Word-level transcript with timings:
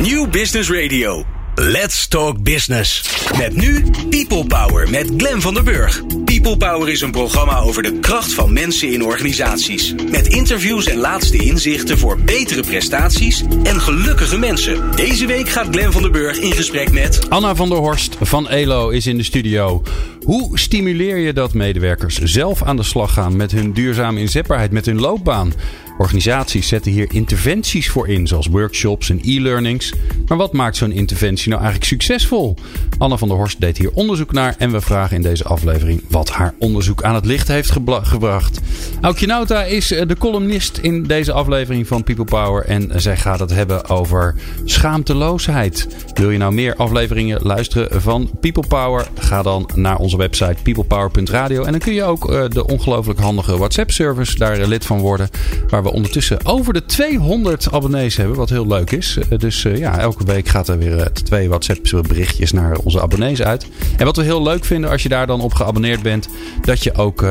New 0.00 0.30
Business 0.30 0.70
Radio. 0.70 1.24
Let's 1.54 2.08
Talk 2.08 2.42
Business. 2.42 3.16
Met 3.38 3.56
nu 3.56 3.84
People 4.10 4.46
Power 4.46 4.90
met 4.90 5.10
Glen 5.16 5.40
van 5.40 5.54
der 5.54 5.62
Burg. 5.62 6.02
People 6.24 6.56
Power 6.56 6.88
is 6.88 7.00
een 7.00 7.10
programma 7.10 7.58
over 7.58 7.82
de 7.82 7.98
kracht 7.98 8.34
van 8.34 8.52
mensen 8.52 8.92
in 8.92 9.04
organisaties. 9.04 9.94
Met 10.10 10.26
interviews 10.26 10.86
en 10.86 10.98
laatste 10.98 11.36
inzichten 11.36 11.98
voor 11.98 12.18
betere 12.20 12.62
prestaties 12.62 13.44
en 13.62 13.80
gelukkige 13.80 14.38
mensen. 14.38 14.90
Deze 14.96 15.26
week 15.26 15.48
gaat 15.48 15.68
Glen 15.70 15.92
van 15.92 16.02
der 16.02 16.10
Burg 16.10 16.38
in 16.38 16.52
gesprek 16.52 16.92
met... 16.92 17.28
Anna 17.28 17.54
van 17.54 17.68
der 17.68 17.78
Horst 17.78 18.16
van 18.20 18.48
ELO 18.48 18.88
is 18.88 19.06
in 19.06 19.16
de 19.16 19.24
studio. 19.24 19.82
Hoe 20.24 20.58
stimuleer 20.58 21.16
je 21.16 21.32
dat 21.32 21.54
medewerkers 21.54 22.18
zelf 22.18 22.62
aan 22.62 22.76
de 22.76 22.82
slag 22.82 23.12
gaan 23.12 23.36
met 23.36 23.52
hun 23.52 23.72
duurzame 23.72 24.20
inzetbaarheid, 24.20 24.72
met 24.72 24.86
hun 24.86 25.00
loopbaan? 25.00 25.52
Organisaties 26.00 26.68
zetten 26.68 26.92
hier 26.92 27.12
interventies 27.12 27.90
voor 27.90 28.08
in, 28.08 28.26
zoals 28.26 28.46
workshops 28.46 29.10
en 29.10 29.20
e-learnings. 29.24 29.92
Maar 30.26 30.38
wat 30.38 30.52
maakt 30.52 30.76
zo'n 30.76 30.92
interventie 30.92 31.48
nou 31.48 31.62
eigenlijk 31.62 31.90
succesvol? 31.90 32.56
Anna 32.98 33.16
van 33.16 33.28
der 33.28 33.36
Horst 33.36 33.60
deed 33.60 33.78
hier 33.78 33.90
onderzoek 33.92 34.32
naar 34.32 34.54
en 34.58 34.72
we 34.72 34.80
vragen 34.80 35.16
in 35.16 35.22
deze 35.22 35.44
aflevering 35.44 36.02
wat 36.08 36.30
haar 36.30 36.54
onderzoek 36.58 37.02
aan 37.02 37.14
het 37.14 37.24
licht 37.24 37.48
heeft 37.48 37.70
gebracht. 38.02 38.60
Aukje 39.00 39.26
Nauta 39.26 39.62
is 39.62 39.92
eh, 39.92 40.08
de 40.08 40.16
columnist 40.16 40.78
in 40.78 41.02
deze 41.02 41.32
aflevering 41.32 41.86
van 41.86 42.04
People 42.04 42.24
Power 42.24 42.64
en 42.64 42.90
zij 42.94 43.16
gaat 43.16 43.40
het 43.40 43.50
hebben 43.50 43.88
over 43.88 44.34
schaamteloosheid. 44.64 45.86
Wil 46.14 46.30
je 46.30 46.38
nou 46.38 46.52
meer 46.52 46.76
afleveringen 46.76 47.40
luisteren 47.42 48.02
van 48.02 48.30
People 48.40 48.66
Power? 48.68 49.08
Ga 49.18 49.42
dan 49.42 49.70
naar 49.74 49.96
onze 49.96 50.16
website 50.16 50.56
peoplepower.radio 50.62 51.62
en 51.62 51.70
dan 51.70 51.80
kun 51.80 51.94
je 51.94 52.04
ook 52.04 52.30
eh, 52.30 52.44
de 52.48 52.66
ongelooflijk 52.66 53.20
handige 53.20 53.56
WhatsApp 53.56 53.90
service 53.90 54.38
daar 54.38 54.58
eh, 54.58 54.66
lid 54.66 54.86
van 54.86 54.98
worden, 54.98 55.28
waar 55.68 55.82
we 55.82 55.88
ondertussen 55.92 56.46
over 56.46 56.72
de 56.72 56.84
200 56.84 57.72
abonnees 57.72 58.16
hebben, 58.16 58.36
wat 58.36 58.48
heel 58.48 58.66
leuk 58.66 58.90
is. 58.90 59.18
Eh, 59.30 59.38
dus 59.38 59.64
eh, 59.64 59.76
ja, 59.76 59.98
elke 59.98 60.24
week 60.24 60.48
gaat 60.48 60.68
er 60.68 60.78
weer 60.78 60.98
eh, 60.98 61.06
twee 61.06 61.48
WhatsApp 61.48 62.04
berichtjes 62.08 62.52
naar 62.52 62.76
onze 62.76 63.00
abonnees 63.00 63.42
uit. 63.42 63.66
En 63.96 64.04
wat 64.04 64.16
we 64.16 64.22
heel 64.22 64.42
leuk 64.42 64.64
vinden 64.64 64.90
als 64.90 65.02
je 65.02 65.08
daar 65.08 65.26
dan 65.26 65.40
op 65.40 65.54
geabonneerd 65.54 66.02
bent, 66.02 66.28
dat 66.62 66.82
je 66.82 66.94
ook 66.94 67.24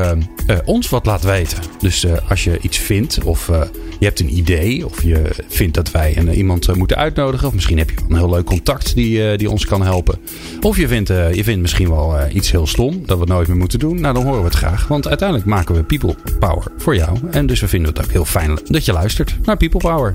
ons 0.65 0.89
wat 0.89 1.05
laat 1.05 1.23
weten. 1.23 1.57
Dus 1.79 2.05
als 2.29 2.43
je 2.43 2.59
iets 2.61 2.77
vindt 2.77 3.23
of 3.23 3.47
je 3.99 4.05
hebt 4.05 4.19
een 4.19 4.37
idee 4.37 4.85
of 4.85 5.03
je 5.03 5.29
vindt 5.47 5.75
dat 5.75 5.91
wij 5.91 6.17
een, 6.17 6.33
iemand 6.33 6.75
moeten 6.75 6.97
uitnodigen, 6.97 7.47
of 7.47 7.53
misschien 7.53 7.77
heb 7.77 7.89
je 7.89 7.95
een 8.09 8.15
heel 8.15 8.29
leuk 8.29 8.45
contact 8.45 8.95
die, 8.95 9.37
die 9.37 9.49
ons 9.49 9.65
kan 9.65 9.81
helpen. 9.81 10.19
Of 10.61 10.77
je 10.77 10.87
vindt, 10.87 11.07
je 11.07 11.43
vindt 11.43 11.61
misschien 11.61 11.89
wel 11.89 12.15
iets 12.33 12.51
heel 12.51 12.67
stom 12.67 13.01
dat 13.05 13.19
we 13.19 13.25
nooit 13.25 13.47
meer 13.47 13.57
moeten 13.57 13.79
doen. 13.79 14.01
Nou, 14.01 14.13
dan 14.13 14.23
horen 14.23 14.39
we 14.39 14.45
het 14.45 14.55
graag. 14.55 14.87
Want 14.87 15.07
uiteindelijk 15.07 15.47
maken 15.47 15.75
we 15.75 15.83
people 15.83 16.15
power 16.39 16.63
voor 16.77 16.95
jou. 16.95 17.17
En 17.31 17.45
dus 17.45 17.59
we 17.59 17.67
vinden 17.67 17.93
het 17.93 18.03
ook 18.03 18.11
heel 18.11 18.25
fijn 18.25 18.38
dat 18.65 18.85
je 18.85 18.93
luistert 18.93 19.45
naar 19.45 19.57
People 19.57 19.79
Power. 19.79 20.13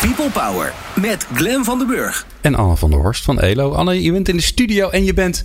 People 0.00 0.30
Power 0.30 0.72
met 1.00 1.26
Glen 1.34 1.64
van 1.64 1.78
den 1.78 1.86
Burg. 1.86 2.26
En 2.40 2.54
Anne 2.54 2.76
van 2.76 2.90
der 2.90 3.00
Horst 3.00 3.24
van 3.24 3.40
ELO. 3.40 3.72
Anne, 3.72 4.02
je 4.02 4.12
bent 4.12 4.28
in 4.28 4.36
de 4.36 4.42
studio 4.42 4.88
en 4.88 5.04
je 5.04 5.14
bent 5.14 5.44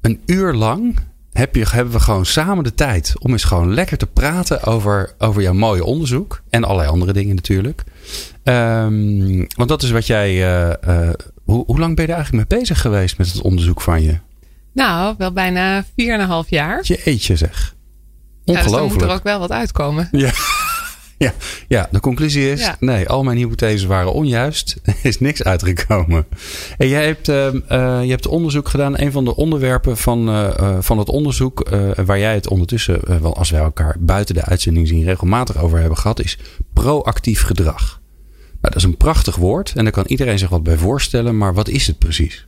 een 0.00 0.20
uur 0.26 0.52
lang... 0.52 0.98
Heb 1.32 1.54
je, 1.54 1.64
hebben 1.68 1.92
we 1.92 2.00
gewoon 2.00 2.26
samen 2.26 2.64
de 2.64 2.74
tijd 2.74 3.14
om 3.18 3.32
eens 3.32 3.44
gewoon 3.44 3.74
lekker 3.74 3.96
te 3.96 4.06
praten 4.06 4.62
over, 4.62 5.14
over 5.18 5.42
jouw 5.42 5.52
mooie 5.52 5.84
onderzoek. 5.84 6.42
En 6.50 6.64
allerlei 6.64 6.88
andere 6.88 7.12
dingen 7.12 7.34
natuurlijk. 7.34 7.82
Um, 8.44 9.46
want 9.56 9.68
dat 9.68 9.82
is 9.82 9.90
wat 9.90 10.06
jij. 10.06 10.34
Uh, 10.34 10.72
uh, 10.88 11.10
hoe, 11.44 11.64
hoe 11.66 11.78
lang 11.78 11.96
ben 11.96 12.04
je 12.04 12.10
er 12.10 12.16
eigenlijk 12.16 12.48
mee 12.50 12.60
bezig 12.60 12.80
geweest 12.80 13.18
met 13.18 13.32
het 13.32 13.40
onderzoek 13.40 13.80
van 13.80 14.02
je? 14.02 14.18
Nou, 14.72 15.14
wel 15.18 15.32
bijna 15.32 15.84
4,5 15.84 15.88
jaar. 16.48 16.80
Je 16.82 17.02
eetje 17.04 17.36
zeg. 17.36 17.74
Ongelooflijk. 18.44 18.76
Ja, 18.76 18.82
dus 18.82 18.92
moet 18.92 19.02
er 19.02 19.16
ook 19.16 19.22
wel 19.22 19.38
wat 19.38 19.50
uitkomen. 19.50 20.08
Ja. 20.12 20.30
Ja, 21.18 21.32
ja, 21.68 21.88
de 21.90 22.00
conclusie 22.00 22.50
is: 22.50 22.70
nee, 22.80 23.08
al 23.08 23.22
mijn 23.22 23.36
hypotheses 23.36 23.84
waren 23.84 24.12
onjuist. 24.12 24.76
Er 24.82 24.96
is 25.10 25.20
niks 25.20 25.42
uitgekomen. 25.42 26.26
En 26.78 26.88
jij 26.88 27.06
hebt, 27.06 27.28
uh, 27.28 27.52
je 28.02 28.10
hebt 28.10 28.26
onderzoek 28.26 28.68
gedaan. 28.68 29.00
Een 29.00 29.12
van 29.12 29.24
de 29.24 29.36
onderwerpen 29.36 29.96
van, 29.96 30.28
uh, 30.28 30.76
van 30.80 30.98
het 30.98 31.08
onderzoek, 31.08 31.68
waar 32.04 32.18
jij 32.18 32.34
het 32.34 32.48
ondertussen, 32.48 33.20
wel 33.22 33.36
als 33.36 33.50
wij 33.50 33.60
elkaar 33.60 33.96
buiten 33.98 34.34
de 34.34 34.44
uitzending 34.44 34.88
zien, 34.88 35.04
regelmatig 35.04 35.56
over 35.56 35.78
hebben 35.78 35.98
gehad, 35.98 36.20
is 36.20 36.38
proactief 36.72 37.42
gedrag. 37.42 38.00
Nou, 38.64 38.76
dat 38.76 38.76
is 38.76 38.82
een 38.82 38.96
prachtig 38.96 39.36
woord 39.36 39.72
en 39.74 39.82
daar 39.82 39.92
kan 39.92 40.04
iedereen 40.06 40.38
zich 40.38 40.48
wat 40.48 40.62
bij 40.62 40.76
voorstellen, 40.76 41.38
maar 41.38 41.54
wat 41.54 41.68
is 41.68 41.86
het 41.86 41.98
precies? 41.98 42.46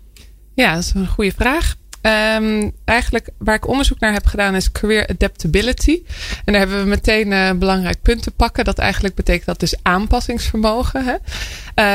Ja, 0.55 0.75
dat 0.75 0.83
is 0.83 0.93
een 0.95 1.09
goede 1.09 1.33
vraag. 1.33 1.77
Um, 2.07 2.73
eigenlijk 2.85 3.29
waar 3.39 3.55
ik 3.55 3.69
onderzoek 3.69 4.01
naar 4.01 4.13
heb 4.13 4.27
gedaan 4.27 4.55
is 4.55 4.73
career 4.73 5.07
adaptability. 5.07 6.03
En 6.45 6.53
daar 6.53 6.63
hebben 6.63 6.83
we 6.83 6.89
meteen 6.89 7.33
een 7.33 7.59
belangrijk 7.59 8.03
punt 8.03 8.23
te 8.23 8.31
pakken. 8.31 8.65
Dat 8.65 8.79
eigenlijk 8.79 9.15
betekent 9.15 9.47
dat 9.47 9.61
dus 9.61 9.75
aanpassingsvermogen. 9.83 11.05
Hè? 11.05 11.15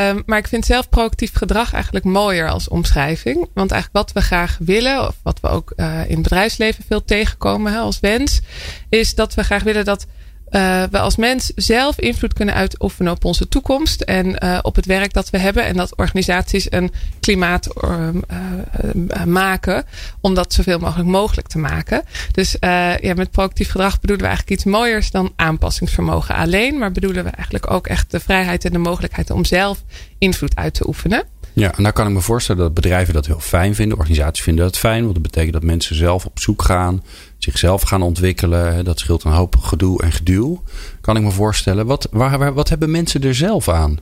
Um, 0.09 0.23
maar 0.25 0.37
ik 0.37 0.47
vind 0.47 0.65
zelf 0.65 0.89
proactief 0.89 1.33
gedrag 1.33 1.73
eigenlijk 1.73 2.05
mooier 2.05 2.49
als 2.49 2.67
omschrijving. 2.67 3.49
Want 3.53 3.71
eigenlijk 3.71 4.05
wat 4.05 4.13
we 4.13 4.21
graag 4.21 4.57
willen, 4.59 5.07
of 5.07 5.15
wat 5.23 5.39
we 5.39 5.47
ook 5.47 5.73
uh, 5.75 5.99
in 6.05 6.13
het 6.13 6.21
bedrijfsleven 6.21 6.83
veel 6.87 7.03
tegenkomen 7.03 7.73
hè, 7.73 7.79
als 7.79 7.99
wens, 7.99 8.41
is 8.89 9.15
dat 9.15 9.33
we 9.33 9.43
graag 9.43 9.63
willen 9.63 9.85
dat 9.85 10.05
uh, 10.51 10.83
we 10.91 10.99
als 10.99 11.15
mens 11.15 11.51
zelf 11.55 11.99
invloed 11.99 12.33
kunnen 12.33 12.55
uitoefenen 12.55 13.11
op 13.11 13.25
onze 13.25 13.47
toekomst 13.47 14.01
en 14.01 14.43
uh, 14.43 14.59
op 14.61 14.75
het 14.75 14.85
werk 14.85 15.13
dat 15.13 15.29
we 15.29 15.37
hebben. 15.37 15.65
En 15.65 15.75
dat 15.75 15.97
organisaties 15.97 16.71
een 16.71 16.91
klimaat 17.19 17.67
uh, 17.83 19.23
maken 19.25 19.85
om 20.21 20.33
dat 20.33 20.53
zoveel 20.53 20.79
mogelijk 20.79 21.09
mogelijk 21.09 21.47
te 21.47 21.57
maken. 21.57 22.03
Dus 22.31 22.55
ja, 22.59 23.13
met 23.15 23.31
proactief 23.31 23.71
gedrag 23.71 23.99
bedoelen 23.99 24.25
we 24.25 24.31
eigenlijk 24.31 24.61
iets 24.61 24.71
mooiers 24.71 25.11
dan 25.11 25.33
aanpassingsvermogen 25.35 26.35
alleen. 26.35 26.77
Maar 26.77 26.91
bedoelen 26.91 27.23
we 27.23 27.29
eigenlijk 27.29 27.71
ook 27.71 27.87
echt 27.87 28.11
de 28.11 28.19
vrijheid 28.19 28.65
en 28.65 28.71
de 28.71 28.77
mogelijkheid 28.77 29.29
om 29.29 29.45
zelf 29.45 29.83
invloed 30.17 30.55
uit 30.55 30.73
te 30.73 30.87
oefenen. 30.87 31.23
Ja, 31.53 31.73
en 31.77 31.83
daar 31.83 31.93
kan 31.93 32.07
ik 32.07 32.13
me 32.13 32.21
voorstellen 32.21 32.61
dat 32.61 32.73
bedrijven 32.73 33.13
dat 33.13 33.25
heel 33.25 33.39
fijn 33.39 33.75
vinden. 33.75 33.97
Organisaties 33.97 34.43
vinden 34.43 34.65
dat 34.65 34.77
fijn, 34.77 35.01
want 35.01 35.13
dat 35.13 35.23
betekent 35.23 35.53
dat 35.53 35.63
mensen 35.63 35.95
zelf 35.95 36.25
op 36.25 36.39
zoek 36.39 36.61
gaan, 36.61 37.03
zichzelf 37.43 37.81
gaan 37.81 38.01
ontwikkelen. 38.01 38.85
Dat 38.85 38.99
scheelt 38.99 39.23
een 39.23 39.31
hoop 39.31 39.55
gedoe 39.55 40.01
en 40.01 40.11
geduw, 40.11 40.63
kan 41.01 41.15
ik 41.15 41.23
me 41.23 41.31
voorstellen. 41.31 41.85
Wat, 41.85 42.07
waar, 42.11 42.53
wat 42.53 42.69
hebben 42.69 42.91
mensen 42.91 43.23
er 43.23 43.35
zelf 43.35 43.69
aan? 43.69 43.97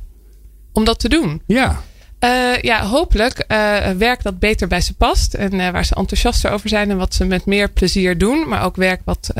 Om 0.73 0.83
dat 0.83 0.99
te 0.99 1.09
doen? 1.09 1.41
Ja. 1.45 1.81
Uh, 2.23 2.57
ja, 2.61 2.85
hopelijk 2.85 3.45
uh, 3.47 3.89
werk 3.89 4.23
dat 4.23 4.39
beter 4.39 4.67
bij 4.67 4.81
ze 4.81 4.93
past. 4.93 5.33
En 5.33 5.53
uh, 5.53 5.69
waar 5.69 5.85
ze 5.85 5.95
enthousiaster 5.95 6.51
over 6.51 6.69
zijn 6.69 6.89
en 6.89 6.97
wat 6.97 7.13
ze 7.13 7.25
met 7.25 7.45
meer 7.45 7.69
plezier 7.69 8.17
doen. 8.17 8.47
Maar 8.47 8.63
ook 8.63 8.75
werk 8.75 9.01
wat 9.03 9.31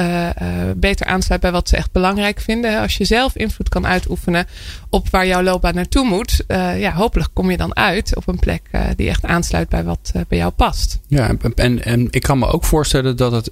beter 0.75 1.05
aansluit 1.05 1.41
bij 1.41 1.51
wat 1.51 1.69
ze 1.69 1.75
echt 1.75 1.91
belangrijk 1.91 2.39
vinden. 2.39 2.79
Als 2.79 2.97
je 2.97 3.05
zelf 3.05 3.35
invloed 3.35 3.69
kan 3.69 3.87
uitoefenen 3.87 4.47
op 4.89 5.09
waar 5.09 5.27
jouw 5.27 5.41
loopbaan 5.41 5.75
naartoe 5.75 6.05
moet. 6.05 6.43
ja, 6.77 6.93
hopelijk 6.93 7.29
kom 7.33 7.51
je 7.51 7.57
dan 7.57 7.75
uit 7.75 8.15
op 8.15 8.27
een 8.27 8.39
plek 8.39 8.61
die 8.95 9.09
echt 9.09 9.25
aansluit 9.25 9.69
bij 9.69 9.83
wat 9.83 10.11
bij 10.27 10.37
jou 10.37 10.51
past. 10.51 10.99
Ja, 11.07 11.27
en, 11.27 11.53
en, 11.55 11.83
en, 11.83 12.07
ik 12.09 12.21
kan 12.21 12.39
me 12.39 12.47
ook 12.47 12.63
voorstellen 12.63 13.17
dat 13.17 13.31
het 13.31 13.51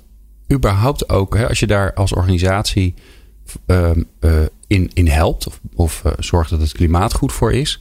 überhaupt 0.53 1.09
ook, 1.09 1.35
hè, 1.35 1.47
als 1.47 1.59
je 1.59 1.67
daar 1.67 1.93
als 1.93 2.13
organisatie 2.13 2.93
ehm, 3.65 4.03
in, 4.67 4.91
in 4.93 5.07
helpt. 5.07 5.47
Of, 5.47 5.59
of 5.75 6.03
zorgt 6.19 6.49
dat 6.49 6.61
het 6.61 6.71
klimaat 6.71 7.13
goed 7.13 7.33
voor 7.33 7.53
is 7.53 7.79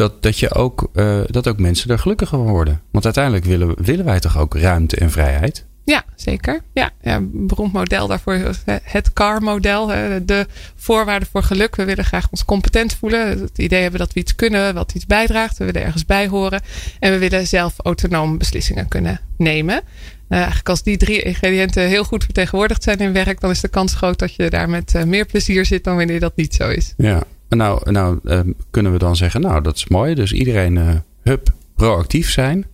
dat, 0.00 0.22
dat, 0.22 0.38
je 0.38 0.54
ook, 0.54 0.90
uh, 0.94 1.20
dat 1.26 1.48
ook 1.48 1.58
mensen 1.58 1.90
er 1.90 1.98
gelukkiger 1.98 2.38
van 2.38 2.48
worden. 2.48 2.80
Want 2.90 3.04
uiteindelijk 3.04 3.44
willen, 3.44 3.82
willen 3.82 4.04
wij 4.04 4.20
toch 4.20 4.38
ook 4.38 4.54
ruimte 4.54 4.96
en 4.96 5.10
vrijheid? 5.10 5.66
Ja, 5.84 6.04
zeker. 6.14 6.62
Ja, 6.72 6.90
ja 7.00 7.16
een 7.16 7.46
beroemd 7.46 7.72
model 7.72 8.06
daarvoor 8.06 8.54
het 8.82 9.12
CAR-model. 9.12 9.86
De 10.26 10.46
voorwaarden 10.76 11.28
voor 11.32 11.42
geluk. 11.42 11.76
We 11.76 11.84
willen 11.84 12.04
graag 12.04 12.28
ons 12.30 12.44
competent 12.44 12.94
voelen. 12.94 13.40
Het 13.40 13.58
idee 13.58 13.82
hebben 13.82 14.00
dat 14.00 14.12
we 14.12 14.20
iets 14.20 14.34
kunnen, 14.34 14.74
wat 14.74 14.94
iets 14.94 15.06
bijdraagt. 15.06 15.58
We 15.58 15.64
willen 15.64 15.82
ergens 15.82 16.06
bij 16.06 16.28
horen. 16.28 16.62
En 16.98 17.12
we 17.12 17.18
willen 17.18 17.46
zelf 17.46 17.74
autonoom 17.76 18.38
beslissingen 18.38 18.88
kunnen 18.88 19.20
nemen. 19.36 19.82
Uh, 20.30 20.36
eigenlijk 20.38 20.68
als 20.68 20.82
die 20.82 20.96
drie 20.96 21.22
ingrediënten 21.22 21.88
heel 21.88 22.04
goed 22.04 22.24
vertegenwoordigd 22.24 22.82
zijn 22.82 22.98
in 22.98 23.12
werk, 23.12 23.40
dan 23.40 23.50
is 23.50 23.60
de 23.60 23.68
kans 23.68 23.94
groot 23.94 24.18
dat 24.18 24.34
je 24.34 24.50
daar 24.50 24.68
met 24.68 24.94
uh, 24.94 25.02
meer 25.02 25.26
plezier 25.26 25.66
zit 25.66 25.84
dan 25.84 25.96
wanneer 25.96 26.20
dat 26.20 26.36
niet 26.36 26.54
zo 26.54 26.68
is. 26.68 26.94
Ja, 26.96 27.22
nou, 27.48 27.90
nou 27.90 28.18
ehm, 28.24 28.52
kunnen 28.70 28.92
we 28.92 28.98
dan 28.98 29.16
zeggen, 29.16 29.40
nou 29.40 29.62
dat 29.62 29.76
is 29.76 29.88
mooi. 29.88 30.14
Dus 30.14 30.32
iedereen, 30.32 30.76
uh, 30.76 30.90
hup, 31.22 31.52
proactief 31.76 32.30
zijn. 32.30 32.66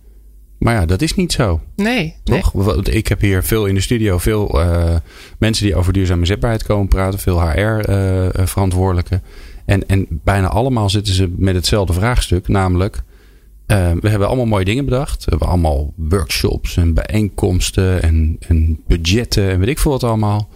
Maar 0.57 0.73
ja, 0.73 0.85
dat 0.85 1.01
is 1.01 1.15
niet 1.15 1.31
zo. 1.31 1.61
Nee. 1.75 2.15
Toch? 2.23 2.53
Nee. 2.53 2.81
Ik 2.81 3.07
heb 3.07 3.21
hier 3.21 3.43
veel 3.43 3.65
in 3.65 3.75
de 3.75 3.81
studio, 3.81 4.17
veel 4.17 4.59
uh, 4.61 4.95
mensen 5.37 5.65
die 5.65 5.75
over 5.75 5.93
duurzame 5.93 6.25
zetbaarheid 6.25 6.63
komen 6.63 6.87
praten. 6.87 7.19
Veel 7.19 7.41
HR-verantwoordelijken. 7.41 9.21
Eh, 9.65 9.73
en, 9.73 9.87
en 9.87 10.05
bijna 10.09 10.47
allemaal 10.47 10.89
zitten 10.89 11.13
ze 11.13 11.33
met 11.37 11.55
hetzelfde 11.55 11.93
vraagstuk. 11.93 12.47
Namelijk, 12.47 13.03
we 13.67 14.09
hebben 14.09 14.27
allemaal 14.27 14.45
mooie 14.45 14.65
dingen 14.65 14.85
bedacht. 14.85 15.23
We 15.23 15.29
hebben 15.29 15.47
allemaal 15.47 15.93
workshops 15.95 16.77
en 16.77 16.93
bijeenkomsten 16.93 18.01
en, 18.01 18.37
en 18.47 18.79
budgetten 18.87 19.49
en 19.49 19.59
weet 19.59 19.69
ik 19.69 19.79
veel 19.79 19.91
wat 19.91 20.03
allemaal. 20.03 20.49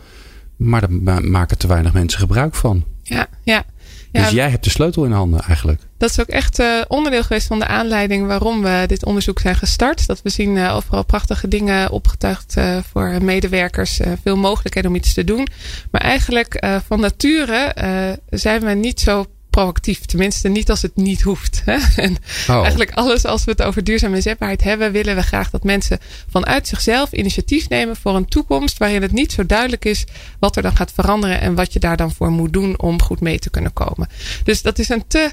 Maar 0.55 0.81
daar 0.89 1.23
maken 1.23 1.57
te 1.57 1.67
weinig 1.67 1.93
mensen 1.93 2.19
gebruik 2.19 2.55
van. 2.55 2.83
Ja, 3.03 3.27
ja. 3.43 3.65
Dus 4.11 4.29
jij 4.29 4.49
hebt 4.49 4.63
de 4.63 4.69
sleutel 4.69 5.05
in 5.05 5.11
handen 5.11 5.39
eigenlijk. 5.41 5.81
Dat 5.97 6.09
is 6.09 6.19
ook 6.19 6.27
echt 6.27 6.59
uh, 6.59 6.81
onderdeel 6.87 7.23
geweest 7.23 7.47
van 7.47 7.59
de 7.59 7.67
aanleiding 7.67 8.27
waarom 8.27 8.61
we 8.61 8.83
dit 8.87 9.05
onderzoek 9.05 9.39
zijn 9.39 9.55
gestart. 9.55 10.07
Dat 10.07 10.21
we 10.21 10.29
zien 10.29 10.55
uh, 10.55 10.75
overal 10.75 11.05
prachtige 11.05 11.47
dingen 11.47 11.91
opgetuigd 11.91 12.55
uh, 12.57 12.77
voor 12.91 13.23
medewerkers. 13.23 13.99
veel 14.23 14.37
mogelijkheden 14.37 14.89
om 14.89 14.95
iets 14.95 15.13
te 15.13 15.23
doen. 15.23 15.47
Maar 15.91 16.01
eigenlijk 16.01 16.65
van 16.87 16.99
nature 16.99 17.73
zijn 18.29 18.61
we 18.61 18.71
niet 18.71 18.99
zo 18.99 19.25
proactief. 19.51 20.05
Tenminste, 20.05 20.49
niet 20.49 20.69
als 20.69 20.81
het 20.81 20.95
niet 20.95 21.21
hoeft. 21.21 21.61
Hè? 21.65 21.77
En 22.03 22.17
oh. 22.47 22.61
eigenlijk 22.61 22.91
alles 22.91 23.25
als 23.25 23.43
we 23.43 23.51
het 23.51 23.61
over 23.61 23.83
duurzame 23.83 24.15
inzetbaarheid 24.15 24.63
hebben, 24.63 24.91
willen 24.91 25.15
we 25.15 25.21
graag 25.21 25.49
dat 25.49 25.63
mensen 25.63 25.99
vanuit 26.29 26.67
zichzelf 26.67 27.11
initiatief 27.11 27.69
nemen 27.69 27.95
voor 27.95 28.15
een 28.15 28.25
toekomst 28.25 28.77
waarin 28.77 29.01
het 29.01 29.11
niet 29.11 29.31
zo 29.31 29.45
duidelijk 29.45 29.85
is 29.85 30.05
wat 30.39 30.55
er 30.55 30.61
dan 30.61 30.75
gaat 30.75 30.91
veranderen 30.91 31.41
en 31.41 31.55
wat 31.55 31.73
je 31.73 31.79
daar 31.79 31.97
dan 31.97 32.11
voor 32.11 32.29
moet 32.29 32.53
doen 32.53 32.79
om 32.79 33.01
goed 33.01 33.19
mee 33.19 33.39
te 33.39 33.49
kunnen 33.49 33.73
komen. 33.73 34.09
Dus 34.43 34.61
dat 34.61 34.79
is 34.79 34.89
een 34.89 35.07
te 35.07 35.31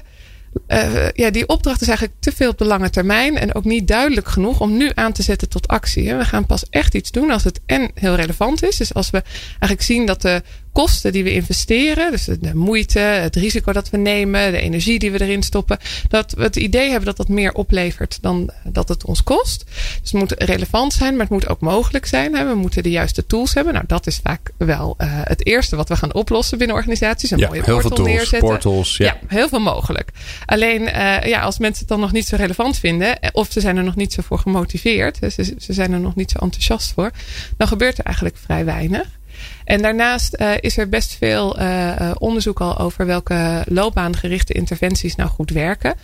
uh, 0.67 1.09
ja, 1.09 1.29
die 1.29 1.47
opdracht 1.47 1.81
is 1.81 1.87
eigenlijk 1.87 2.17
te 2.19 2.31
veel 2.31 2.49
op 2.49 2.57
de 2.57 2.65
lange 2.65 2.89
termijn. 2.89 3.37
En 3.37 3.55
ook 3.55 3.63
niet 3.63 3.87
duidelijk 3.87 4.27
genoeg 4.27 4.59
om 4.59 4.77
nu 4.77 4.91
aan 4.93 5.11
te 5.11 5.23
zetten 5.23 5.49
tot 5.49 5.67
actie. 5.67 6.15
We 6.15 6.25
gaan 6.25 6.45
pas 6.45 6.69
echt 6.69 6.95
iets 6.95 7.11
doen 7.11 7.31
als 7.31 7.43
het 7.43 7.59
en 7.65 7.91
heel 7.93 8.15
relevant 8.15 8.63
is. 8.63 8.75
Dus 8.75 8.93
als 8.93 9.09
we 9.09 9.23
eigenlijk 9.49 9.81
zien 9.81 10.05
dat 10.05 10.21
de 10.21 10.43
kosten 10.71 11.11
die 11.11 11.23
we 11.23 11.33
investeren, 11.33 12.11
dus 12.11 12.25
de 12.25 12.55
moeite, 12.55 12.99
het 12.99 13.35
risico 13.35 13.71
dat 13.71 13.89
we 13.89 13.97
nemen, 13.97 14.51
de 14.51 14.61
energie 14.61 14.99
die 14.99 15.11
we 15.11 15.21
erin 15.21 15.43
stoppen, 15.43 15.77
dat 16.07 16.31
we 16.31 16.43
het 16.43 16.55
idee 16.55 16.89
hebben 16.89 17.05
dat 17.05 17.17
dat 17.17 17.27
meer 17.27 17.53
oplevert 17.53 18.17
dan 18.21 18.49
dat 18.63 18.89
het 18.89 19.05
ons 19.05 19.23
kost. 19.23 19.65
Dus 20.01 20.11
het 20.11 20.13
moet 20.13 20.33
relevant 20.37 20.93
zijn, 20.93 21.11
maar 21.11 21.21
het 21.21 21.29
moet 21.29 21.47
ook 21.47 21.59
mogelijk 21.59 22.05
zijn. 22.05 22.31
We 22.31 22.55
moeten 22.55 22.83
de 22.83 22.89
juiste 22.89 23.25
tools 23.25 23.53
hebben. 23.53 23.73
Nou, 23.73 23.85
dat 23.87 24.07
is 24.07 24.19
vaak 24.23 24.51
wel 24.57 24.95
uh, 24.97 25.07
het 25.11 25.45
eerste 25.45 25.75
wat 25.75 25.89
we 25.89 25.95
gaan 25.95 26.13
oplossen 26.13 26.57
binnen 26.57 26.75
organisaties. 26.75 27.31
Een 27.31 27.37
ja, 27.37 27.47
mooie 27.47 27.63
heel 27.63 27.73
portal 27.73 27.89
veel 27.89 28.05
tools, 28.05 28.17
neerzetten. 28.17 28.49
portals, 28.49 28.97
ja. 28.97 29.05
ja. 29.05 29.17
heel 29.27 29.49
veel 29.49 29.59
mogelijk. 29.59 30.09
Alleen, 30.45 30.81
uh, 30.81 31.21
ja, 31.23 31.41
als 31.41 31.59
mensen 31.59 31.79
het 31.79 31.87
dan 31.87 31.99
nog 31.99 32.11
niet 32.11 32.27
zo 32.27 32.35
relevant 32.35 32.77
vinden, 32.77 33.19
eh, 33.19 33.29
of 33.33 33.47
ze 33.51 33.59
zijn 33.59 33.77
er 33.77 33.83
nog 33.83 33.95
niet 33.95 34.13
zo 34.13 34.21
voor 34.21 34.39
gemotiveerd, 34.39 35.17
ze, 35.21 35.53
ze 35.57 35.73
zijn 35.73 35.93
er 35.93 35.99
nog 35.99 36.15
niet 36.15 36.31
zo 36.31 36.37
enthousiast 36.39 36.93
voor, 36.93 37.11
dan 37.57 37.67
gebeurt 37.67 37.97
er 37.97 38.05
eigenlijk 38.05 38.37
vrij 38.37 38.65
weinig. 38.65 39.17
En 39.69 39.81
daarnaast 39.81 40.35
uh, 40.39 40.51
is 40.59 40.77
er 40.77 40.89
best 40.89 41.15
veel 41.17 41.59
uh, 41.59 42.11
onderzoek 42.17 42.59
al 42.59 42.77
over 42.77 43.05
welke 43.05 43.63
loopbaangerichte 43.65 44.53
interventies 44.53 45.15
nou 45.15 45.29
goed 45.29 45.49
werken. 45.49 45.95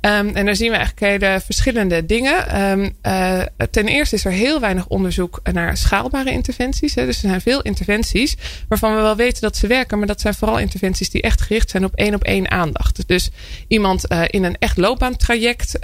Um, 0.00 0.28
en 0.34 0.44
daar 0.44 0.56
zien 0.56 0.70
we 0.70 0.76
eigenlijk 0.76 1.22
hele 1.22 1.40
verschillende 1.44 2.06
dingen. 2.06 2.44
Uh, 3.02 3.40
ten 3.70 3.86
eerste 3.86 4.14
is 4.14 4.24
er 4.24 4.32
heel 4.32 4.60
weinig 4.60 4.86
onderzoek 4.86 5.40
naar 5.52 5.76
schaalbare 5.76 6.30
interventies. 6.30 6.94
Hè. 6.94 7.06
Dus 7.06 7.22
er 7.22 7.28
zijn 7.28 7.40
veel 7.40 7.62
interventies 7.62 8.36
waarvan 8.68 8.94
we 8.94 9.00
wel 9.00 9.16
weten 9.16 9.42
dat 9.42 9.56
ze 9.56 9.66
werken. 9.66 9.98
Maar 9.98 10.06
dat 10.06 10.20
zijn 10.20 10.34
vooral 10.34 10.58
interventies 10.58 11.10
die 11.10 11.22
echt 11.22 11.40
gericht 11.40 11.70
zijn 11.70 11.84
op 11.84 11.94
één 11.94 12.14
op 12.14 12.24
één 12.24 12.50
aandacht. 12.50 13.08
Dus 13.08 13.30
iemand 13.68 14.04
in 14.26 14.44
een 14.44 14.56
echt 14.58 14.76
loopbaantraject 14.76 15.78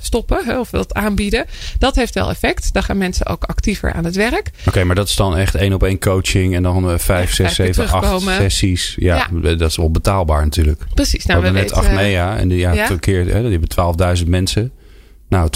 stoppen 0.00 0.44
hè, 0.44 0.58
of 0.58 0.70
dat 0.70 0.94
aanbieden. 0.94 1.44
Dat 1.78 1.94
heeft 1.94 2.14
wel 2.14 2.30
effect. 2.30 2.72
Dan 2.72 2.82
gaan 2.82 2.98
mensen 2.98 3.26
ook 3.26 3.44
actiever 3.44 3.92
aan 3.92 4.04
het 4.04 4.16
werk. 4.16 4.50
Oké, 4.66 4.84
maar 4.84 4.96
dat 4.96 5.08
is 5.08 5.16
dan 5.16 5.36
echt 5.36 5.54
één 5.54 5.72
op 5.72 5.82
één 5.82 5.98
coaching. 5.98 6.54
En 6.54 6.62
dan 6.64 7.00
vijf, 7.00 7.34
zes, 7.34 7.54
zeven, 7.54 7.88
acht 7.88 8.20
sessies. 8.20 8.94
Ja, 8.98 9.28
ja, 9.42 9.54
dat 9.56 9.70
is 9.70 9.76
wel 9.76 9.90
betaalbaar 9.90 10.42
natuurlijk. 10.42 10.82
Precies. 10.94 11.26
Nou, 11.26 11.40
we, 11.40 11.46
we 11.46 11.52
net 11.52 11.62
weten, 11.62 11.76
Achmea. 11.76 12.36
En 12.36 12.48
die, 12.48 12.58
ja, 12.58 12.72
ja? 12.72 12.96
keer 13.00 13.24
die 13.24 13.32
hebben 13.32 14.18
12.000 14.18 14.28
mensen. 14.28 14.72
Nou, 15.34 15.48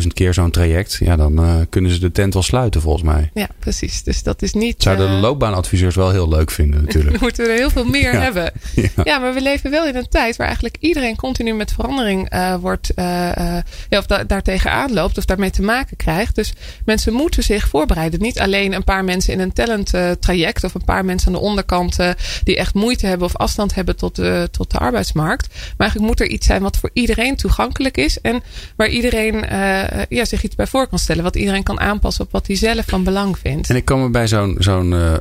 12.000 0.00 0.06
keer 0.06 0.34
zo'n 0.34 0.50
traject. 0.50 0.96
Ja, 1.00 1.16
dan 1.16 1.44
uh, 1.44 1.54
kunnen 1.70 1.90
ze 1.90 1.98
de 1.98 2.12
tent 2.12 2.32
wel 2.34 2.42
sluiten 2.42 2.80
volgens 2.80 3.04
mij. 3.04 3.30
Ja, 3.34 3.48
precies. 3.58 4.02
Dus 4.02 4.22
dat 4.22 4.42
is 4.42 4.52
niet... 4.52 4.82
Zouden 4.82 5.10
de 5.10 5.16
loopbaanadviseurs 5.16 5.94
wel 5.94 6.10
heel 6.10 6.28
leuk 6.28 6.50
vinden 6.50 6.80
natuurlijk. 6.84 7.20
moeten 7.20 7.44
we 7.44 7.50
er 7.50 7.56
heel 7.56 7.70
veel 7.70 7.84
meer 7.84 8.12
ja. 8.12 8.20
hebben. 8.20 8.52
Ja. 8.74 8.88
ja. 9.04 9.18
maar 9.18 9.34
we 9.34 9.40
leven 9.40 9.70
wel 9.70 9.86
in 9.86 9.96
een 9.96 10.08
tijd 10.08 10.36
waar 10.36 10.46
eigenlijk 10.46 10.76
iedereen 10.80 11.16
continu 11.16 11.54
met 11.54 11.72
verandering 11.72 12.34
uh, 12.34 12.54
wordt... 12.54 12.92
ja, 12.96 13.62
of 13.88 14.06
da 14.06 14.24
daartegen 14.24 14.70
aanloopt 14.70 15.18
of 15.18 15.24
daarmee 15.24 15.50
te 15.50 15.62
maken 15.62 15.96
krijgt. 15.96 16.34
Dus 16.34 16.52
mensen 16.84 17.12
moeten 17.12 17.42
zich 17.42 17.68
voorbereiden. 17.68 18.20
Niet 18.20 18.40
alleen 18.40 18.72
een 18.72 18.84
paar 18.84 19.04
mensen 19.04 19.32
in 19.32 19.40
een 19.40 19.52
talent 19.52 19.92
traject... 20.20 20.64
of 20.64 20.74
een 20.74 20.84
paar 20.84 21.04
mensen 21.04 21.28
aan 21.28 21.34
de 21.34 21.46
onderkant 21.46 21.96
die 22.44 22.56
echt 22.56 22.74
moeite 22.74 23.06
hebben... 23.06 23.26
of 23.26 23.36
afstand 23.36 23.74
hebben 23.74 23.96
tot 23.96 24.14
tot 24.50 24.70
de 24.70 24.78
arbeidsmarkt. 24.78 25.48
Maar 25.48 25.74
eigenlijk 25.76 26.10
moet 26.10 26.20
er 26.20 26.34
iets 26.34 26.46
zijn 26.46 26.62
wat 26.62 26.76
voor 26.76 26.90
iedereen 26.92 27.36
toegankelijk 27.36 27.96
is... 27.96 28.20
en 28.20 28.42
waar 28.76 28.88
iedereen 28.88 29.23
uh, 29.32 30.02
ja, 30.08 30.24
zich 30.24 30.42
iets 30.42 30.54
bij 30.54 30.66
voor 30.66 30.88
kan 30.88 30.98
stellen. 30.98 31.22
Wat 31.22 31.36
iedereen 31.36 31.62
kan 31.62 31.80
aanpassen 31.80 32.24
op 32.24 32.32
wat 32.32 32.46
hij 32.46 32.56
zelf 32.56 32.84
van 32.86 33.04
belang 33.04 33.38
vindt. 33.38 33.70
En 33.70 33.76
ik 33.76 33.84
kan 33.84 34.02
me 34.02 34.10
bij 34.10 34.26
zo'n 34.26 34.56
zo'n 34.58 34.90
uh, 34.92 35.14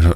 zo, 0.00 0.14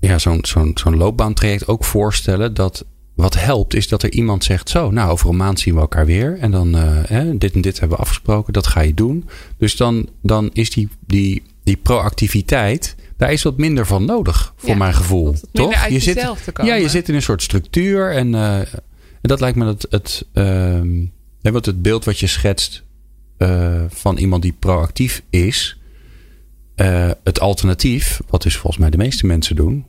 ja, 0.00 0.18
zo'n 0.18 0.38
zo'n 0.42 0.70
zo'n 0.74 0.96
loopbaantraject 0.96 1.68
ook 1.68 1.84
voorstellen 1.84 2.54
dat 2.54 2.84
wat 3.14 3.34
helpt 3.34 3.74
is 3.74 3.88
dat 3.88 4.02
er 4.02 4.12
iemand 4.12 4.44
zegt: 4.44 4.68
Zo, 4.68 4.90
nou, 4.90 5.10
over 5.10 5.28
een 5.28 5.36
maand 5.36 5.60
zien 5.60 5.74
we 5.74 5.80
elkaar 5.80 6.06
weer. 6.06 6.38
En 6.38 6.50
dan 6.50 6.74
hè, 6.74 7.38
dit 7.38 7.54
en 7.54 7.60
dit 7.60 7.78
hebben 7.78 7.96
we 7.96 8.02
afgesproken, 8.02 8.52
dat 8.52 8.66
ga 8.66 8.80
je 8.80 8.94
doen. 8.94 9.28
Dus 9.58 9.76
dan, 9.76 10.08
dan 10.22 10.50
is 10.52 10.70
die, 10.70 10.88
die, 11.06 11.42
die 11.64 11.76
proactiviteit. 11.76 12.94
Daar 13.16 13.32
is 13.32 13.42
wat 13.42 13.56
minder 13.56 13.86
van 13.86 14.04
nodig, 14.04 14.52
voor 14.56 14.68
ja, 14.68 14.76
mijn 14.76 14.94
gevoel. 14.94 15.34
Toch? 15.52 15.86
je 15.86 15.98
zit, 15.98 16.32
ja, 16.62 16.74
je 16.74 16.88
zit 16.88 17.08
in 17.08 17.14
een 17.14 17.22
soort 17.22 17.42
structuur. 17.42 18.12
En, 18.12 18.32
uh, 18.32 18.58
en 18.58 18.68
dat 19.20 19.40
lijkt 19.40 19.56
me 19.56 19.64
dat 19.64 19.86
het. 19.90 20.26
Uh, 20.34 20.80
Nee, 21.46 21.54
want 21.54 21.66
het 21.66 21.82
beeld 21.82 22.04
wat 22.04 22.18
je 22.18 22.26
schetst 22.26 22.82
uh, 23.38 23.82
van 23.88 24.16
iemand 24.16 24.42
die 24.42 24.52
proactief 24.58 25.22
is, 25.30 25.78
uh, 26.76 27.10
het 27.24 27.40
alternatief, 27.40 28.20
wat 28.28 28.42
dus 28.42 28.56
volgens 28.56 28.76
mij 28.76 28.90
de 28.90 28.96
meeste 28.96 29.26
mensen 29.26 29.56
doen, 29.56 29.86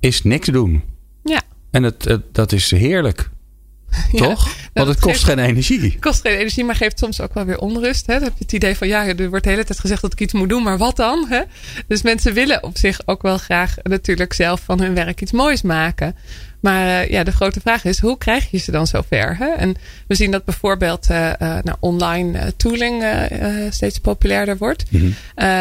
is 0.00 0.22
niks 0.22 0.48
doen. 0.48 0.82
Ja. 1.24 1.42
En 1.70 1.82
het, 1.82 2.04
het 2.04 2.34
dat 2.34 2.52
is 2.52 2.70
heerlijk. 2.70 3.30
Toch? 4.12 4.48
Ja, 4.48 4.52
Want 4.72 4.88
het 4.88 5.00
kost 5.00 5.24
geeft, 5.24 5.38
geen 5.38 5.48
energie. 5.48 5.80
Het 5.80 6.00
kost 6.00 6.20
geen 6.20 6.38
energie, 6.38 6.64
maar 6.64 6.76
geeft 6.76 6.98
soms 6.98 7.20
ook 7.20 7.34
wel 7.34 7.44
weer 7.44 7.58
onrust. 7.58 8.06
Hè? 8.06 8.14
Dan 8.14 8.22
heb 8.22 8.32
je 8.38 8.44
het 8.44 8.52
idee 8.52 8.76
van 8.76 8.88
ja, 8.88 9.06
er 9.06 9.28
wordt 9.28 9.44
de 9.44 9.50
hele 9.50 9.64
tijd 9.64 9.80
gezegd 9.80 10.02
dat 10.02 10.12
ik 10.12 10.20
iets 10.20 10.32
moet 10.32 10.48
doen, 10.48 10.62
maar 10.62 10.78
wat 10.78 10.96
dan? 10.96 11.26
Hè? 11.28 11.42
Dus 11.86 12.02
mensen 12.02 12.34
willen 12.34 12.62
op 12.62 12.78
zich 12.78 13.00
ook 13.04 13.22
wel 13.22 13.38
graag 13.38 13.74
natuurlijk 13.82 14.32
zelf 14.32 14.60
van 14.60 14.80
hun 14.80 14.94
werk 14.94 15.20
iets 15.20 15.32
moois 15.32 15.62
maken. 15.62 16.16
Maar 16.60 16.86
uh, 16.86 17.10
ja, 17.10 17.24
de 17.24 17.32
grote 17.32 17.60
vraag 17.60 17.84
is, 17.84 17.98
hoe 17.98 18.18
krijg 18.18 18.50
je 18.50 18.58
ze 18.58 18.70
dan 18.70 18.86
zover? 18.86 19.36
Hè? 19.36 19.48
En 19.48 19.74
we 20.06 20.14
zien 20.14 20.30
dat 20.30 20.44
bijvoorbeeld 20.44 21.10
uh, 21.10 21.26
uh, 21.26 21.58
nou, 21.62 21.76
online 21.80 22.56
tooling 22.56 23.04
steeds 23.70 23.98
populairder 23.98 24.56
wordt. 24.56 24.84
Mm 24.90 25.00
-hmm. 25.00 25.14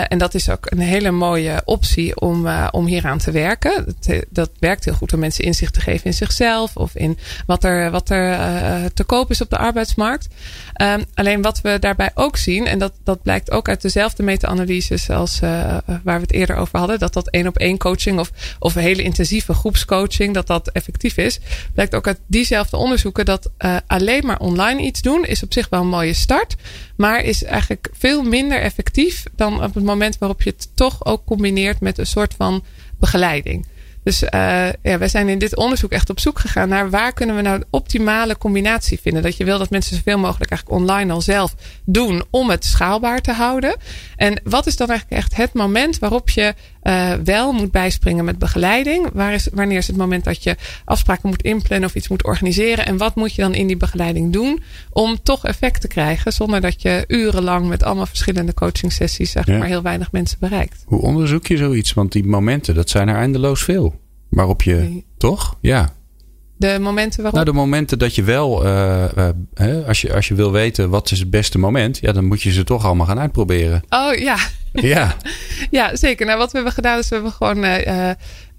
en 0.03 0.17
dat 0.17 0.33
is 0.33 0.49
ook 0.49 0.71
een 0.71 0.79
hele 0.79 1.11
mooie 1.11 1.61
optie 1.65 2.19
om, 2.19 2.47
om 2.71 2.85
hieraan 2.85 3.17
te 3.17 3.31
werken. 3.31 3.85
Dat, 3.85 4.25
dat, 4.29 4.49
werkt 4.59 4.85
heel 4.85 4.93
goed 4.93 5.13
om 5.13 5.19
mensen 5.19 5.43
inzicht 5.43 5.73
te 5.73 5.81
geven 5.81 6.05
in 6.05 6.13
zichzelf 6.13 6.75
of 6.75 6.95
in 6.95 7.17
wat 7.45 7.63
er, 7.63 7.91
wat 7.91 8.09
er 8.09 8.37
te 8.93 9.03
koop 9.03 9.29
is 9.29 9.41
op 9.41 9.49
de 9.49 9.57
arbeidsmarkt. 9.57 10.27
Um, 10.81 11.03
alleen 11.13 11.41
wat 11.41 11.61
we 11.61 11.77
daarbij 11.79 12.11
ook 12.13 12.37
zien, 12.37 12.67
en 12.67 12.79
dat, 12.79 12.93
dat 13.03 13.21
blijkt 13.21 13.51
ook 13.51 13.69
uit 13.69 13.81
dezelfde 13.81 14.23
meta-analyses 14.23 15.09
als 15.09 15.39
waar 15.39 16.01
we 16.03 16.11
het 16.11 16.31
eerder 16.31 16.55
over 16.55 16.79
hadden, 16.79 16.99
dat 16.99 17.13
dat 17.13 17.29
één 17.29 17.47
op 17.47 17.57
één 17.57 17.77
coaching 17.77 18.19
of, 18.19 18.31
of 18.59 18.75
een 18.75 18.81
hele 18.81 19.03
intensieve 19.03 19.53
groepscoaching, 19.53 20.33
dat 20.33 20.47
dat 20.47 20.69
effectief 20.89 21.17
is, 21.25 21.39
blijkt 21.73 21.95
ook 21.95 22.07
uit 22.07 22.19
diezelfde 22.27 22.77
onderzoeken 22.77 23.25
dat 23.25 23.49
uh, 23.59 23.77
alleen 23.87 24.25
maar 24.25 24.39
online 24.39 24.81
iets 24.81 25.01
doen 25.01 25.25
is 25.25 25.43
op 25.43 25.53
zich 25.53 25.69
wel 25.69 25.81
een 25.81 25.87
mooie 25.87 26.13
start, 26.13 26.55
maar 26.97 27.23
is 27.23 27.43
eigenlijk 27.43 27.89
veel 27.91 28.23
minder 28.23 28.61
effectief 28.61 29.23
dan 29.35 29.63
op 29.63 29.73
het 29.73 29.83
moment 29.83 30.17
waarop 30.17 30.41
je 30.41 30.49
het 30.49 30.69
toch 30.73 31.05
ook 31.05 31.25
combineert 31.25 31.79
met 31.79 31.97
een 31.97 32.05
soort 32.05 32.33
van 32.37 32.63
begeleiding. 32.99 33.65
Dus 34.03 34.23
uh, 34.23 34.29
ja, 34.81 34.97
wij 34.97 35.07
zijn 35.07 35.29
in 35.29 35.39
dit 35.39 35.55
onderzoek 35.55 35.91
echt 35.91 36.09
op 36.09 36.19
zoek 36.19 36.39
gegaan 36.39 36.69
naar 36.69 36.89
waar 36.89 37.13
kunnen 37.13 37.35
we 37.35 37.41
nou 37.41 37.59
de 37.59 37.67
optimale 37.69 38.37
combinatie 38.37 38.99
vinden. 38.99 39.23
Dat 39.23 39.37
je 39.37 39.43
wil 39.43 39.57
dat 39.57 39.69
mensen 39.69 39.95
zoveel 39.95 40.17
mogelijk 40.17 40.51
eigenlijk 40.51 40.81
online 40.81 41.13
al 41.13 41.21
zelf 41.21 41.55
doen 41.85 42.23
om 42.29 42.49
het 42.49 42.65
schaalbaar 42.65 43.21
te 43.21 43.31
houden. 43.31 43.77
En 44.15 44.41
wat 44.43 44.67
is 44.67 44.75
dan 44.75 44.89
eigenlijk 44.89 45.21
echt 45.21 45.35
het 45.35 45.53
moment 45.53 45.99
waarop 45.99 46.29
je 46.29 46.53
uh, 46.83 47.13
wel 47.13 47.51
moet 47.51 47.71
bijspringen 47.71 48.25
met 48.25 48.39
begeleiding? 48.39 49.09
Waar 49.13 49.33
is, 49.33 49.47
wanneer 49.53 49.77
is 49.77 49.87
het 49.87 49.97
moment 49.97 50.23
dat 50.23 50.43
je 50.43 50.55
afspraken 50.85 51.29
moet 51.29 51.41
inplannen 51.41 51.89
of 51.89 51.95
iets 51.95 52.07
moet 52.07 52.23
organiseren? 52.23 52.85
En 52.85 52.97
wat 52.97 53.15
moet 53.15 53.35
je 53.35 53.41
dan 53.41 53.53
in 53.53 53.67
die 53.67 53.77
begeleiding 53.77 54.33
doen 54.33 54.61
om 54.89 55.23
toch 55.23 55.45
effect 55.45 55.81
te 55.81 55.87
krijgen 55.87 56.33
zonder 56.33 56.61
dat 56.61 56.81
je 56.81 57.03
urenlang 57.07 57.67
met 57.67 57.83
allemaal 57.83 58.05
verschillende 58.05 58.53
coaching 58.53 58.91
sessies 58.91 59.31
zeg 59.31 59.45
ja. 59.45 59.57
maar 59.57 59.67
heel 59.67 59.81
weinig 59.81 60.11
mensen 60.11 60.37
bereikt? 60.39 60.83
Hoe 60.85 61.01
onderzoek 61.01 61.47
je 61.47 61.57
zoiets? 61.57 61.93
Want 61.93 62.11
die 62.11 62.25
momenten, 62.25 62.75
dat 62.75 62.89
zijn 62.89 63.07
er 63.07 63.15
eindeloos 63.15 63.63
veel. 63.63 63.99
Waarop 64.29 64.61
je, 64.61 64.75
nee. 64.75 65.05
toch? 65.17 65.57
Ja. 65.61 65.93
De 66.59 66.77
momenten 66.79 67.17
waarop? 67.17 67.33
Nou, 67.33 67.45
de 67.45 67.57
momenten 67.57 67.99
dat 67.99 68.15
je 68.15 68.23
wel, 68.23 68.65
uh, 68.65 69.03
uh, 69.61 69.87
als, 69.87 70.01
je, 70.01 70.13
als 70.13 70.27
je 70.27 70.35
wil 70.35 70.51
weten 70.51 70.89
wat 70.89 71.11
is 71.11 71.19
het 71.19 71.29
beste 71.29 71.59
moment, 71.59 71.97
ja, 72.01 72.11
dan 72.11 72.25
moet 72.25 72.41
je 72.41 72.51
ze 72.51 72.63
toch 72.63 72.85
allemaal 72.85 73.05
gaan 73.05 73.19
uitproberen. 73.19 73.83
Oh 73.89 74.15
ja. 74.15 74.37
Ja. 74.73 75.15
ja, 75.71 75.95
zeker. 75.95 76.25
Nou, 76.25 76.37
wat 76.37 76.51
we 76.51 76.55
hebben 76.55 76.73
gedaan 76.73 76.97
is 76.97 77.09
we 77.09 77.15
hebben 77.15 77.31
gewoon 77.31 77.63
uh, 77.63 78.09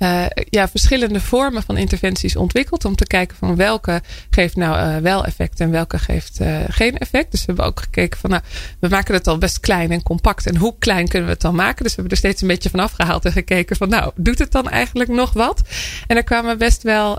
uh, 0.03 0.25
ja, 0.51 0.69
verschillende 0.69 1.21
vormen 1.21 1.63
van 1.63 1.77
interventies 1.77 2.37
ontwikkeld. 2.37 2.85
Om 2.85 2.97
te 2.97 3.07
kijken 3.07 3.37
van 3.37 3.57
welke 3.57 4.03
geeft 4.31 4.57
nou 4.57 4.97
uh, 4.97 4.97
wel 4.97 5.25
effect 5.25 5.61
en 5.61 5.71
welke 5.71 5.99
geeft 5.99 6.41
uh, 6.41 6.59
geen 6.69 6.99
effect. 6.99 7.31
Dus 7.31 7.41
we 7.41 7.47
hebben 7.47 7.65
ook 7.65 7.81
gekeken 7.81 8.19
van 8.21 8.31
nou, 8.31 8.43
we 8.81 8.89
maken 8.89 9.15
het 9.15 9.27
al 9.27 9.39
best 9.39 9.61
klein 9.61 9.91
en 9.91 10.03
compact. 10.03 10.47
En 10.47 10.57
hoe 10.57 10.75
klein 10.79 11.09
kunnen 11.09 11.27
we 11.27 11.33
het 11.33 11.43
dan 11.43 11.55
maken? 11.55 11.83
Dus 11.83 11.95
we 11.95 12.01
hebben 12.01 12.13
er 12.13 12.25
steeds 12.25 12.43
een 12.43 12.49
beetje 12.49 12.71
van 12.71 12.81
afgehaald 12.81 13.25
en 13.25 13.33
gekeken 13.33 13.77
van 13.77 13.89
nou, 13.89 14.13
doet 14.17 14.39
het 14.39 14.53
dan 14.53 14.69
eigenlijk 14.69 15.11
nog 15.11 15.33
wat? 15.33 15.63
En 16.07 16.17
er 16.17 16.25
kwamen 16.25 16.59
best 16.59 16.83
wel 16.83 17.19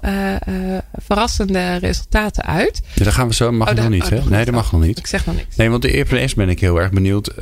verrassende 0.94 1.76
resultaten 1.76 2.44
uit. 2.44 2.82
Ja, 2.94 3.04
daar 3.04 3.14
gaan 3.14 3.28
we 3.28 3.34
zo, 3.34 3.52
mag 3.52 3.70
oh, 3.70 3.76
nog 3.76 3.90
niet, 3.90 4.04
oh, 4.04 4.10
hè? 4.10 4.30
Nee, 4.30 4.46
dat 4.46 4.54
mag 4.54 4.72
nog 4.72 4.82
niet. 4.82 4.98
Ik 4.98 5.08
zeg 5.08 5.26
nog 5.26 5.36
niks. 5.36 5.56
Nee, 5.56 5.70
want 5.70 5.82
de 5.82 5.92
eerste 5.92 6.36
ben 6.36 6.50
ik 6.50 6.60
heel 6.60 6.82
erg 6.82 6.92
benieuwd. 6.92 7.34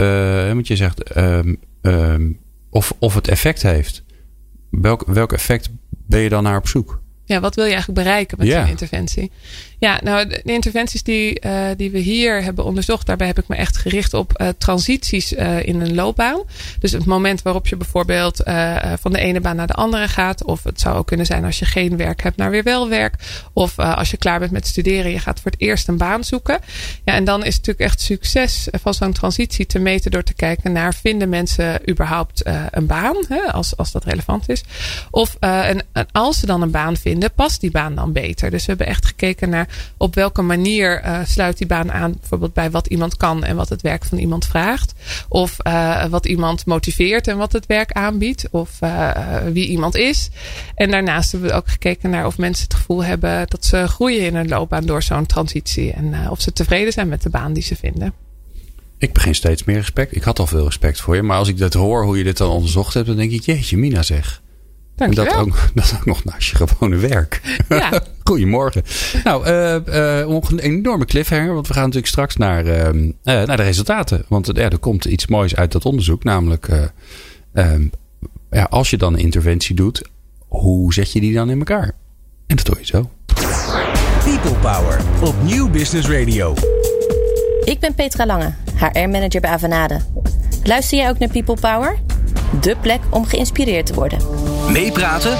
want 0.53 0.67
je 0.67 0.75
zegt 0.75 1.17
um, 1.17 1.59
um, 1.81 2.39
of, 2.69 2.93
of 2.99 3.15
het 3.15 3.27
effect 3.27 3.61
heeft 3.61 4.03
welk, 4.69 5.03
welk 5.05 5.33
effect 5.33 5.69
ben 5.89 6.19
je 6.19 6.29
dan 6.29 6.43
naar 6.43 6.57
op 6.57 6.67
zoek? 6.67 7.01
Ja, 7.29 7.39
wat 7.39 7.55
wil 7.55 7.65
je 7.65 7.71
eigenlijk 7.71 8.03
bereiken 8.03 8.37
met 8.37 8.47
zo'n 8.47 8.67
interventie? 8.67 9.31
Ja, 9.79 9.99
nou, 10.03 10.27
de, 10.27 10.41
interventies 10.43 11.03
die, 11.03 11.45
uh, 11.45 11.65
die 11.77 11.91
we 11.91 11.97
hier 11.97 12.43
hebben 12.43 12.65
onderzocht, 12.65 13.05
daarbij 13.05 13.27
heb 13.27 13.39
ik 13.39 13.47
me 13.47 13.55
echt 13.55 13.77
gericht 13.77 14.13
op 14.13 14.41
uh, 14.41 14.47
transities 14.57 15.33
uh, 15.33 15.65
in 15.65 15.81
een 15.81 15.95
loopbaan. 15.95 16.41
Dus 16.79 16.91
het 16.91 17.05
moment 17.05 17.41
waarop 17.41 17.67
je 17.67 17.77
bijvoorbeeld 17.77 18.41
van 18.99 19.11
de 19.11 19.19
ene 19.19 19.41
baan 19.41 19.55
naar 19.55 19.67
de 19.67 19.73
andere 19.73 20.07
gaat. 20.07 20.43
Of 20.43 20.63
het 20.63 20.79
zou 20.79 20.97
ook 20.97 21.07
kunnen 21.07 21.25
zijn 21.25 21.45
als 21.45 21.59
je 21.59 21.65
geen 21.65 21.97
werk 21.97 22.23
hebt 22.23 22.37
naar 22.37 22.51
weer 22.51 22.63
wel 22.63 22.89
werk. 22.89 23.15
Of 23.53 23.79
als 23.79 24.11
je 24.11 24.17
klaar 24.17 24.39
bent 24.39 24.51
met 24.51 24.67
studeren, 24.67 25.11
je 25.11 25.19
gaat 25.19 25.39
voor 25.39 25.51
het 25.51 25.61
eerst 25.61 25.87
een 25.87 25.97
baan 25.97 26.23
zoeken. 26.23 26.59
Ja, 27.05 27.13
en 27.13 27.23
dan 27.23 27.39
is 27.39 27.55
het 27.55 27.65
natuurlijk 27.65 27.91
echt 27.91 28.01
succes 28.01 28.67
van 28.71 28.93
zo'n 28.93 29.13
transitie 29.13 29.65
te 29.65 29.79
meten 29.79 30.11
door 30.11 30.23
te 30.23 30.33
kijken 30.33 30.71
naar 30.71 30.93
vinden 30.93 31.29
mensen 31.29 31.89
überhaupt 31.89 32.41
een 32.71 32.85
baan, 32.85 33.15
hè, 33.27 33.51
als, 33.51 33.77
als 33.77 33.91
dat 33.91 34.05
relevant 34.05 34.49
is. 34.49 34.63
Of 35.11 35.35
en, 35.39 35.81
en 35.93 36.07
als 36.11 36.39
ze 36.39 36.45
dan 36.45 36.61
een 36.61 36.71
baan 36.71 36.97
vinden, 36.97 37.18
past 37.27 37.61
die 37.61 37.71
baan 37.71 37.95
dan 37.95 38.11
beter. 38.11 38.49
Dus 38.49 38.61
we 38.61 38.67
hebben 38.67 38.87
echt 38.87 39.05
gekeken 39.05 39.49
naar 39.49 39.67
op 39.97 40.15
welke 40.15 40.41
manier 40.41 41.03
uh, 41.05 41.19
sluit 41.25 41.57
die 41.57 41.67
baan 41.67 41.91
aan, 41.91 42.15
bijvoorbeeld 42.19 42.53
bij 42.53 42.71
wat 42.71 42.87
iemand 42.87 43.17
kan 43.17 43.43
en 43.43 43.55
wat 43.55 43.69
het 43.69 43.81
werk 43.81 44.05
van 44.05 44.17
iemand 44.17 44.45
vraagt. 44.45 44.93
Of 45.29 45.57
uh, 45.67 46.05
wat 46.05 46.25
iemand 46.25 46.65
motiveert 46.65 47.27
en 47.27 47.37
wat 47.37 47.51
het 47.51 47.65
werk 47.65 47.91
aanbiedt. 47.91 48.47
Of 48.51 48.69
uh, 48.83 49.11
wie 49.51 49.67
iemand 49.67 49.95
is. 49.95 50.29
En 50.75 50.91
daarnaast 50.91 51.31
hebben 51.31 51.49
we 51.49 51.55
ook 51.55 51.69
gekeken 51.69 52.09
naar 52.09 52.25
of 52.25 52.37
mensen 52.37 52.63
het 52.63 52.73
gevoel 52.73 53.03
hebben 53.03 53.47
dat 53.47 53.65
ze 53.65 53.87
groeien 53.87 54.25
in 54.25 54.35
hun 54.35 54.47
loopbaan 54.47 54.85
door 54.85 55.03
zo'n 55.03 55.25
transitie. 55.25 55.91
En 55.91 56.29
of 56.29 56.41
ze 56.41 56.53
tevreden 56.53 56.93
zijn 56.93 57.07
met 57.07 57.21
de 57.21 57.29
baan 57.29 57.53
die 57.53 57.63
ze 57.63 57.75
vinden. 57.75 58.13
Ik 58.97 59.13
begin 59.13 59.35
steeds 59.35 59.63
meer 59.63 59.75
respect. 59.75 60.15
Ik 60.15 60.23
had 60.23 60.39
al 60.39 60.47
veel 60.47 60.65
respect 60.65 61.01
voor 61.01 61.15
je. 61.15 61.21
Maar 61.21 61.37
als 61.37 61.47
ik 61.47 61.57
dat 61.57 61.73
hoor, 61.73 62.03
hoe 62.03 62.17
je 62.17 62.23
dit 62.23 62.37
dan 62.37 62.49
onderzocht 62.49 62.93
hebt, 62.93 63.07
dan 63.07 63.15
denk 63.15 63.31
ik, 63.31 63.43
jeetje, 63.43 63.77
Mina 63.77 64.03
zeg. 64.03 64.41
En 64.99 65.11
dat 65.11 65.35
ook, 65.35 65.57
dat 65.73 65.93
ook 65.95 66.05
nog 66.05 66.23
naast 66.23 66.49
je 66.49 66.55
gewone 66.55 66.97
werk. 66.97 67.41
Ja. 67.69 68.03
Goedemorgen. 68.23 68.83
Nou, 69.23 69.47
uh, 69.47 69.75
uh, 69.87 70.39
een 70.49 70.59
enorme 70.59 71.05
cliffhanger. 71.05 71.53
Want 71.53 71.67
we 71.67 71.73
gaan 71.73 71.83
natuurlijk 71.83 72.11
straks 72.11 72.35
naar, 72.35 72.65
uh, 72.65 73.11
naar 73.23 73.57
de 73.57 73.63
resultaten. 73.63 74.25
Want 74.27 74.57
er 74.57 74.77
komt 74.77 75.05
iets 75.05 75.27
moois 75.27 75.55
uit 75.55 75.71
dat 75.71 75.85
onderzoek. 75.85 76.23
Namelijk, 76.23 76.67
ehm, 77.53 77.87
ja, 78.51 78.63
als 78.63 78.89
je 78.89 78.97
dan 78.97 79.13
een 79.13 79.19
interventie 79.19 79.75
doet, 79.75 80.09
hoe 80.47 80.93
zet 80.93 81.11
je 81.11 81.19
die 81.19 81.33
dan 81.33 81.49
in 81.49 81.57
elkaar? 81.57 81.91
En 82.47 82.55
dat 82.55 82.65
doe 82.65 82.75
je 82.79 82.85
zo. 82.85 83.09
People 84.23 84.59
Power 84.61 85.01
op 85.23 85.35
Nieuw 85.43 85.69
Business 85.69 86.07
Radio. 86.07 86.53
Ik 87.63 87.79
ben 87.79 87.93
Petra 87.93 88.25
Lange, 88.25 88.53
HR-manager 88.75 89.41
bij 89.41 89.49
Avanade. 89.49 89.99
Luister 90.63 90.97
jij 90.97 91.09
ook 91.09 91.19
naar 91.19 91.29
People 91.29 91.57
Power? 91.61 91.99
De 92.61 92.75
plek 92.81 92.99
om 93.09 93.25
geïnspireerd 93.25 93.85
te 93.85 93.93
worden. 93.93 94.19
Meepraten 94.71 95.31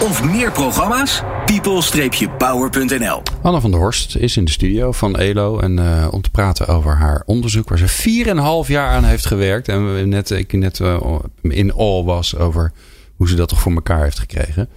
of 0.00 0.24
meer 0.24 0.52
programma's? 0.52 1.22
people-power.nl 1.44 3.22
Anne 3.42 3.60
van 3.60 3.70
der 3.70 3.80
Horst 3.80 4.16
is 4.16 4.36
in 4.36 4.44
de 4.44 4.50
studio 4.50 4.92
van 4.92 5.16
ELO. 5.16 5.58
En 5.58 5.78
uh, 5.78 6.08
om 6.10 6.22
te 6.22 6.30
praten 6.30 6.66
over 6.66 6.96
haar 6.96 7.22
onderzoek 7.26 7.68
waar 7.68 7.78
ze 7.78 8.24
4,5 8.66 8.70
jaar 8.70 8.90
aan 8.90 9.04
heeft 9.04 9.26
gewerkt. 9.26 9.68
En 9.68 9.94
we 9.94 10.00
net, 10.00 10.30
ik 10.30 10.52
net 10.52 10.78
uh, 10.78 11.18
in 11.42 11.72
all 11.72 12.02
was 12.04 12.36
over 12.36 12.72
hoe 13.16 13.28
ze 13.28 13.34
dat 13.34 13.48
toch 13.48 13.60
voor 13.60 13.72
elkaar 13.72 14.02
heeft 14.02 14.18
gekregen. 14.18 14.68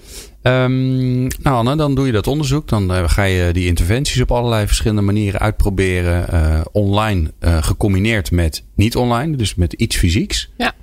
Um, 0.42 1.28
nou 1.28 1.56
Anne, 1.56 1.76
dan 1.76 1.96
doe 1.96 2.06
je 2.06 2.12
dat 2.12 2.28
onderzoek. 2.28 2.68
Dan 2.68 2.92
uh, 2.92 3.10
ga 3.10 3.24
je 3.24 3.54
die 3.54 3.68
interventies 3.68 4.22
op 4.22 4.32
allerlei 4.32 4.68
verschillende 4.68 5.02
manieren 5.02 5.40
uitproberen. 5.40 6.26
online 6.72 7.34
gecombineerd 7.42 8.32
met 8.32 8.64
niet 8.76 8.96
online. 8.96 9.38
Dus 9.38 9.56
met 9.56 9.74
iets 9.74 9.96
fysieks. 9.96 10.52
Ja. 10.58 10.74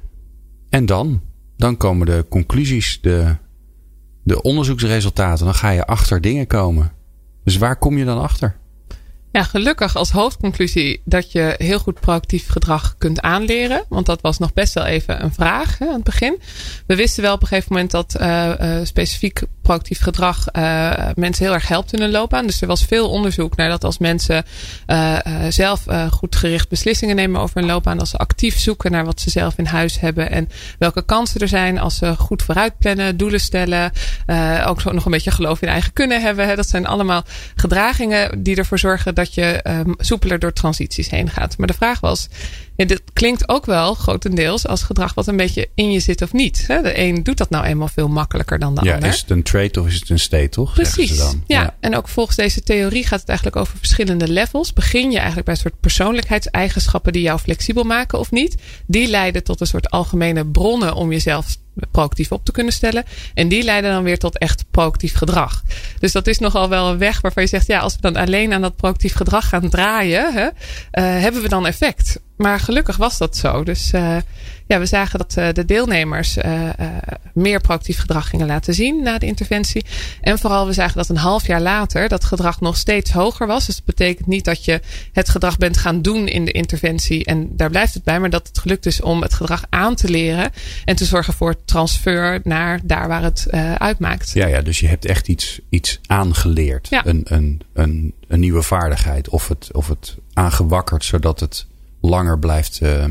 En 0.71 0.87
dan? 0.87 1.21
Dan 1.63 1.77
komen 1.77 2.07
de 2.07 2.27
conclusies, 2.29 2.99
de, 3.01 3.37
de 4.23 4.43
onderzoeksresultaten. 4.43 5.45
Dan 5.45 5.55
ga 5.55 5.71
je 5.71 5.87
achter 5.87 6.21
dingen 6.21 6.47
komen. 6.47 6.93
Dus 7.45 7.57
waar 7.57 7.77
kom 7.77 7.99
je 7.99 8.05
dan 8.05 8.21
achter? 8.21 8.57
Ja, 9.33 9.43
gelukkig 9.43 9.97
als 9.97 10.11
hoofdconclusie 10.11 11.01
dat 11.05 11.33
je 11.33 11.55
heel 11.59 11.79
goed 11.79 12.01
proactief 12.01 12.49
gedrag 12.49 12.95
kunt 12.99 13.21
aanleren. 13.21 13.85
Want 13.89 14.07
dat 14.07 14.21
was 14.21 14.39
nog 14.39 14.53
best 14.53 14.75
wel 14.75 14.85
even 14.85 15.23
een 15.23 15.35
vraag 15.35 15.79
hè, 15.79 15.87
aan 15.87 15.95
het 15.95 16.05
begin. 16.05 16.41
We 16.87 16.97
wisten 16.97 17.23
wel 17.23 17.35
op 17.35 17.43
een 17.43 17.49
gegeven 17.49 17.73
moment 17.73 17.91
dat 17.91 18.17
uh, 18.21 18.53
uh, 18.61 18.77
specifiek 18.83 19.43
proactief 19.63 20.01
gedrag 20.01 20.47
uh, 20.53 21.09
mensen 21.15 21.45
heel 21.45 21.55
erg 21.55 21.69
helpt 21.69 21.93
in 21.93 22.01
hun 22.01 22.11
loopbaan. 22.11 22.47
Dus 22.47 22.61
er 22.61 22.67
was 22.67 22.85
veel 22.85 23.11
onderzoek 23.11 23.57
naar 23.57 23.69
dat 23.69 23.85
als 23.85 23.99
mensen 23.99 24.45
zelf 25.49 25.85
goed 26.11 26.37
gericht 26.37 26.69
beslissingen 26.69 27.17
nemen 27.17 27.41
over 27.41 27.57
hun 27.57 27.67
loopbaan. 27.67 28.01
Als 28.01 28.11
ze 28.11 28.17
actief 28.17 28.59
zoeken 28.59 28.91
naar 28.91 29.05
wat 29.05 29.21
ze 29.21 29.31
zelf 29.31 29.59
in 29.59 29.67
huis 29.67 30.01
hebben. 30.01 30.31
En 30.31 30.49
welke 30.79 31.05
kansen 31.05 31.41
er 31.41 31.49
zijn 31.49 31.79
als 31.79 31.97
ze 31.97 32.17
goed 32.17 32.43
vooruit 32.43 32.79
plannen, 32.79 33.17
doelen 33.17 33.41
stellen. 33.41 33.93
ook 34.67 34.85
nog 34.85 35.05
een 35.05 35.11
beetje 35.11 35.31
geloof 35.31 35.63
in 35.63 35.69
eigen 35.69 35.93
kunnen 35.93 36.23
hebben. 36.23 36.49
Hè. 36.49 36.57
Dat 36.57 36.69
zijn 36.69 36.87
allemaal 36.87 37.25
gedragingen 37.55 38.43
die 38.43 38.57
ervoor 38.57 38.79
zorgen 38.79 39.15
dat 39.15 39.22
dat 39.25 39.35
je 39.35 39.61
um, 39.69 39.95
soepeler 39.99 40.39
door 40.39 40.53
transities 40.53 41.11
heen 41.11 41.31
gaat. 41.31 41.59
Maar 41.59 41.67
de 41.67 41.73
vraag 41.73 42.01
was, 42.01 42.29
ja, 42.77 42.85
dit 42.85 43.03
klinkt 43.13 43.49
ook 43.49 43.67
wel 43.67 43.95
grotendeels 43.95 44.67
als 44.67 44.83
gedrag 44.83 45.15
wat 45.15 45.27
een 45.27 45.37
beetje 45.37 45.69
in 45.75 45.93
je 45.93 46.01
zit 46.01 46.23
of 46.23 46.33
niet. 46.33 46.65
Hè? 46.67 46.83
De 46.83 46.99
een 46.99 47.23
doet 47.23 47.37
dat 47.37 47.51
nou 47.51 47.65
eenmaal 47.65 47.89
veel 47.89 48.09
makkelijker 48.09 48.59
dan 48.59 48.75
de 48.75 48.85
ja, 48.85 48.95
ander. 48.95 49.09
Is 49.09 49.21
het 49.21 49.31
een 49.31 49.43
trait 49.43 49.77
of 49.77 49.87
is 49.87 49.95
het 49.95 50.11
een 50.11 50.19
state, 50.19 50.49
toch? 50.49 50.73
Precies. 50.73 51.17
Dan. 51.17 51.43
Ja. 51.47 51.61
ja. 51.61 51.77
en 51.81 51.97
ook 51.97 52.09
volgens 52.09 52.37
deze 52.37 52.63
theorie 52.63 53.07
gaat 53.07 53.21
het 53.21 53.29
eigenlijk 53.29 53.59
over 53.59 53.79
verschillende 53.79 54.29
levels. 54.29 54.73
Begin 54.73 55.11
je 55.11 55.17
eigenlijk 55.17 55.47
bij 55.47 55.55
een 55.55 55.61
soort 55.61 55.81
persoonlijkheidseigenschappen 55.81 57.13
die 57.13 57.23
jou 57.23 57.39
flexibel 57.39 57.85
maken 57.85 58.19
of 58.19 58.31
niet. 58.31 58.55
Die 58.87 59.09
leiden 59.09 59.45
tot 59.45 59.61
een 59.61 59.67
soort 59.67 59.91
algemene 59.91 60.47
bronnen 60.47 60.95
om 60.95 61.13
jezelf 61.13 61.57
proactief 61.91 62.33
op 62.33 62.45
te 62.45 62.53
kunnen 62.53 62.73
stellen. 62.73 63.05
En 63.35 63.49
die 63.49 63.63
leiden 63.63 63.93
dan 63.93 64.03
weer 64.03 64.19
tot 64.19 64.39
echt 64.39 64.65
proactief 64.71 65.15
gedrag. 65.15 65.63
Dus 65.99 66.13
dat 66.13 66.27
is 66.27 66.39
nogal 66.39 66.69
wel 66.69 66.91
een 66.91 66.99
weg 66.99 67.21
waarvan 67.21 67.43
je 67.43 67.49
zegt, 67.49 67.67
ja, 67.67 67.79
als 67.79 67.95
we 67.95 68.01
dan 68.01 68.17
alleen 68.17 68.53
aan 68.53 68.61
dat 68.61 68.77
proactief 68.77 69.15
gedrag 69.15 69.49
gaan 69.49 69.69
draaien, 69.69 70.35
hè, 70.35 70.45
uh, 70.45 70.51
hebben 71.23 71.43
we 71.43 71.49
dan 71.49 71.67
effect. 71.67 72.21
Maar 72.43 72.61
gelukkig 72.61 72.97
was 72.97 73.19
dat 73.19 73.37
zo. 73.37 73.65
Dus 73.65 73.93
uh, 73.93 74.17
ja, 74.67 74.79
we 74.79 74.87
zagen 74.87 75.19
dat 75.19 75.37
uh, 75.39 75.49
de 75.53 75.65
deelnemers 75.65 76.37
uh, 76.37 76.69
meer 77.35 77.61
proactief 77.61 77.99
gedrag 77.99 78.29
gingen 78.29 78.47
laten 78.47 78.75
zien 78.75 79.03
na 79.03 79.19
de 79.19 79.27
interventie. 79.27 79.85
En 80.21 80.39
vooral 80.39 80.67
we 80.67 80.73
zagen 80.73 80.97
dat 80.97 81.09
een 81.09 81.17
half 81.17 81.47
jaar 81.47 81.61
later 81.61 82.09
dat 82.09 82.25
gedrag 82.25 82.61
nog 82.61 82.77
steeds 82.77 83.13
hoger 83.13 83.47
was. 83.47 83.67
Dus 83.67 83.75
dat 83.75 83.85
betekent 83.85 84.27
niet 84.27 84.45
dat 84.45 84.65
je 84.65 84.81
het 85.13 85.29
gedrag 85.29 85.59
bent 85.59 85.77
gaan 85.77 86.03
doen 86.03 86.29
in 86.29 86.45
de 86.45 86.53
interventie 86.53 87.25
en 87.25 87.57
daar 87.57 87.71
blijft 87.71 87.95
het 87.95 88.05
bij. 88.05 88.21
Maar 88.21 88.31
dat 88.31 88.47
het 88.49 88.59
gelukt 88.59 88.87
is 88.87 89.01
om 89.01 89.23
het 89.23 89.35
gedrag 89.35 89.65
aan 89.69 89.95
te 89.95 90.09
leren 90.09 90.51
en 90.85 90.97
te 90.97 91.05
zorgen 91.05 91.35
voor 91.35 91.65
transfer 91.65 92.41
naar 92.45 92.81
daar 92.85 93.09
waar 93.09 93.23
het 93.23 93.51
uitmaakt. 93.79 94.31
Ja, 94.35 94.47
ja, 94.47 94.61
dus 94.61 94.81
je 94.81 94.89
hebt 94.89 95.05
echt 95.05 95.29
iets, 95.29 95.61
iets 95.69 96.01
aangeleerd. 96.07 96.89
Ja. 96.91 97.07
Een, 97.07 97.23
een, 97.25 97.61
een, 97.73 98.15
een 98.29 98.41
nieuwe 98.41 98.63
vaardigheid 98.63 99.29
of 99.29 99.49
het, 99.49 99.69
of 99.73 99.89
het 99.89 100.17
aangewakkerd 100.33 101.05
zodat 101.05 101.41
het 101.41 101.67
langer 102.03 102.39
blijft, 102.39 102.81
uh, 102.83 103.05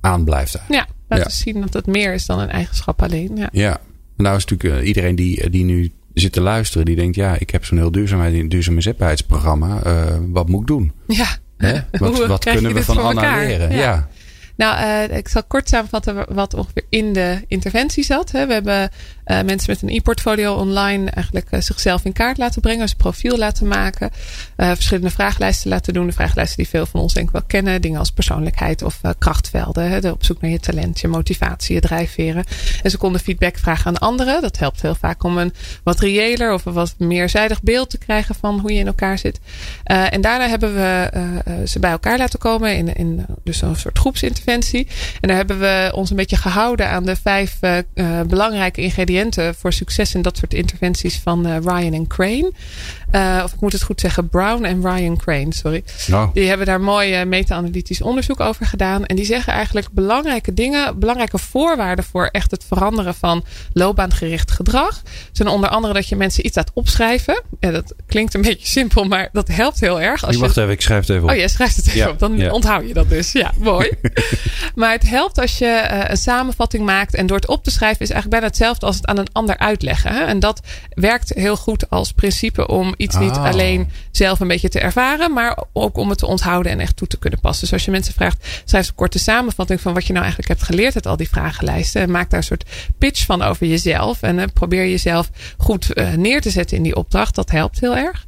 aan 0.00 0.24
blijft. 0.24 0.58
Ja, 0.68 0.86
laten 1.08 1.30
zien 1.30 1.60
dat 1.60 1.72
het 1.72 1.86
meer 1.86 2.14
is 2.14 2.26
dan 2.26 2.38
een 2.38 2.50
eigenschap 2.50 3.02
alleen. 3.02 3.36
Ja, 3.36 3.48
ja. 3.52 3.80
nou 4.16 4.36
is 4.36 4.44
natuurlijk 4.44 4.80
uh, 4.80 4.86
iedereen 4.86 5.16
die, 5.16 5.50
die 5.50 5.64
nu 5.64 5.92
zit 6.14 6.32
te 6.32 6.40
luisteren, 6.40 6.86
die 6.86 6.96
denkt, 6.96 7.16
ja, 7.16 7.36
ik 7.38 7.50
heb 7.50 7.64
zo'n 7.64 7.78
heel 7.78 7.90
duurzaamheid, 7.90 8.50
duurzame 8.50 8.80
zetbaarheidsprogramma. 8.80 9.86
Uh, 9.86 10.16
wat 10.28 10.48
moet 10.48 10.60
ik 10.60 10.66
doen? 10.66 10.92
Ja. 11.06 11.26
Hè? 11.56 11.72
Wat, 11.98 12.26
wat 12.26 12.44
kunnen 12.44 12.74
we 12.74 12.84
van 12.84 12.98
Anna 12.98 13.36
leren? 13.36 13.70
ja. 13.70 13.76
ja. 13.76 14.08
Nou, 14.56 15.08
uh, 15.10 15.16
ik 15.16 15.28
zal 15.28 15.44
kort 15.44 15.68
samenvatten 15.68 16.34
wat 16.34 16.54
ongeveer 16.54 16.84
in 16.88 17.12
de 17.12 17.44
interventie 17.48 18.04
zat. 18.04 18.30
We 18.30 18.38
hebben 18.38 18.90
uh, 19.26 19.42
mensen 19.42 19.70
met 19.70 19.82
een 19.82 19.88
e-portfolio 19.88 20.54
online 20.54 21.10
eigenlijk 21.10 21.46
uh, 21.50 21.60
zichzelf 21.60 22.04
in 22.04 22.12
kaart 22.12 22.38
laten 22.38 22.60
brengen. 22.60 22.80
Dus 22.80 22.94
profiel 22.94 23.38
laten 23.38 23.68
maken. 23.68 24.10
verschillende 24.56 25.10
vragenlijsten 25.10 25.70
laten 25.70 25.92
doen. 25.92 26.06
De 26.06 26.12
vragenlijsten 26.12 26.56
die 26.56 26.68
veel 26.68 26.86
van 26.86 27.00
ons 27.00 27.14
denk 27.14 27.26
ik 27.26 27.32
wel 27.32 27.42
kennen. 27.46 27.82
Dingen 27.82 27.98
als 27.98 28.10
persoonlijkheid 28.10 28.82
of 28.82 29.00
krachtvelden. 29.18 29.90
Hè, 29.90 30.00
de 30.00 30.12
op 30.12 30.24
zoek 30.24 30.40
naar 30.40 30.50
je 30.50 30.60
talent, 30.60 31.00
je 31.00 31.08
motivatie, 31.08 31.74
je 31.74 31.80
drijfveren. 31.80 32.44
En 32.82 32.90
ze 32.90 32.96
konden 32.96 33.20
feedback 33.20 33.58
vragen 33.58 33.86
aan 33.86 33.98
anderen. 33.98 34.42
Dat 34.42 34.58
helpt 34.58 34.82
heel 34.82 34.94
vaak 34.94 35.22
om 35.22 35.38
een 35.38 35.52
wat 35.82 36.00
reëler 36.00 36.52
of 36.52 36.64
een 36.64 36.72
wat 36.72 36.94
meerzijdig 36.98 37.62
beeld 37.62 37.90
te 37.90 37.98
krijgen 37.98 38.34
van 38.34 38.60
hoe 38.60 38.72
je 38.72 38.78
in 38.78 38.86
elkaar 38.86 39.18
zit. 39.18 39.40
en 39.84 40.20
daarna 40.20 40.48
hebben 40.48 40.74
we 40.74 41.10
ze 41.66 41.78
bij 41.78 41.90
elkaar 41.90 42.18
laten 42.18 42.38
komen 42.38 42.76
in, 42.76 42.94
in 42.94 43.26
dus 43.44 43.62
een 43.62 43.76
soort 43.76 43.98
groepsinterventie 43.98 44.34
interventie. 44.36 45.18
En 45.20 45.28
daar 45.28 45.36
hebben 45.36 45.58
we 45.58 45.90
ons 45.94 46.10
een 46.10 46.16
beetje 46.16 46.36
gehouden 46.36 46.88
aan 46.88 47.04
de 47.04 47.16
vijf 47.16 47.58
belangrijke 48.26 48.80
ingrediënten 48.80 49.15
voor 49.58 49.72
succes 49.72 50.14
in 50.14 50.22
dat 50.22 50.36
soort 50.36 50.54
interventies 50.54 51.18
van 51.18 51.46
uh, 51.46 51.56
Ryan 51.56 51.92
en 51.92 52.06
Crane. 52.06 52.52
of 53.44 53.52
ik 53.52 53.60
moet 53.60 53.72
het 53.72 53.82
goed 53.82 54.00
zeggen, 54.00 54.28
Brown 54.28 54.64
en 54.64 54.80
Ryan 54.82 55.16
Crane, 55.16 55.54
sorry. 55.54 55.84
Nou. 56.06 56.30
Die 56.32 56.48
hebben 56.48 56.66
daar 56.66 56.80
mooi 56.80 57.24
meta-analytisch 57.24 58.02
onderzoek 58.02 58.40
over 58.40 58.66
gedaan. 58.66 59.06
En 59.06 59.16
die 59.16 59.24
zeggen 59.24 59.52
eigenlijk 59.52 59.88
belangrijke 59.90 60.54
dingen, 60.54 60.98
belangrijke 60.98 61.38
voorwaarden 61.38 62.04
voor 62.04 62.26
echt 62.26 62.50
het 62.50 62.64
veranderen 62.64 63.14
van 63.14 63.44
loopbaangericht 63.72 64.50
gedrag. 64.50 65.02
Zijn 65.32 65.48
onder 65.48 65.70
andere 65.70 65.92
dat 65.92 66.08
je 66.08 66.16
mensen 66.16 66.46
iets 66.46 66.56
laat 66.56 66.70
opschrijven. 66.74 67.42
Ja, 67.60 67.70
dat 67.70 67.94
klinkt 68.06 68.34
een 68.34 68.42
beetje 68.42 68.66
simpel, 68.66 69.04
maar 69.04 69.28
dat 69.32 69.48
helpt 69.48 69.80
heel 69.80 70.00
erg. 70.00 70.24
Als 70.24 70.34
je 70.34 70.40
wacht 70.40 70.56
even, 70.56 70.70
ik 70.70 70.80
schrijf 70.80 71.00
het 71.00 71.10
even 71.10 71.22
op. 71.22 71.30
Oh, 71.30 71.36
jij 71.36 71.48
schrijft 71.48 71.76
het 71.76 71.86
even 71.86 71.98
ja. 71.98 72.08
op. 72.08 72.18
Dan 72.18 72.36
ja. 72.36 72.50
onthoud 72.50 72.88
je 72.88 72.94
dat 72.94 73.08
dus. 73.08 73.32
Ja, 73.32 73.52
mooi. 73.58 73.90
maar 74.74 74.92
het 74.92 75.08
helpt 75.08 75.38
als 75.38 75.58
je 75.58 76.04
een 76.08 76.16
samenvatting 76.16 76.84
maakt. 76.84 77.14
En 77.14 77.26
door 77.26 77.36
het 77.36 77.48
op 77.48 77.64
te 77.64 77.70
schrijven 77.70 78.00
is 78.00 78.10
eigenlijk 78.10 78.30
bijna 78.30 78.46
hetzelfde 78.46 78.86
als 78.86 78.96
het 78.96 79.05
aan 79.06 79.18
een 79.18 79.32
ander 79.32 79.58
uitleggen. 79.58 80.12
Hè? 80.12 80.24
En 80.24 80.40
dat 80.40 80.60
werkt 80.94 81.32
heel 81.34 81.56
goed 81.56 81.90
als 81.90 82.12
principe 82.12 82.66
om 82.66 82.94
iets 82.96 83.16
niet 83.16 83.30
Ah. 83.36 83.44
alleen 83.44 83.90
zelf 84.10 84.40
een 84.40 84.48
beetje 84.48 84.68
te 84.68 84.80
ervaren, 84.80 85.32
maar 85.32 85.64
ook 85.72 85.96
om 85.96 86.08
het 86.08 86.18
te 86.18 86.26
onthouden 86.26 86.72
en 86.72 86.80
echt 86.80 86.96
toe 86.96 87.08
te 87.08 87.18
kunnen 87.18 87.40
passen. 87.40 87.64
Dus 87.64 87.72
als 87.72 87.84
je 87.84 87.90
mensen 87.90 88.14
vraagt, 88.14 88.46
schrijf 88.64 88.88
een 88.88 88.94
korte 88.94 89.18
samenvatting 89.18 89.80
van 89.80 89.94
wat 89.94 90.06
je 90.06 90.12
nou 90.12 90.24
eigenlijk 90.24 90.54
hebt 90.54 90.70
geleerd 90.70 90.94
uit 90.94 91.06
al 91.06 91.16
die 91.16 91.28
vragenlijsten. 91.28 92.02
En 92.02 92.10
maak 92.10 92.30
daar 92.30 92.38
een 92.38 92.46
soort 92.46 92.64
pitch 92.98 93.24
van 93.24 93.42
over 93.42 93.66
jezelf. 93.66 94.22
En 94.22 94.38
eh, 94.38 94.46
probeer 94.54 94.88
jezelf 94.88 95.30
goed 95.56 95.92
eh, 95.92 96.12
neer 96.12 96.40
te 96.40 96.50
zetten 96.50 96.76
in 96.76 96.82
die 96.82 96.96
opdracht. 96.96 97.34
Dat 97.34 97.50
helpt 97.50 97.80
heel 97.80 97.96
erg. 97.96 98.26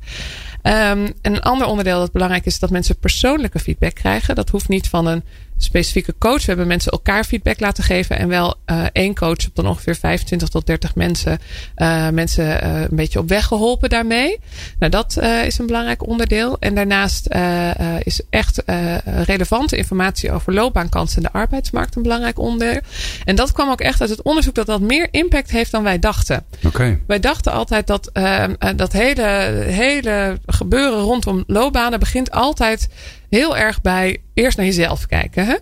Ehm, 0.62 1.08
en 1.23 1.32
een 1.35 1.42
ander 1.42 1.66
onderdeel 1.66 1.99
dat 1.99 2.12
belangrijk 2.12 2.47
is, 2.47 2.52
is 2.52 2.58
dat 2.58 2.70
mensen 2.70 2.99
persoonlijke 2.99 3.58
feedback 3.58 3.94
krijgen. 3.94 4.35
Dat 4.35 4.49
hoeft 4.49 4.68
niet 4.68 4.88
van 4.88 5.06
een 5.06 5.23
specifieke 5.59 6.15
coach. 6.19 6.41
We 6.41 6.47
hebben 6.47 6.67
mensen 6.67 6.93
elkaar 6.93 7.25
feedback 7.25 7.61
laten 7.61 7.85
geven. 7.85 8.19
En 8.19 8.29
wel 8.29 8.55
eh, 8.65 8.85
één 8.93 9.15
coach 9.15 9.47
op 9.47 9.55
dan 9.55 9.67
ongeveer 9.67 9.97
25 9.97 10.49
tot 10.49 10.67
30 10.67 10.95
mensen. 10.95 11.38
eh, 11.75 12.09
mensen 12.09 12.62
eh, 12.62 12.81
een 12.81 12.97
beetje 12.97 13.19
op 13.19 13.29
weg 13.29 13.47
geholpen 13.47 13.88
daarmee. 13.88 14.41
Nou, 14.79 14.91
dat 14.93 15.17
is 15.45 15.59
een 15.59 15.67
belangrijk 15.67 16.07
onderdeel. 16.07 16.57
En 16.61 16.75
daarnaast 16.75 17.29
is 18.03 18.21
echt 18.31 18.62
relevante 19.05 19.77
informatie 19.77 20.33
over 20.33 20.55
loopbaankansen 20.55 21.17
en 21.17 21.31
de 21.33 21.38
arbeidsmarkt 21.38 21.97
een 21.97 22.03
belangrijk 22.03 22.38
onderdeel. 22.38 22.81
En 23.25 23.37
dat 23.37 23.53
kwam 23.53 23.71
ook 23.71 23.81
echt 23.81 24.00
uit 24.00 24.11
het 24.11 24.23
onderzoek 24.23 24.55
dat 24.55 24.67
dat 24.67 24.81
meer 24.81 25.09
impact 25.11 25.50
heeft 25.50 25.71
dan 25.71 25.83
wij 25.83 25.99
dachten. 25.99 26.45
Oké. 26.67 26.99
Wij 27.07 27.21
dachten 27.21 27.53
altijd 27.53 27.87
dat 27.87 28.11
dat 28.77 28.93
hele, 28.93 29.27
hele 29.67 30.38
gebeuren 30.47 31.00
rondom 31.00 31.45
loopbanen 31.47 31.99
begint 31.99 32.31
altijd 32.31 32.88
heel 33.30 33.56
erg 33.56 33.80
bij 33.80 34.18
eerst 34.35 34.56
naar 34.56 34.66
jezelf 34.66 35.06
kijken. 35.06 35.47
Hè? 35.47 35.54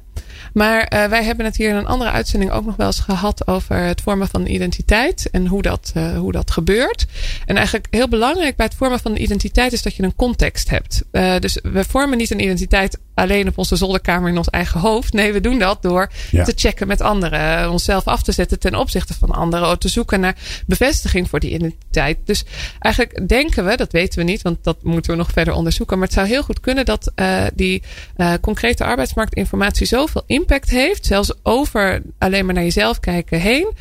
Maar 0.53 0.83
eh, 0.83 1.09
wij 1.09 1.25
hebben 1.25 1.45
het 1.45 1.57
hier 1.57 1.69
in 1.69 1.75
een 1.75 1.87
andere 1.87 2.11
uitzending 2.11 2.51
ook 2.51 2.65
nog 2.65 2.77
wel 2.77 2.87
eens 2.87 3.01
gehad 3.01 3.47
over 3.47 3.77
het 3.77 4.01
vormen 4.01 4.29
van 4.29 4.47
identiteit 4.47 5.31
en 5.31 5.47
hoe 5.47 5.63
dat, 5.63 5.91
eh, 5.95 6.19
hoe 6.19 6.33
dat 6.33 6.51
gebeurt. 6.51 7.07
En 7.47 7.57
eigenlijk 7.57 7.87
heel 7.91 8.09
belangrijk 8.09 8.57
bij 8.57 8.67
het 8.67 8.75
vormen 8.75 9.01
van 9.01 9.17
identiteit 9.17 9.73
is 9.73 9.83
dat 9.83 9.95
je 9.95 10.03
een 10.03 10.15
context 10.15 10.71
hebt. 10.71 11.05
Eh, 11.11 11.39
dus 11.39 11.59
we 11.63 11.85
vormen 11.85 12.19
niet 12.19 12.31
een 12.31 12.43
identiteit 12.43 12.99
alleen 13.17 13.49
op 13.49 13.59
onze 13.59 13.77
zolderkamer 13.77 14.29
in 14.29 14.37
ons 14.39 14.49
eigen 14.51 14.81
hoofd. 14.81 15.13
Nee, 15.13 15.33
we 15.33 15.41
doen 15.41 15.59
dat 15.59 15.83
door 15.83 16.11
Ja. 16.31 16.45
te 16.45 16.53
checken 16.57 16.87
met 16.87 17.01
anderen, 17.01 17.59
eh, 17.63 17.73
onszelf 17.73 18.07
af 18.07 18.23
te 18.23 18.33
zetten 18.33 18.59
ten 18.59 18.75
opzichte 18.75 19.15
van 19.19 19.31
anderen, 19.31 19.79
te 19.79 19.89
zoeken 19.89 20.21
naar 20.21 20.37
bevestiging 20.67 21.29
voor 21.29 21.41
die 21.41 21.51
identiteit. 21.51 22.19
Dus 22.25 22.45
eigenlijk 22.79 23.29
denken 23.29 23.65
we, 23.67 23.77
dat 23.77 23.93
weten 23.93 24.19
we 24.19 24.25
niet, 24.25 24.43
want 24.43 24.65
dat 24.65 24.77
moeten 24.83 25.11
we 25.11 25.17
nog 25.17 25.31
verder 25.33 25.55
onderzoeken. 25.55 25.99
Maar 25.99 26.07
het 26.07 26.17
zou 26.17 26.27
heel 26.29 26.43
goed 26.43 26.61
kunnen 26.61 26.85
dat 26.85 27.13
eh, 27.15 27.43
die 27.55 27.83
eh, 28.17 28.33
concrete 28.41 28.85
arbeidsmarktinformatie 28.85 29.87
zoveel 29.87 30.23
impact 30.27 30.71
heeft, 30.71 31.07
zelfs 31.07 31.33
over 31.43 32.03
alleen 32.19 32.45
maar 32.45 32.55
naar 32.55 32.65
jezelf 32.65 33.01
kijken 33.01 33.41
heen, 33.41 33.73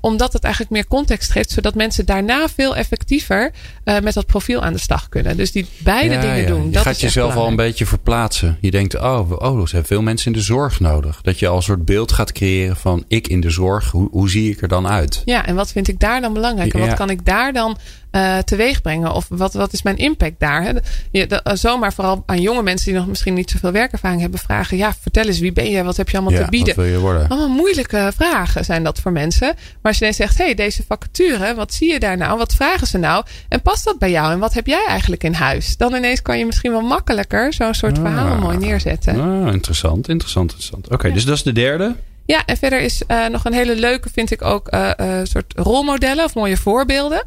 omdat 0.00 0.32
het 0.32 0.42
eigenlijk 0.42 0.72
meer 0.72 0.86
context 0.86 1.30
geeft, 1.30 1.50
zodat 1.50 1.74
mensen 1.74 2.06
daarna 2.06 2.48
veel 2.48 2.76
effectiever 2.76 3.52
met 3.84 4.14
dat 4.14 4.26
profiel 4.26 4.62
aan 4.62 4.72
de 4.72 4.78
slag 4.78 5.08
kunnen. 5.08 5.36
Dus 5.36 5.52
die 5.52 5.66
beide 5.78 6.14
Ja, 6.14 6.20
dingen 6.20 6.36
ja. 6.40 6.46
doen. 6.46 6.64
Je 6.64 6.70
dat 6.70 6.82
gaat 6.82 7.00
jezelf 7.00 7.34
al 7.36 7.46
een 7.46 7.56
beetje 7.56 7.86
verplaatsen. 7.86 8.23
Je 8.60 8.70
denkt, 8.70 9.00
oh, 9.00 9.30
oh, 9.30 9.60
er 9.60 9.68
zijn 9.68 9.84
veel 9.84 10.02
mensen 10.02 10.32
in 10.32 10.38
de 10.38 10.44
zorg 10.44 10.80
nodig. 10.80 11.20
Dat 11.22 11.38
je 11.38 11.48
al 11.48 11.56
een 11.56 11.62
soort 11.62 11.84
beeld 11.84 12.12
gaat 12.12 12.32
creëren 12.32 12.76
van 12.76 13.04
ik 13.08 13.28
in 13.28 13.40
de 13.40 13.50
zorg. 13.50 13.90
Hoe, 13.90 14.08
hoe 14.10 14.30
zie 14.30 14.50
ik 14.50 14.62
er 14.62 14.68
dan 14.68 14.88
uit? 14.88 15.22
Ja, 15.24 15.46
en 15.46 15.54
wat 15.54 15.72
vind 15.72 15.88
ik 15.88 16.00
daar 16.00 16.20
dan 16.20 16.32
belangrijk? 16.32 16.72
En 16.74 16.80
Ja. 16.80 16.86
wat 16.86 16.96
kan 16.96 17.10
ik 17.10 17.24
daar 17.24 17.52
dan 17.52 17.76
eh 18.14 18.38
teweeg 18.38 18.80
brengen? 18.82 19.12
Of 19.12 19.26
wat, 19.28 19.54
wat 19.54 19.72
is 19.72 19.82
mijn 19.82 19.96
impact 19.96 20.34
daar? 20.40 20.62
Hè? 20.62 20.70
Je, 21.10 21.26
de- 21.26 21.42
eh, 21.42 21.54
zomaar 21.54 21.92
vooral 21.92 22.22
aan 22.26 22.40
jonge 22.40 22.62
mensen 22.62 22.86
die 22.90 22.98
nog 23.00 23.06
misschien 23.08 23.34
niet 23.34 23.50
zoveel 23.50 23.72
werkervaring 23.72 24.20
hebben 24.20 24.40
vragen. 24.40 24.76
Ja, 24.76 24.94
vertel 25.00 25.24
eens, 25.24 25.38
wie 25.38 25.52
ben 25.52 25.70
je? 25.70 25.82
Wat 25.84 25.96
heb 25.96 26.08
je 26.08 26.16
allemaal 26.16 26.38
Ja, 26.38 26.44
te 26.44 26.50
bieden? 26.50 26.74
wat 26.76 26.84
wil 26.84 26.94
je 26.94 26.98
worden? 27.00 27.28
Allemaal 27.28 27.48
moeilijke 27.56 28.12
vragen 28.16 28.64
zijn 28.64 28.82
dat 28.84 29.00
voor 29.00 29.12
mensen. 29.12 29.46
Maar 29.54 29.56
als 29.82 29.94
je 29.94 30.00
ineens 30.00 30.16
zegt, 30.16 30.38
hey, 30.38 30.54
deze 30.54 30.82
vacature, 30.88 31.54
wat 31.54 31.74
zie 31.74 31.92
je 31.92 31.98
daar 32.00 32.16
nou? 32.16 32.38
Wat 32.38 32.54
vragen 32.54 32.86
ze 32.86 32.98
nou? 32.98 33.24
En 33.48 33.62
past 33.62 33.84
dat 33.84 33.98
bij 33.98 34.10
jou? 34.10 34.32
En 34.32 34.38
wat 34.38 34.54
heb 34.54 34.66
jij 34.66 34.84
eigenlijk 34.88 35.24
in 35.24 35.32
huis? 35.34 35.76
Dan 35.76 35.94
ineens 35.94 36.22
kan 36.22 36.38
je 36.38 36.46
misschien 36.46 36.70
wel 36.70 36.80
makkelijker 36.82 37.52
zo'n 37.52 37.74
soort 37.74 37.96
Ah. 37.98 38.02
verhaal 38.04 38.36
mooi 38.38 38.56
neerzetten. 38.58 39.20
Ah, 39.20 39.52
interessant, 39.52 40.08
interessant, 40.08 40.50
interessant. 40.50 40.90
Oké, 40.90 41.12
dus 41.12 41.24
dat 41.24 41.36
is 41.36 41.42
de 41.42 41.52
derde. 41.52 41.94
Ja, 42.26 42.44
en 42.44 42.56
verder 42.56 42.80
is 42.80 43.02
eh, 43.06 43.26
nog 43.26 43.44
een 43.44 43.52
hele 43.52 43.76
leuke, 43.76 44.08
vind 44.12 44.30
ik 44.30 44.42
ook, 44.42 44.68
eh, 44.68 45.20
soort 45.22 45.52
rolmodellen 45.56 46.24
of 46.24 46.34
mooie 46.34 46.56
voorbeelden. 46.56 47.22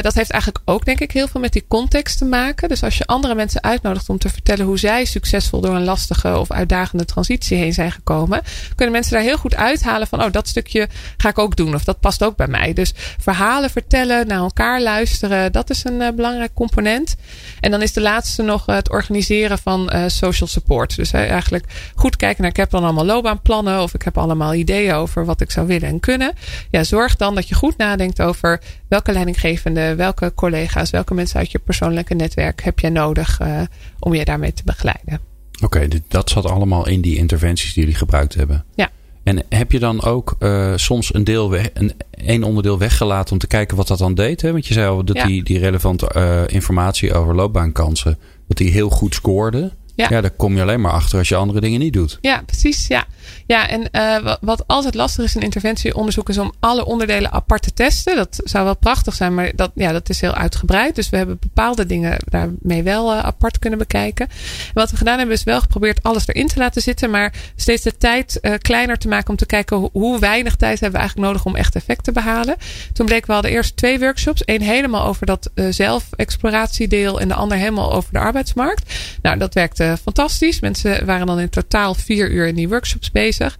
Dat 0.00 0.14
heeft 0.14 0.30
eigenlijk 0.30 0.62
ook, 0.64 0.84
denk 0.84 1.00
ik, 1.00 1.12
heel 1.12 1.28
veel 1.28 1.40
met 1.40 1.52
die 1.52 1.64
context 1.68 2.18
te 2.18 2.24
maken. 2.24 2.68
Dus 2.68 2.82
als 2.82 2.98
je 2.98 3.06
andere 3.06 3.34
mensen 3.34 3.62
uitnodigt 3.62 4.08
om 4.08 4.18
te 4.18 4.28
vertellen 4.28 4.66
hoe 4.66 4.78
zij 4.78 5.04
succesvol 5.04 5.60
door 5.60 5.74
een 5.74 5.84
lastige 5.84 6.38
of 6.38 6.50
uitdagende 6.50 7.04
transitie 7.04 7.56
heen 7.56 7.72
zijn 7.72 7.92
gekomen, 7.92 8.42
kunnen 8.74 8.94
mensen 8.94 9.12
daar 9.12 9.22
heel 9.22 9.36
goed 9.36 9.54
uithalen 9.54 10.06
van, 10.06 10.24
oh, 10.24 10.32
dat 10.32 10.48
stukje 10.48 10.88
ga 11.16 11.28
ik 11.28 11.38
ook 11.38 11.56
doen 11.56 11.74
of 11.74 11.84
dat 11.84 12.00
past 12.00 12.22
ook 12.22 12.36
bij 12.36 12.46
mij. 12.46 12.72
Dus 12.72 12.92
verhalen 13.18 13.70
vertellen, 13.70 14.26
naar 14.26 14.38
elkaar 14.38 14.82
luisteren, 14.82 15.52
dat 15.52 15.70
is 15.70 15.84
een 15.84 16.14
belangrijk 16.14 16.54
component. 16.54 17.16
En 17.60 17.70
dan 17.70 17.82
is 17.82 17.92
de 17.92 18.00
laatste 18.00 18.42
nog 18.42 18.66
het 18.66 18.90
organiseren 18.90 19.58
van 19.58 19.90
social 20.06 20.48
support. 20.48 20.96
Dus 20.96 21.12
eigenlijk 21.12 21.64
goed 21.94 22.16
kijken 22.16 22.42
naar, 22.42 22.50
ik 22.50 22.56
heb 22.56 22.70
dan 22.70 22.84
allemaal 22.84 23.04
loopbaanplannen 23.04 23.82
of 23.82 23.94
ik 23.94 24.02
heb 24.02 24.18
allemaal 24.18 24.37
ideeën 24.54 24.92
over 24.94 25.24
wat 25.24 25.40
ik 25.40 25.50
zou 25.50 25.66
willen 25.66 25.88
en 25.88 26.00
kunnen. 26.00 26.32
Ja, 26.70 26.84
zorg 26.84 27.16
dan 27.16 27.34
dat 27.34 27.48
je 27.48 27.54
goed 27.54 27.76
nadenkt 27.76 28.20
over 28.22 28.60
welke 28.88 29.12
leidinggevende, 29.12 29.94
welke 29.94 30.32
collega's, 30.34 30.90
welke 30.90 31.14
mensen 31.14 31.38
uit 31.38 31.50
je 31.50 31.58
persoonlijke 31.58 32.14
netwerk 32.14 32.62
heb 32.62 32.78
jij 32.78 32.90
nodig 32.90 33.40
eh, 33.40 33.60
om 33.98 34.14
je 34.14 34.24
daarmee 34.24 34.52
te 34.52 34.62
begeleiden. 34.64 35.20
Oké, 35.62 35.88
dat 36.08 36.30
zat 36.30 36.44
allemaal 36.44 36.88
in 36.88 37.00
die 37.00 37.16
interventies 37.16 37.72
die 37.72 37.82
jullie 37.82 37.98
gebruikt 37.98 38.34
hebben. 38.34 38.64
Ja. 38.74 38.90
En 39.24 39.42
heb 39.48 39.72
je 39.72 39.78
dan 39.78 40.02
ook 40.02 40.36
eh, 40.38 40.72
soms 40.76 41.14
een, 41.14 41.24
deel 41.24 41.50
weg, 41.50 41.68
een, 41.72 41.92
een 42.10 42.42
onderdeel 42.42 42.78
weggelaten 42.78 43.32
om 43.32 43.38
te 43.38 43.46
kijken 43.46 43.76
wat 43.76 43.88
dat 43.88 43.98
dan 43.98 44.14
deed? 44.14 44.42
Hè? 44.42 44.52
Want 44.52 44.66
je 44.66 44.74
zei 44.74 44.88
al 44.88 45.04
dat 45.04 45.16
Ja. 45.16 45.26
die, 45.26 45.42
die 45.42 45.58
relevante 45.58 46.08
eh, 46.08 46.42
informatie 46.46 47.14
over 47.14 47.34
loopbaankansen, 47.34 48.18
dat 48.48 48.56
die 48.56 48.70
heel 48.70 48.88
goed 48.88 49.14
scoorde. 49.14 49.72
Ja. 49.94 50.06
ja, 50.10 50.20
daar 50.20 50.30
kom 50.30 50.54
je 50.56 50.62
alleen 50.62 50.80
maar 50.80 50.92
achter 50.92 51.18
als 51.18 51.28
je 51.28 51.34
andere 51.36 51.60
dingen 51.60 51.80
niet 51.80 51.92
doet. 51.92 52.18
Ja, 52.20 52.42
precies. 52.46 52.86
Ja, 52.86 53.06
ja 53.46 53.68
en 53.68 53.90
eh, 53.90 54.34
wat, 54.40 54.64
altijd 54.66 54.94
lastig 54.94 55.24
is 55.24 55.36
in 55.36 55.42
interventieonderzoek 55.42 56.28
is 56.28 56.38
om 56.38 56.52
alle 56.60 56.84
onderdelen 56.84 57.32
apart 57.32 57.62
te 57.62 57.72
testen. 57.72 58.16
Dat 58.16 58.40
zou 58.44 58.64
wel 58.64 58.76
prachtig 58.76 59.14
zijn, 59.14 59.34
maar 59.34 59.52
dat, 59.54 59.70
ja, 59.74 59.92
dat 59.92 60.08
is 60.08 60.20
heel 60.20 60.34
uitgebreid. 60.34 60.94
Dus 60.94 61.10
we 61.10 61.16
hebben 61.16 61.38
bepaalde 61.40 61.86
dingen 61.86 62.16
daarmee 62.24 62.82
wel 62.82 63.12
eh, 63.12 63.18
apart 63.18 63.58
kunnen 63.58 63.78
bekijken. 63.78 64.28
En 64.28 64.72
wat 64.74 64.90
we 64.90 64.96
gedaan 64.96 65.18
hebben 65.18 65.36
is 65.36 65.42
wel 65.42 65.60
geprobeerd 65.60 66.02
alles 66.02 66.28
erin 66.28 66.46
te 66.46 66.58
laten 66.58 66.82
zitten, 66.82 67.10
maar 67.10 67.32
steeds 67.56 67.82
de 67.82 67.96
tijd 67.96 68.40
eh, 68.40 68.54
kleiner 68.58 68.98
te 68.98 69.08
maken 69.08 69.30
om 69.30 69.36
te 69.36 69.46
kijken 69.46 69.90
hoe, 69.92 70.18
weinig 70.18 70.56
tijd 70.56 70.80
hebben 70.80 71.00
we 71.00 71.06
eigenlijk 71.06 71.28
nodig 71.28 71.44
om 71.44 71.56
echt 71.56 71.74
effect 71.74 72.04
te 72.04 72.12
behalen. 72.12 72.56
Toen 72.92 73.06
bleek 73.06 73.26
we 73.26 73.32
hadden 73.32 73.50
eerst 73.50 73.76
twee 73.76 73.98
workshops. 73.98 74.44
één 74.44 74.60
helemaal 74.60 75.06
over 75.06 75.26
dat 75.26 75.50
zelfexploratiedeel 75.70 77.20
en 77.20 77.28
de 77.28 77.34
ander 77.34 77.58
helemaal 77.58 77.92
over 77.92 78.12
de 78.12 78.18
arbeidsmarkt. 78.18 78.94
Nou, 79.22 79.38
dat 79.38 79.54
werkte 79.54 79.96
fantastisch. 80.02 80.60
Mensen 80.60 81.06
waren 81.06 81.26
dan 81.26 81.40
in 81.40 81.48
totaal 81.48 81.94
vier 81.94 82.30
uur 82.30 82.46
in 82.46 82.54
die 82.54 82.68
workshops 82.68 83.10
bezig. 83.18 83.58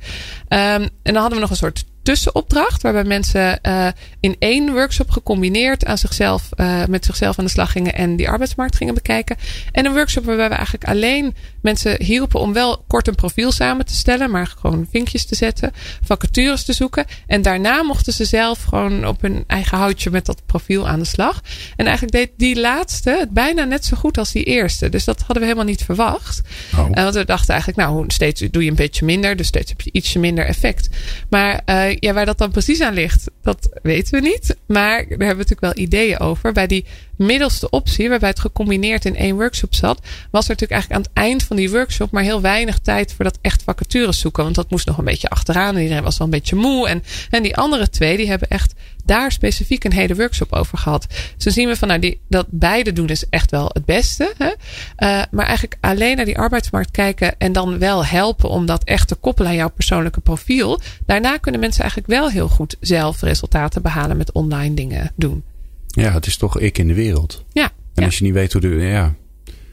Ehm, 0.48 0.82
en 0.82 1.12
dan 1.12 1.16
hadden 1.16 1.34
we 1.34 1.40
nog 1.40 1.50
een 1.50 1.56
soort 1.56 1.84
tussenopdracht. 2.08 2.82
Waarbij 2.82 3.04
mensen 3.04 3.60
eh, 3.62 3.86
in 4.20 4.36
één 4.38 4.72
workshop 4.72 5.10
gecombineerd 5.10 5.84
aan 5.84 5.98
zichzelf, 5.98 6.48
eh, 6.56 6.84
met 6.88 7.04
zichzelf 7.04 7.38
aan 7.38 7.44
de 7.44 7.50
slag 7.50 7.72
gingen 7.72 7.94
en 7.94 8.16
die 8.16 8.28
arbeidsmarkt 8.28 8.76
gingen 8.76 8.94
bekijken. 8.94 9.36
En 9.72 9.86
een 9.86 9.92
workshop 9.92 10.24
waarbij 10.24 10.48
we 10.48 10.54
eigenlijk 10.54 10.84
alleen 10.84 11.34
mensen 11.62 12.02
hielpen 12.02 12.40
om 12.40 12.52
wel 12.52 12.84
kort 12.86 13.08
een 13.08 13.14
profiel 13.14 13.52
samen 13.52 13.86
te 13.86 13.94
stellen. 13.94 14.30
Maar 14.30 14.54
gewoon 14.60 14.86
vinkjes 14.90 15.26
te 15.26 15.34
zetten. 15.34 15.72
Vacatures 16.02 16.64
te 16.64 16.72
zoeken. 16.72 17.04
En 17.26 17.42
daarna 17.42 17.82
mochten 17.82 18.12
ze 18.12 18.24
zelf 18.24 18.62
gewoon 18.62 19.06
op 19.06 19.22
hun 19.22 19.44
eigen 19.46 19.78
houtje 19.78 20.10
met 20.10 20.26
dat 20.26 20.46
profiel 20.46 20.88
aan 20.88 20.98
de 20.98 21.04
slag. 21.04 21.42
En 21.76 21.86
eigenlijk 21.86 22.16
deed 22.16 22.30
die 22.36 22.60
laatste 22.60 23.10
het 23.10 23.30
bijna 23.30 23.64
net 23.64 23.84
zo 23.84 23.96
goed 23.96 24.18
als 24.18 24.32
die 24.32 24.44
eerste. 24.44 24.88
Dus 24.88 25.04
dat 25.04 25.18
hadden 25.18 25.38
we 25.38 25.44
helemaal 25.44 25.64
niet 25.64 25.84
verwacht. 25.84 26.40
Oh. 26.76 26.88
Eh, 26.90 27.02
want 27.02 27.14
we 27.14 27.24
dachten 27.24 27.54
eigenlijk, 27.54 27.88
nou, 27.88 28.04
steeds 28.08 28.40
doe 28.50 28.64
je 28.64 28.70
een 28.70 28.76
beetje 28.76 29.04
minder. 29.04 29.36
Dus 29.36 29.46
steeds 29.46 29.70
heb 29.70 29.80
je 29.80 29.92
ietsje 29.92 30.18
minder 30.18 30.46
effect. 30.46 30.88
Maar 31.30 31.62
ja, 32.00 32.12
waar 32.12 32.26
dat 32.26 32.38
dan 32.38 32.50
precies 32.50 32.80
aan 32.80 32.94
ligt, 32.94 33.30
dat 33.42 33.68
weten 33.82 34.22
we 34.22 34.28
niet. 34.28 34.56
Maar 34.66 34.96
daar 34.96 35.08
hebben 35.08 35.18
we 35.18 35.34
natuurlijk 35.34 35.60
wel 35.60 35.84
ideeën 35.84 36.18
over. 36.18 36.52
Bij 36.52 36.66
die 36.66 36.84
middelste 37.18 37.70
optie, 37.70 38.08
waarbij 38.08 38.28
het 38.28 38.40
gecombineerd 38.40 39.04
in 39.04 39.16
één 39.16 39.36
workshop 39.36 39.74
zat, 39.74 40.00
was 40.30 40.44
er 40.44 40.50
natuurlijk 40.50 40.70
eigenlijk 40.70 40.92
aan 40.92 41.12
het 41.12 41.24
eind 41.24 41.42
van 41.42 41.56
die 41.56 41.70
workshop 41.70 42.10
maar 42.10 42.22
heel 42.22 42.40
weinig 42.40 42.78
tijd 42.78 43.12
voor 43.12 43.24
dat 43.24 43.38
echt 43.40 43.62
vacatures 43.62 44.18
zoeken. 44.18 44.42
Want 44.42 44.54
dat 44.54 44.70
moest 44.70 44.86
nog 44.86 44.98
een 44.98 45.04
beetje 45.04 45.28
achteraan. 45.28 45.76
En 45.76 45.82
iedereen 45.82 46.02
was 46.02 46.18
wel 46.18 46.26
een 46.26 46.32
beetje 46.32 46.56
moe. 46.56 46.88
En, 46.88 47.02
en 47.30 47.42
die 47.42 47.56
andere 47.56 47.90
twee, 47.90 48.16
die 48.16 48.28
hebben 48.28 48.48
echt 48.48 48.74
daar 49.04 49.32
specifiek 49.32 49.84
een 49.84 49.92
hele 49.92 50.14
workshop 50.14 50.52
over 50.52 50.78
gehad. 50.78 51.06
Dus 51.34 51.44
dan 51.44 51.52
zien 51.52 51.68
we 51.68 51.76
van 51.76 51.88
nou, 51.88 52.00
die, 52.00 52.20
dat 52.28 52.46
beide 52.50 52.92
doen 52.92 53.08
is 53.08 53.24
echt 53.30 53.50
wel 53.50 53.70
het 53.72 53.84
beste. 53.84 54.34
Hè? 54.36 54.46
Uh, 54.46 55.22
maar 55.30 55.46
eigenlijk 55.46 55.76
alleen 55.80 56.16
naar 56.16 56.24
die 56.24 56.38
arbeidsmarkt 56.38 56.90
kijken 56.90 57.38
en 57.38 57.52
dan 57.52 57.78
wel 57.78 58.04
helpen 58.04 58.48
om 58.48 58.66
dat 58.66 58.84
echt 58.84 59.08
te 59.08 59.14
koppelen 59.14 59.50
aan 59.50 59.56
jouw 59.56 59.70
persoonlijke 59.70 60.20
profiel. 60.20 60.80
Daarna 61.06 61.36
kunnen 61.36 61.60
mensen 61.60 61.80
eigenlijk 61.80 62.10
wel 62.10 62.30
heel 62.30 62.48
goed 62.48 62.76
zelf 62.80 63.20
resultaten 63.20 63.82
behalen 63.82 64.16
met 64.16 64.32
online 64.32 64.74
dingen 64.74 65.12
doen. 65.16 65.44
Ja, 66.00 66.12
het 66.12 66.26
is 66.26 66.36
toch 66.36 66.58
ik 66.58 66.78
in 66.78 66.88
de 66.88 66.94
wereld. 66.94 67.44
Ja. 67.52 67.70
En 67.94 68.04
als 68.04 68.18
je 68.18 68.24
niet 68.24 68.34
weet 68.34 68.52
hoe 68.52 68.60
de. 68.60 68.68
Ja, 68.68 69.14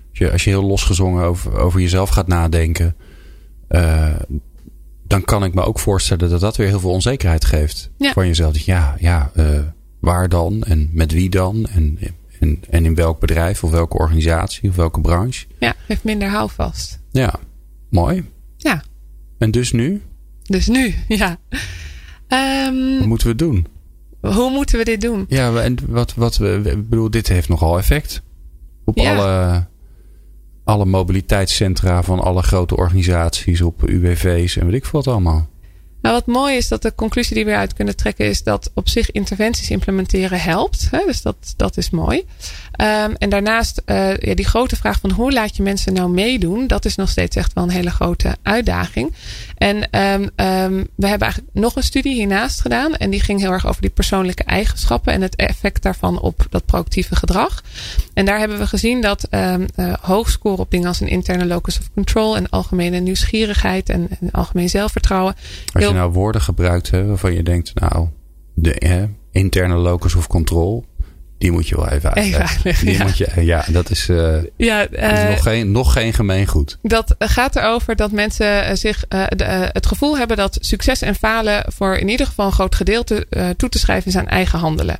als, 0.10 0.18
je, 0.18 0.32
als 0.32 0.44
je 0.44 0.50
heel 0.50 0.64
losgezongen 0.64 1.24
over, 1.24 1.58
over 1.58 1.80
jezelf 1.80 2.10
gaat 2.10 2.28
nadenken. 2.28 2.96
Uh, 3.70 4.16
dan 5.08 5.24
kan 5.24 5.44
ik 5.44 5.54
me 5.54 5.62
ook 5.62 5.80
voorstellen 5.80 6.30
dat 6.30 6.40
dat 6.40 6.58
weer 6.58 6.68
heel 6.68 6.80
veel 6.80 6.90
onzekerheid 6.90 7.46
geeft 7.46 7.92
van 8.00 8.28
jezelf. 8.28 8.58
Ja, 8.58 8.96
ja 9.00 9.32
eh, 9.34 9.60
waar 10.00 10.30
dan 10.30 10.64
en 10.64 10.90
met 10.94 11.12
wie 11.12 11.30
dan 11.30 11.68
en, 11.68 12.00
en, 12.40 12.60
en 12.70 12.86
in 12.86 12.96
welk 12.96 13.20
bedrijf 13.20 13.64
of 13.64 13.72
welke 13.72 13.98
organisatie 13.98 14.70
of 14.70 14.76
welke 14.76 15.02
branche. 15.02 15.46
Ja, 15.60 15.74
heeft 15.88 16.04
minder 16.04 16.30
houvast. 16.30 17.00
Ja, 17.12 17.34
mooi. 17.90 18.30
Ja, 18.58 18.84
En 19.38 19.52
dus 19.52 19.72
nu, 19.72 20.02
dus 20.44 20.68
nu, 20.68 20.94
ja. 21.08 21.38
Ehm, 22.28 22.98
wat 22.98 23.08
moeten 23.08 23.28
we 23.28 23.36
doen? 23.36 23.68
Hoe 24.34 24.52
moeten 24.52 24.78
we 24.78 24.86
dit 24.86 25.02
doen? 25.02 25.26
Ja, 25.30 25.56
en 25.56 25.78
wat, 25.88 26.14
wat 26.14 26.38
we, 26.38 26.62
ik 26.64 26.90
bedoel, 26.90 27.10
dit 27.10 27.28
heeft 27.28 27.50
nogal 27.50 27.78
effect 27.78 28.22
op 28.86 28.98
Ja. 28.98 29.16
alle, 29.16 29.66
alle 30.64 30.86
mobiliteitscentra 30.86 32.04
van 32.04 32.20
alle 32.20 32.42
grote 32.44 32.76
organisaties, 32.78 33.62
op 33.62 33.88
UWV's 33.90 34.58
en 34.58 34.66
weet 34.66 34.76
ik 34.76 34.86
veel 34.86 35.02
wat 35.04 35.14
allemaal. 35.14 35.48
Nou, 36.02 36.18
wat 36.18 36.26
mooi 36.26 36.56
is 36.56 36.68
dat 36.68 36.82
de 36.82 36.96
conclusie 36.96 37.36
die 37.36 37.46
we 37.46 37.56
uit 37.56 37.74
kunnen 37.74 37.96
trekken 37.96 38.26
is 38.26 38.44
dat 38.44 38.72
op 38.74 38.90
zich 38.90 39.12
interventies 39.12 39.70
implementeren 39.70 40.42
helpt. 40.42 40.88
Hè? 40.92 41.00
Dus 41.06 41.22
dat, 41.22 41.36
dat 41.58 41.78
is 41.78 41.90
mooi. 41.90 42.26
Ehm, 42.72 43.14
en 43.18 43.30
daarnaast 43.30 43.82
eh, 43.86 44.18
ja, 44.18 44.36
die 44.36 44.46
grote 44.46 44.76
vraag 44.76 45.00
van 45.00 45.12
hoe 45.12 45.32
laat 45.32 45.56
je 45.56 45.64
mensen 45.64 45.94
nou 45.94 46.10
meedoen, 46.10 46.68
dat 46.68 46.86
is 46.86 46.96
nog 46.96 47.10
steeds 47.10 47.36
echt 47.36 47.54
wel 47.54 47.64
een 47.64 47.70
hele 47.70 47.90
grote 47.90 48.36
uitdaging. 48.42 49.14
En 49.58 49.90
ehm, 49.90 50.28
ehm, 50.36 50.84
we 50.96 51.08
hebben 51.08 51.28
eigenlijk 51.28 51.50
nog 51.54 51.76
een 51.76 51.84
studie 51.84 52.14
hiernaast 52.14 52.62
gedaan 52.62 52.96
en 52.96 53.10
die 53.10 53.20
ging 53.20 53.40
heel 53.40 53.52
erg 53.52 53.68
over 53.68 53.82
die 53.82 53.90
persoonlijke 53.90 54.44
eigenschappen 54.44 55.14
en 55.14 55.22
het 55.22 55.36
effect 55.36 55.82
daarvan 55.84 56.20
op 56.20 56.46
dat 56.50 56.66
proactieve 56.66 57.16
gedrag. 57.16 57.64
En 58.14 58.26
daar 58.26 58.40
hebben 58.40 58.58
we 58.58 58.68
gezien 58.68 59.02
dat 59.02 59.28
hoog 60.02 60.30
scoren 60.30 60.60
op 60.60 60.72
dingen 60.72 60.88
als 60.88 61.00
een 61.00 61.08
interne 61.08 61.46
locus 61.46 61.80
of 61.80 61.90
control 61.94 62.36
en 62.36 62.50
algemene 62.50 63.00
nieuwsgierigheid 63.00 63.90
en, 63.90 64.08
en 64.20 64.32
algemeen 64.32 64.70
zelfvertrouwen. 64.70 65.36
Als 65.74 65.84
heel- 65.84 65.92
je 65.92 65.98
nou 65.98 66.12
woorden 66.12 66.42
gebruikt 66.42 66.92
hè, 66.92 67.06
waarvan 67.06 67.34
je 67.34 67.44
denkt, 67.44 67.72
nou, 67.80 68.08
de 68.54 68.76
hè, 68.78 69.06
interne 69.32 69.76
locus 69.76 70.16
of 70.16 70.28
control, 70.28 70.86
die 71.38 71.52
moet 71.52 71.68
je 71.68 71.76
wel 71.76 71.90
even 71.90 72.14
uitleggen. 72.14 72.42
Even 72.42 72.56
uitleggen, 72.56 72.86
die 72.86 72.98
ja. 72.98 73.04
moet 73.04 73.18
je, 73.18 73.46
ja, 73.46 73.66
dat 73.68 73.90
is, 73.90 74.10
eh, 74.10 74.38
Ja, 74.58 74.80
dat 74.80 74.92
is 74.92 75.20
eh, 75.20 75.30
nog, 75.30 75.44
geen, 75.44 75.72
nog 75.72 75.94
geen 75.94 76.14
gemeengoed. 76.14 76.78
Dat 76.82 77.16
gaat 77.20 77.56
erover 77.56 77.96
dat 77.96 78.12
mensen 78.12 78.66
eh, 78.66 78.76
zich 78.76 79.08
de, 79.08 79.70
het 79.72 79.86
gevoel 79.86 80.18
hebben 80.18 80.38
dat 80.38 80.58
succes 80.62 81.02
en 81.02 81.16
falen 81.16 81.66
voor 81.68 81.96
in 81.96 82.10
ieder 82.10 82.26
geval 82.26 82.46
een 82.46 82.52
groot 82.52 82.76
gedeelte 82.76 83.28
toe 83.58 83.70
te 83.70 83.80
schrijven 83.80 84.10
is 84.10 84.18
aan 84.18 84.28
eigen 84.28 84.60
handelen. 84.60 84.98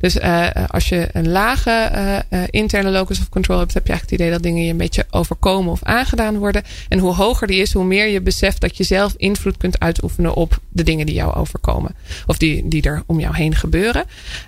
Dus 0.00 0.20
als 0.68 0.88
je 0.88 1.08
een 1.12 1.28
lage 1.28 1.90
interne 2.50 2.90
locus 2.90 3.20
of 3.20 3.28
control 3.28 3.58
hebt, 3.58 3.74
heb 3.74 3.86
je 3.86 3.92
eigenlijk 3.92 4.10
het 4.10 4.20
idee 4.20 4.30
dat 4.30 4.42
dingen 4.42 4.64
je 4.64 4.70
een 4.70 4.76
beetje 4.76 5.06
overkomen 5.10 5.72
of 5.72 5.82
aangedaan 5.82 6.36
worden. 6.38 6.62
En 6.88 6.98
hoe 6.98 7.14
hoger 7.14 7.46
die 7.46 7.60
is, 7.60 7.72
hoe 7.72 7.84
meer 7.84 8.06
je 8.06 8.20
beseft 8.20 8.60
dat 8.60 8.76
je 8.76 8.84
zelf 8.84 9.14
invloed 9.16 9.56
kunt 9.56 9.78
uitoefenen 9.78 10.34
op 10.34 10.60
de 10.68 10.82
dingen 10.82 11.06
die 11.06 11.14
jou 11.14 11.34
overkomen. 11.34 11.94
Of 12.26 12.38
die, 12.38 12.68
die 12.68 12.82
er 12.82 13.02
om 13.06 13.20
jou 13.20 13.36
heen 13.36 13.54
gebeuren. 13.54 14.04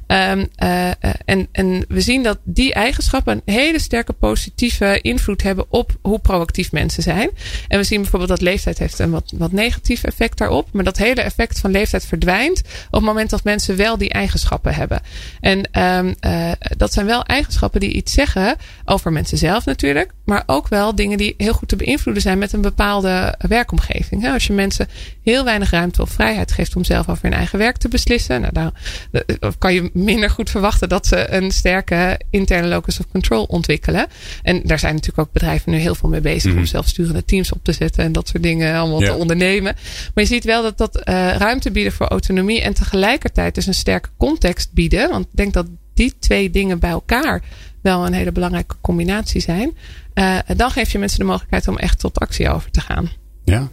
Ehm, 0.07 0.45
eh, 0.55 0.89
eh, 0.89 0.95
en, 1.31 1.49
en 1.53 1.85
we 1.89 2.01
zien 2.01 2.23
dat 2.23 2.39
die 2.45 2.75
eigenschappen 2.75 3.43
een 3.45 3.55
hele 3.55 3.79
sterke 3.79 4.13
positieve 4.13 5.01
invloed 5.01 5.43
hebben 5.43 5.65
op 5.69 5.99
hoe 6.03 6.19
proactief 6.19 6.73
mensen 6.73 7.03
zijn. 7.03 7.31
En 7.69 7.79
we 7.79 7.85
zien 7.85 8.01
bijvoorbeeld 8.01 8.31
dat 8.31 8.41
leeftijd 8.41 8.79
heeft 8.79 8.99
een 8.99 9.11
wat, 9.11 9.33
wat 9.37 9.53
negatief 9.53 10.05
effect 10.05 10.39
daarop. 10.39 10.69
Maar 10.73 10.85
dat 10.85 10.97
hele 10.97 11.21
effect 11.21 11.59
van 11.59 11.71
leeftijd 11.71 12.05
verdwijnt 12.05 12.59
op 12.87 12.93
het 12.93 13.03
moment 13.03 13.31
dat 13.31 13.45
mensen 13.45 13.77
wel 13.77 13.99
die 13.99 14.11
eigenschappen 14.11 14.75
hebben. 14.75 15.01
En 15.41 15.71
ehm, 15.71 16.15
eh, 16.21 16.53
dat 16.77 16.93
zijn 16.93 17.07
wel 17.07 17.25
eigenschappen 17.25 17.81
die 17.81 17.93
iets 17.93 18.13
zeggen 18.13 18.57
over 18.85 19.13
mensen 19.13 19.39
zelf 19.39 19.65
natuurlijk. 19.65 20.13
Maar 20.31 20.43
ook 20.47 20.69
wel 20.69 20.95
dingen 20.95 21.19
die 21.19 21.35
heel 21.37 21.53
goed 21.53 21.69
te 21.69 21.77
beïnvloeden 21.77 22.23
zijn 22.23 22.39
met 22.39 22.53
een 22.53 22.61
bepaalde 22.61 23.35
werkomgeving. 23.49 24.29
Als 24.33 24.47
je 24.47 24.53
mensen 24.53 24.89
heel 25.23 25.45
weinig 25.45 25.71
ruimte 25.71 26.03
of 26.03 26.11
vrijheid 26.11 26.53
geeft 26.53 26.77
om 26.77 26.85
zelf 26.85 27.09
over 27.09 27.23
hun 27.23 27.33
eigen 27.33 27.59
werk 27.59 27.77
te 27.77 27.89
beslissen. 27.89 28.41
Nou, 28.41 28.53
dan 28.53 28.73
eh, 29.13 29.51
kan 29.59 29.75
je 29.75 29.91
minder 29.93 30.31
goed 30.31 30.51
verwachten 30.51 30.89
dat 30.89 31.07
ze 31.07 31.33
een 31.33 31.51
sterke 31.51 32.21
interne 32.31 32.69
locus 32.69 32.99
of 32.99 33.07
control 33.11 33.45
ontwikkelen. 33.45 34.07
En 34.43 34.61
daar 34.65 34.79
zijn 34.79 34.95
natuurlijk 34.95 35.29
ook 35.29 35.33
bedrijven 35.33 35.73
nu 35.73 35.79
heel 35.79 35.95
veel 35.95 36.09
mee 36.09 36.21
bezig 36.21 36.55
om 36.55 36.67
zelfsturende 36.67 37.25
teams 37.25 37.53
op 37.53 37.65
te 37.65 37.73
zetten 37.73 38.05
en 38.05 38.13
dat 38.13 38.29
soort 38.29 38.43
dingen 38.43 38.77
allemaal 38.77 39.01
Ja. 39.01 39.07
te 39.13 39.19
ondernemen. 39.19 39.75
Maar 40.15 40.25
je 40.25 40.31
ziet 40.31 40.45
wel 40.45 40.63
dat 40.63 40.79
dat 40.79 40.97
eh, 40.97 41.15
ruimte 41.37 41.71
bieden 41.71 41.93
voor 41.93 42.07
autonomie 42.07 42.61
en 42.61 42.75
tegelijkertijd 42.75 43.55
dus 43.55 43.67
een 43.67 43.75
sterke 43.75 44.09
context 44.17 44.73
bieden. 44.73 45.11
Want 45.11 45.25
ik 45.25 45.37
denk 45.37 45.53
dat 45.53 45.67
die 45.95 46.15
twee 46.19 46.51
dingen 46.51 46.79
bij 46.79 46.91
elkaar 46.91 47.43
wel 47.83 48.07
een 48.07 48.13
hele 48.13 48.33
belangrijke 48.33 48.75
combinatie 48.81 49.41
zijn. 49.41 49.77
Eh, 50.15 50.39
dan 50.57 50.71
geef 50.71 50.93
je 50.93 50.99
mensen 50.99 51.19
de 51.19 51.25
mogelijkheid 51.25 51.69
om 51.69 51.79
echt 51.79 51.99
tot 51.99 52.19
actie 52.19 52.49
over 52.49 52.71
te 52.71 52.81
gaan. 52.81 53.11
Ja. 53.45 53.71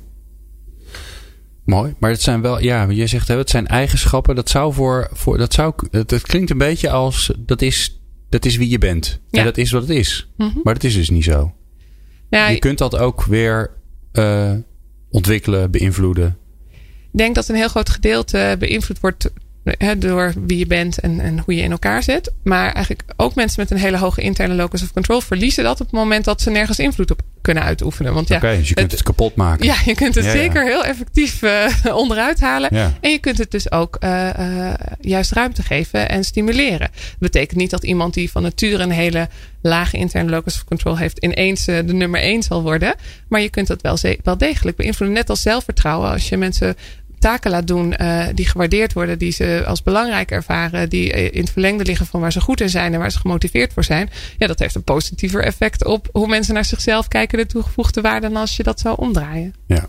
Mooi. 1.66 1.96
Maar 2.00 2.10
het 2.10 2.22
zijn 2.22 2.42
wel, 2.42 2.62
ja, 2.62 2.90
je 2.90 3.08
zegt 3.08 3.28
hè, 3.28 3.38
het 3.38 3.50
zijn 3.50 3.68
eigenschappen. 3.68 4.36
Dat 4.36 4.50
zou 4.50 4.74
voor, 4.74 5.10
voor 5.12 5.38
dat 5.38 5.54
zou, 5.54 5.74
het, 5.92 6.12
het 6.12 6.22
klinkt 6.22 6.50
een 6.50 6.58
beetje 6.58 6.90
als, 6.90 7.32
dat 7.38 7.62
is, 7.62 8.02
dat 8.30 8.46
is 8.46 8.56
wie 8.56 8.70
je 8.70 8.78
bent. 8.78 9.20
Ja. 9.30 9.40
En 9.40 9.46
dat 9.46 9.58
is 9.58 9.72
wat 9.72 9.82
het 9.82 9.92
is. 9.92 10.30
Mhm. 10.38 10.60
Maar 10.64 10.74
dat 10.74 10.84
is 10.84 10.94
dus 10.94 11.10
niet 11.10 11.24
zo. 11.24 11.54
Ja, 12.30 12.48
Je 12.48 12.60
kunt 12.60 12.78
dat 12.78 12.98
ook 12.98 13.24
weer 13.24 13.72
eh, 14.12 14.54
ontwikkelen, 15.10 15.72
beïnvloeden. 15.72 16.38
Ik 17.12 17.24
denk 17.24 17.36
dat 17.36 17.48
een 17.48 17.56
heel 17.56 17.68
groot 17.68 17.90
gedeelte 17.90 18.56
beïnvloed 18.60 19.00
wordt 19.00 19.32
hè, 19.78 19.98
door 19.98 20.34
wie 20.46 20.58
je 20.58 20.68
bent 20.68 21.00
en, 21.00 21.20
en 21.20 21.40
hoe 21.46 21.56
je 21.56 21.62
in 21.62 21.72
elkaar 21.72 22.04
zit. 22.04 22.32
Maar 22.44 22.72
eigenlijk 22.72 23.04
ook 23.16 23.36
mensen 23.36 23.62
met 23.62 23.72
een 23.72 23.78
hele 23.78 23.98
hoge 23.98 24.22
interne 24.22 24.54
locus 24.54 24.82
of 24.82 24.94
control 24.94 25.22
verliezen 25.22 25.64
dat 25.64 25.80
op 25.80 25.86
het 25.86 25.96
moment 25.96 26.26
dat 26.26 26.42
ze 26.42 26.50
nergens 26.50 26.80
invloed 26.80 27.12
op 27.12 27.22
kunnen 27.42 27.64
uitoefenen. 27.64 28.14
Want 28.14 28.28
ja, 28.28 28.40
dus 28.40 28.68
je 28.68 28.74
kunt 28.74 28.92
het, 28.92 29.04
kapot 29.04 29.36
maken. 29.36 29.66
ja 29.66 29.76
je 29.86 29.96
kunt 29.96 30.16
het 30.16 30.26
Ja, 30.26 30.34
ja. 30.34 30.38
zeker 30.38 30.64
heel 30.64 30.86
effectief 30.86 31.42
eh, 31.42 31.66
onderuit 32.04 32.40
halen. 32.40 32.70
Ja. 32.76 32.94
En 33.02 33.12
je 33.12 33.18
kunt 33.20 33.38
het 33.38 33.52
dus 33.52 33.72
ook 33.72 33.96
eh, 33.96 34.70
eh, 34.70 34.74
juist 35.02 35.32
ruimte 35.32 35.64
geven 35.64 36.10
en 36.10 36.24
stimuleren. 36.24 36.90
Dat 36.92 37.20
betekent 37.20 37.60
niet 37.60 37.70
dat 37.70 37.84
iemand 37.84 38.14
die 38.14 38.32
van 38.32 38.42
nature 38.42 38.84
een 38.84 38.92
hele 38.92 39.28
lage 39.62 39.98
interne 39.98 40.30
locus 40.30 40.56
of 40.56 40.64
control 40.64 40.98
heeft, 40.98 41.24
ineens 41.24 41.68
eh, 41.68 41.78
de 41.86 41.94
nummer 41.94 42.22
één 42.22 42.44
zal 42.44 42.62
worden. 42.62 42.96
Maar 43.28 43.42
je 43.42 43.50
kunt 43.50 43.68
dat 43.68 43.82
wel, 43.82 43.98
wel 44.24 44.38
degelijk 44.38 44.78
beïnvloeden. 44.78 45.18
Net 45.18 45.30
als 45.30 45.42
zelfvertrouwen. 45.42 46.10
Als 46.10 46.30
je 46.30 46.38
mensen 46.38 46.76
taken 47.20 47.52
laat 47.52 47.68
doen 47.68 47.94
eh, 47.94 48.26
die 48.34 48.48
gewaardeerd 48.48 48.94
worden, 48.94 49.20
die 49.20 49.32
ze 49.32 49.64
als 49.66 49.84
belangrijk 49.84 50.32
ervaren, 50.32 50.90
die 50.90 51.14
eh, 51.14 51.36
in 51.36 51.42
het 51.42 51.52
verlengde 51.52 51.86
liggen 51.86 52.06
van 52.06 52.22
waar 52.22 52.32
ze 52.32 52.42
goed 52.42 52.62
in 52.62 52.70
zijn 52.70 52.94
en 52.94 53.00
waar 53.00 53.12
ze 53.12 53.20
gemotiveerd 53.20 53.74
voor 53.74 53.84
zijn. 53.84 54.10
Ja, 54.38 54.48
dat 54.48 54.60
heeft 54.60 54.76
een 54.76 54.84
positiever 54.84 55.44
effect 55.44 55.86
op 55.86 56.10
hoe 56.12 56.28
mensen 56.28 56.54
naar 56.54 56.66
zichzelf 56.66 57.08
kijken, 57.08 57.38
de 57.38 57.46
toegevoegde 57.46 58.02
waarde, 58.02 58.28
dan 58.28 58.36
als 58.38 58.56
je 58.56 58.64
dat 58.64 58.80
zou 58.80 58.96
omdraaien. 58.98 59.54
Ja. 59.68 59.88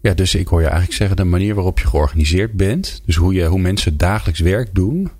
Ja, 0.00 0.14
dus 0.14 0.34
ik 0.34 0.48
hoor 0.48 0.60
je 0.60 0.66
eigenlijk 0.66 0.96
zeggen, 0.96 1.16
de 1.16 1.24
manier 1.24 1.54
waarop 1.54 1.78
je 1.78 1.86
georganiseerd 1.86 2.52
bent, 2.52 3.02
dus 3.06 3.16
hoe, 3.16 3.34
je, 3.34 3.44
hoe 3.44 3.58
mensen 3.58 3.96
dagelijks 3.96 4.40
werk 4.40 4.74
doen, 4.74 5.10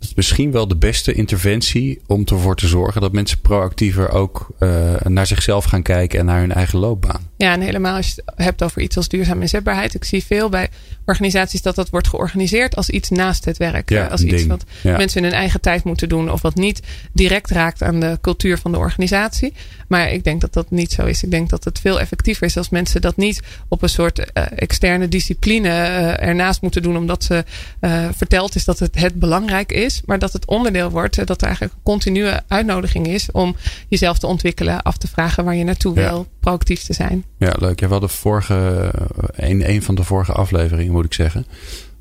is 0.00 0.14
misschien 0.14 0.52
wel 0.52 0.68
de 0.68 0.76
beste 0.76 1.12
interventie 1.12 2.00
om 2.06 2.22
ervoor 2.24 2.56
te 2.56 2.66
zorgen 2.66 3.00
dat 3.00 3.12
mensen 3.12 3.40
proactiever 3.40 4.10
ook 4.10 4.48
eh, 4.58 4.94
naar 5.02 5.26
zichzelf 5.26 5.64
gaan 5.64 5.82
kijken 5.82 6.18
en 6.18 6.24
naar 6.24 6.40
hun 6.40 6.52
eigen 6.52 6.78
loopbaan. 6.78 7.28
Ja, 7.44 7.52
en 7.52 7.60
helemaal 7.60 7.96
als 7.96 8.06
je 8.14 8.22
het 8.26 8.44
hebt 8.44 8.62
over 8.62 8.82
iets 8.82 8.96
als 8.96 9.08
duurzaam 9.08 9.40
inzetbaarheid. 9.40 9.94
Ik 9.94 10.04
zie 10.04 10.24
veel 10.24 10.48
bij 10.48 10.68
organisaties 11.06 11.62
dat 11.62 11.74
dat 11.74 11.90
wordt 11.90 12.08
georganiseerd 12.08 12.76
als 12.76 12.90
iets 12.90 13.10
naast 13.10 13.44
het 13.44 13.56
werk. 13.56 13.90
Ja, 13.90 14.06
als 14.06 14.22
iets 14.22 14.34
ding. 14.34 14.48
wat 14.48 14.64
Ja. 14.82 14.96
mensen 14.96 15.18
in 15.22 15.24
hun 15.28 15.36
eigen 15.38 15.60
tijd 15.60 15.84
moeten 15.84 16.08
doen. 16.08 16.30
Of 16.32 16.42
wat 16.42 16.54
niet 16.54 16.80
direct 17.12 17.50
raakt 17.50 17.82
aan 17.82 18.00
de 18.00 18.18
cultuur 18.20 18.58
van 18.58 18.72
de 18.72 18.78
organisatie. 18.78 19.52
Maar 19.88 20.12
ik 20.12 20.24
denk 20.24 20.40
dat 20.40 20.52
dat 20.52 20.70
niet 20.70 20.92
zo 20.92 21.04
is. 21.04 21.22
Ik 21.22 21.30
denk 21.30 21.50
dat 21.50 21.64
het 21.64 21.78
veel 21.78 22.00
effectiever 22.00 22.46
is 22.46 22.56
als 22.56 22.68
mensen 22.68 23.00
dat 23.00 23.16
niet 23.16 23.40
op 23.68 23.82
een 23.82 23.88
soort 23.88 24.32
eh, 24.32 24.44
externe 24.56 25.08
discipline 25.08 25.68
eh, 25.68 26.26
ernaast 26.28 26.60
moeten 26.62 26.82
doen. 26.82 26.96
Omdat 26.96 27.24
ze 27.24 27.44
eh, 27.80 28.08
verteld 28.16 28.54
is 28.54 28.64
dat 28.64 28.78
het, 28.78 28.94
het 28.98 29.14
belangrijk 29.14 29.72
is. 29.72 30.02
Maar 30.04 30.18
dat 30.18 30.32
het 30.32 30.46
onderdeel 30.46 30.90
wordt. 30.90 31.26
dat 31.26 31.40
er 31.40 31.46
eigenlijk 31.46 31.74
een 31.76 31.82
continue 31.82 32.32
uitnodiging 32.48 33.06
is 33.06 33.30
om 33.32 33.56
jezelf 33.88 34.18
te 34.18 34.26
ontwikkelen. 34.26 34.82
Af 34.82 34.96
te 34.96 35.08
vragen 35.08 35.44
waar 35.44 35.54
je 35.56 35.64
naartoe 35.64 35.94
Ja. 36.00 36.08
wil. 36.10 36.26
Proactief 36.40 36.82
te 36.82 36.92
zijn. 36.92 37.24
Ja, 37.38 37.54
leuk. 37.58 37.80
Ja, 37.80 37.86
we 37.86 37.92
hadden 37.92 38.10
vorige, 38.10 38.90
in 39.36 39.62
een 39.64 39.82
van 39.82 39.94
de 39.94 40.04
vorige 40.04 40.32
afleveringen, 40.32 40.92
moet 40.92 41.04
ik 41.04 41.14
zeggen, 41.14 41.46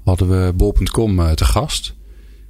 hadden 0.03 0.29
we 0.45 0.53
bol.com 0.53 1.19
eh, 1.19 1.31
te 1.31 1.45
gast. 1.45 1.95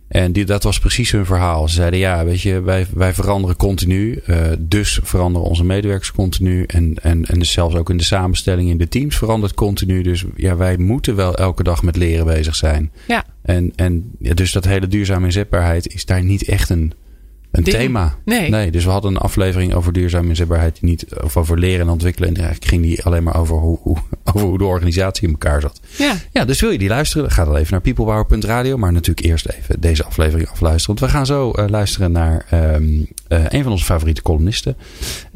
En 0.07 0.31
die, 0.31 0.45
dat 0.45 0.63
was 0.63 0.79
precies 0.79 1.11
hun 1.11 1.25
verhaal. 1.25 1.67
Ze 1.67 1.75
zeiden, 1.75 1.99
ja, 1.99 2.25
weet 2.25 2.41
je, 2.41 2.61
wij, 2.61 2.87
wij 2.93 3.13
veranderen 3.13 3.55
continu. 3.55 4.15
eh, 4.25 4.37
dus 4.59 4.99
veranderen 5.03 5.47
onze 5.47 5.63
medewerkers 5.63 6.11
continu. 6.11 6.63
En, 6.63 6.95
en, 7.01 7.25
en 7.25 7.39
dus 7.39 7.51
zelfs 7.51 7.75
ook 7.75 7.89
in 7.89 7.97
de 7.97 8.03
samenstelling 8.03 8.69
in 8.69 8.77
de 8.77 8.87
teams 8.87 9.15
verandert 9.17 9.53
continu. 9.53 10.01
Dus 10.01 10.25
ja, 10.35 10.55
wij 10.55 10.77
moeten 10.77 11.15
wel 11.15 11.35
elke 11.35 11.63
dag 11.63 11.83
met 11.83 11.95
leren 11.95 12.25
bezig 12.25 12.55
zijn. 12.55 12.91
Ja. 13.07 13.25
En, 13.41 13.71
en 13.75 14.11
ja, 14.19 14.33
dus 14.33 14.51
dat 14.51 14.65
hele 14.65 14.87
duurzame 14.87 15.25
inzetbaarheid 15.25 15.93
is 15.93 16.05
daar 16.05 16.23
niet 16.23 16.43
echt 16.43 16.69
een 16.69 16.93
een 17.53 17.63
ding. 17.63 17.75
thema. 17.77 18.15
Nee. 18.25 18.71
Dus 18.71 18.83
we 18.85 18.89
hadden 18.91 19.11
een 19.11 19.17
aflevering 19.17 19.73
over 19.73 19.93
duurzame 19.93 20.27
inzetbaarheid. 20.29 20.77
Die 20.79 20.89
niet, 20.89 21.05
of 21.23 21.37
over 21.37 21.59
leren 21.59 21.85
en 21.85 21.91
ontwikkelen. 21.91 22.29
En 22.29 22.35
eigenlijk 22.35 22.65
ging 22.65 22.81
die 22.81 23.03
alleen 23.03 23.23
maar 23.23 23.39
over 23.39 23.55
hoe, 23.55 23.79
hoe, 23.81 23.97
over 24.33 24.47
hoe 24.47 24.57
de 24.57 24.63
organisatie 24.63 25.23
in 25.27 25.31
elkaar 25.33 25.61
zat. 25.61 25.79
Ja. 25.97 26.13
Ja, 26.31 26.45
dus 26.45 26.61
wil 26.61 26.69
je 26.71 26.77
die 26.77 26.87
luisteren? 26.89 27.31
Ga 27.31 27.45
dan 27.45 27.55
even 27.55 27.71
naar 27.71 27.81
peoplepower.radio. 27.81 28.77
Maar 28.77 28.91
natuurlijk 28.93 29.27
eerst 29.27 29.47
even 29.49 29.81
deze 29.81 30.03
aflevering 30.03 30.49
afluisteren. 30.49 30.95
Want 30.99 31.11
we 31.11 31.17
gaan 31.17 31.25
zo 31.25 31.51
eh, 31.51 31.67
luisteren 31.69 32.11
naar 32.11 32.45
ehm, 32.49 32.83
eh, 33.27 33.45
een 33.49 33.63
van 33.63 33.71
onze 33.71 33.85
favoriete 33.85 34.21
columnisten. 34.21 34.77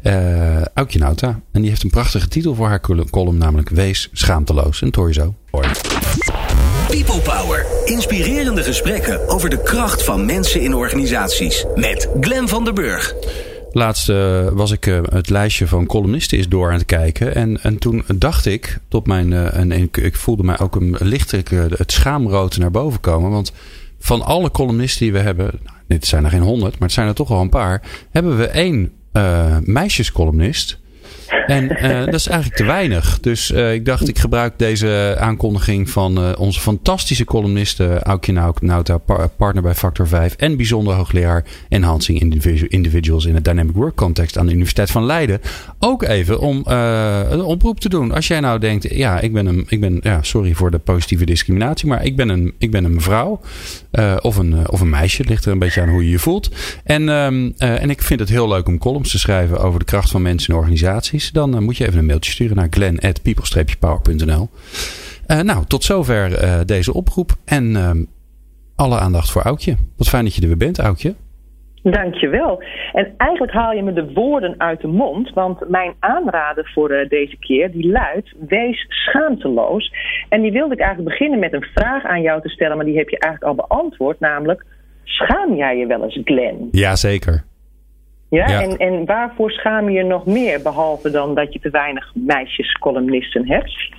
eh 0.02 0.62
Aukje 0.74 0.98
Nauta. 0.98 1.40
En 1.52 1.60
die 1.60 1.70
heeft 1.70 1.82
een 1.82 1.90
prachtige 1.90 2.28
titel 2.28 2.54
voor 2.54 2.66
haar 2.68 2.80
col- 2.80 3.04
column. 3.10 3.38
Namelijk 3.38 3.68
Wees 3.68 4.08
schaamteloos. 4.12 4.80
En 4.80 4.86
dat 4.86 4.96
hoor 4.96 5.08
je 5.08 5.14
zo. 5.14 5.34
Hoi. 5.50 5.66
People 6.90 7.20
Power. 7.20 7.66
Inspirerende 7.84 8.62
gesprekken 8.62 9.28
over 9.28 9.50
de 9.50 9.62
kracht 9.62 10.04
van 10.04 10.26
mensen 10.26 10.60
in 10.60 10.74
organisaties. 10.74 11.64
Met 11.74 12.08
Glen 12.20 12.48
van 12.48 12.64
der 12.64 12.72
Burg. 12.72 13.14
Laatst 13.72 14.08
eh, 14.08 14.48
was 14.48 14.70
ik 14.70 14.86
eh, 14.86 15.00
het 15.02 15.30
lijstje 15.30 15.66
van 15.66 15.86
columnisten 15.86 16.38
is 16.38 16.48
door 16.48 16.66
aan 16.70 16.76
het 16.76 16.86
kijken. 16.86 17.34
En, 17.34 17.62
en 17.62 17.78
toen 17.78 18.04
dacht 18.14 18.46
ik, 18.46 18.78
tot 18.88 19.06
mijn, 19.06 19.32
eh, 19.32 19.54
en, 19.54 19.72
ik, 19.72 20.16
voelde 20.16 20.42
mij 20.42 20.58
ook 20.58 20.76
een 20.76 20.96
lichtelijk 20.98 21.50
het 21.50 21.92
schaamrood 21.92 22.56
naar 22.56 22.70
boven 22.70 23.00
komen. 23.00 23.30
Want 23.30 23.52
van 23.98 24.22
alle 24.22 24.50
columnisten 24.50 25.02
die 25.02 25.12
we 25.12 25.18
hebben, 25.18 25.50
nou, 25.64 25.76
dit 25.86 26.06
zijn 26.06 26.24
er 26.24 26.30
geen 26.30 26.40
honderd, 26.40 26.72
maar 26.72 26.88
het 26.88 26.96
zijn 26.96 27.08
er 27.08 27.14
toch 27.14 27.28
wel 27.28 27.40
een 27.40 27.48
paar. 27.48 27.82
Hebben 28.10 28.36
we 28.36 28.46
één 28.46 28.92
meisjescolumnist. 29.64 30.78
En 31.46 31.76
eh, 31.76 32.04
dat 32.04 32.14
is 32.14 32.26
eigenlijk 32.26 32.60
te 32.60 32.64
weinig. 32.66 33.20
Dus 33.20 33.52
eh, 33.52 33.72
ik 33.72 33.84
dacht, 33.84 34.08
ik 34.08 34.18
gebruik 34.18 34.52
deze 34.58 35.16
aankondiging 35.18 35.90
van 35.90 36.18
eh, 36.18 36.32
onze 36.38 36.60
fantastische 36.60 37.24
columniste 37.24 37.98
Aukje 38.02 38.32
Nau- 38.32 38.54
Nauta, 38.60 38.98
par- 38.98 39.28
partner 39.28 39.62
bij 39.62 39.74
Factor 39.74 40.08
5 40.08 40.34
en 40.34 40.56
bijzonder 40.56 40.94
hoogleraar 40.94 41.44
enhancing 41.68 42.20
individu- 42.20 42.66
individuals 42.68 43.24
in 43.24 43.34
het 43.34 43.44
dynamic 43.44 43.74
work 43.74 43.94
context 43.96 44.38
aan 44.38 44.46
de 44.46 44.52
Universiteit 44.52 44.90
van 44.90 45.04
Leiden. 45.04 45.40
Ook 45.80 46.02
even 46.02 46.40
om 46.40 46.62
eh, 46.66 47.20
een 47.28 47.42
oproep 47.42 47.80
te 47.80 47.88
doen. 47.88 48.12
Als 48.12 48.26
jij 48.26 48.40
nou 48.40 48.58
denkt, 48.58 48.94
ja, 48.94 49.20
ik 49.20 49.32
ben 49.32 49.46
een, 49.46 49.64
ik 49.68 49.80
ben, 49.80 50.00
ja, 50.02 50.22
sorry 50.22 50.54
voor 50.54 50.70
de 50.70 50.78
positieve 50.78 51.24
discriminatie, 51.24 51.88
maar 51.88 52.04
ik 52.04 52.16
ben 52.16 52.28
een, 52.28 52.54
ik 52.58 52.70
ben 52.70 52.84
een 52.84 52.94
mevrouw 52.94 53.40
eh, 53.90 54.16
of, 54.20 54.36
een, 54.36 54.52
eh, 54.52 54.64
of 54.66 54.80
een 54.80 54.88
meisje. 54.88 55.20
Het 55.20 55.30
ligt 55.30 55.44
er 55.44 55.52
een 55.52 55.58
beetje 55.58 55.80
aan 55.80 55.88
hoe 55.88 56.04
je 56.04 56.10
je 56.10 56.18
voelt. 56.18 56.50
En, 56.84 57.08
ehm, 57.08 57.50
eh, 57.56 57.82
en 57.82 57.90
ik 57.90 58.02
vind 58.02 58.20
het 58.20 58.28
heel 58.28 58.48
leuk 58.48 58.68
om 58.68 58.78
columns 58.78 59.10
te 59.10 59.18
schrijven 59.18 59.60
over 59.60 59.78
de 59.78 59.84
kracht 59.84 60.10
van 60.10 60.22
mensen 60.22 60.52
in 60.52 60.58
organisaties. 60.58 61.30
Dan 61.30 61.62
moet 61.62 61.76
je 61.76 61.86
even 61.86 61.98
een 61.98 62.06
mailtje 62.06 62.32
sturen 62.32 62.56
naar 62.56 62.68
glen.people-power.nl. 62.70 64.50
Nou, 65.26 65.64
tot 65.66 65.84
zover 65.84 66.66
deze 66.66 66.92
oproep. 66.92 67.36
En 67.44 67.76
ehm, 67.76 68.04
alle 68.74 68.98
aandacht 68.98 69.30
voor 69.30 69.42
Aukje. 69.42 69.76
Wat 69.96 70.08
fijn 70.08 70.24
dat 70.24 70.34
je 70.34 70.40
er 70.40 70.46
weer 70.46 70.56
bent, 70.56 70.78
Aukje. 70.78 71.14
Dankjewel. 71.90 72.62
En 72.92 73.14
eigenlijk 73.16 73.52
haal 73.52 73.72
je 73.72 73.82
me 73.82 73.92
de 73.92 74.12
woorden 74.12 74.54
uit 74.58 74.80
de 74.80 74.86
mond, 74.86 75.30
want 75.34 75.68
mijn 75.68 75.94
aanrader 75.98 76.70
voor 76.74 76.90
eh, 76.90 77.08
deze 77.08 77.36
keer 77.36 77.70
die 77.70 77.90
luidt: 77.90 78.34
wees 78.48 78.86
schaamteloos. 78.88 79.92
En 80.28 80.42
die 80.42 80.52
wilde 80.52 80.74
ik 80.74 80.80
eigenlijk 80.80 81.10
beginnen 81.10 81.38
met 81.38 81.52
een 81.52 81.66
vraag 81.74 82.04
aan 82.04 82.22
jou 82.22 82.42
te 82.42 82.48
stellen, 82.48 82.76
maar 82.76 82.86
die 82.86 82.96
heb 82.96 83.08
je 83.08 83.18
eigenlijk 83.18 83.58
al 83.58 83.66
beantwoord, 83.66 84.20
namelijk: 84.20 84.64
schaam 85.04 85.54
jij 85.54 85.76
je 85.76 85.86
wel 85.86 86.02
eens, 86.02 86.20
Glenn? 86.24 86.68
Jazeker. 86.70 87.44
Ja, 88.30 88.48
Ja. 88.48 88.62
En, 88.62 88.76
en 88.76 89.04
waarvoor 89.04 89.50
schaam 89.50 89.90
je 89.90 89.98
je 89.98 90.04
nog 90.04 90.26
meer, 90.26 90.62
behalve 90.62 91.10
dan 91.10 91.34
dat 91.34 91.52
je 91.52 91.60
te 91.60 91.70
weinig 91.70 92.12
meisjescolumnisten 92.14 93.48
hebt? 93.48 93.90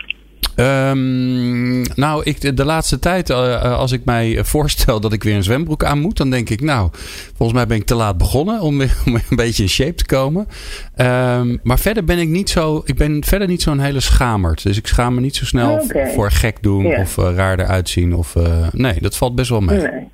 Ehm, 0.60 1.82
nou, 1.82 2.22
ik, 2.24 2.58
de 2.58 2.66
laatste 2.66 3.00
tijd, 3.00 3.30
eh, 3.30 3.54
eh, 3.54 3.78
als 3.78 3.92
ik 3.92 4.06
mij 4.06 4.44
voorstel 4.44 5.00
dat 5.00 5.14
ik 5.14 5.24
weer 5.24 5.36
een 5.36 5.44
zwembroek 5.44 5.84
aan 5.84 6.00
moet, 6.00 6.18
dan 6.18 6.30
denk 6.30 6.50
ik, 6.50 6.62
nou, 6.62 6.90
volgens 7.36 7.58
mij 7.58 7.68
ben 7.68 7.78
ik 7.78 7.84
te 7.86 7.96
laat 7.96 8.18
begonnen 8.18 8.62
om, 8.62 8.78
weer- 8.78 8.98
om 9.06 9.14
weer 9.14 9.26
een 9.30 9.36
beetje 9.38 9.64
in 9.64 9.70
shape 9.70 9.94
te 9.94 10.06
komen. 10.06 10.48
Ehm, 10.96 11.58
maar 11.64 11.80
verder 11.80 12.04
ben 12.04 12.18
ik 12.20 12.28
niet 12.28 12.50
zo, 12.50 12.82
ik 12.86 12.96
ben 12.96 13.24
verder 13.24 13.48
niet 13.48 13.62
zo'n 13.62 13.80
hele 13.80 14.00
schamerd. 14.00 14.64
Dus 14.64 14.78
ik 14.78 14.88
schaam 14.88 15.14
me 15.16 15.22
niet 15.22 15.36
zo 15.36 15.46
snel 15.46 15.82
v- 15.82 16.14
voor 16.14 16.32
gek 16.32 16.62
doen 16.64 16.86
Ja. 16.86 17.02
of 17.02 17.18
eh, 17.18 17.36
raar 17.36 17.60
eruit 17.60 17.90
zien. 17.90 18.14
Of, 18.16 18.36
nee, 18.72 18.94
dat 19.02 19.18
valt 19.18 19.36
best 19.36 19.50
wel 19.50 19.62
mee. 19.62 19.78
Nee. 19.78 20.08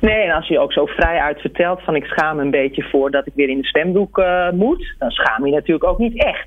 Nee, 0.00 0.22
en 0.22 0.34
als 0.34 0.48
je 0.48 0.58
ook 0.58 0.72
zo 0.72 0.86
vrij 0.86 1.18
uit 1.20 1.40
vertelt 1.40 1.82
van 1.82 1.94
ik 1.96 2.04
schaam 2.04 2.36
me 2.36 2.42
een 2.42 2.50
beetje 2.50 2.82
voor 2.90 3.10
dat 3.10 3.26
ik 3.26 3.32
weer 3.34 3.48
in 3.48 3.60
de 3.60 3.66
zwembroek 3.68 4.22
moet, 4.52 4.94
dan 4.98 5.10
schaam 5.10 5.46
je 5.46 5.52
natuurlijk 5.52 5.84
ook 5.84 5.98
niet 5.98 6.24
echt. 6.24 6.46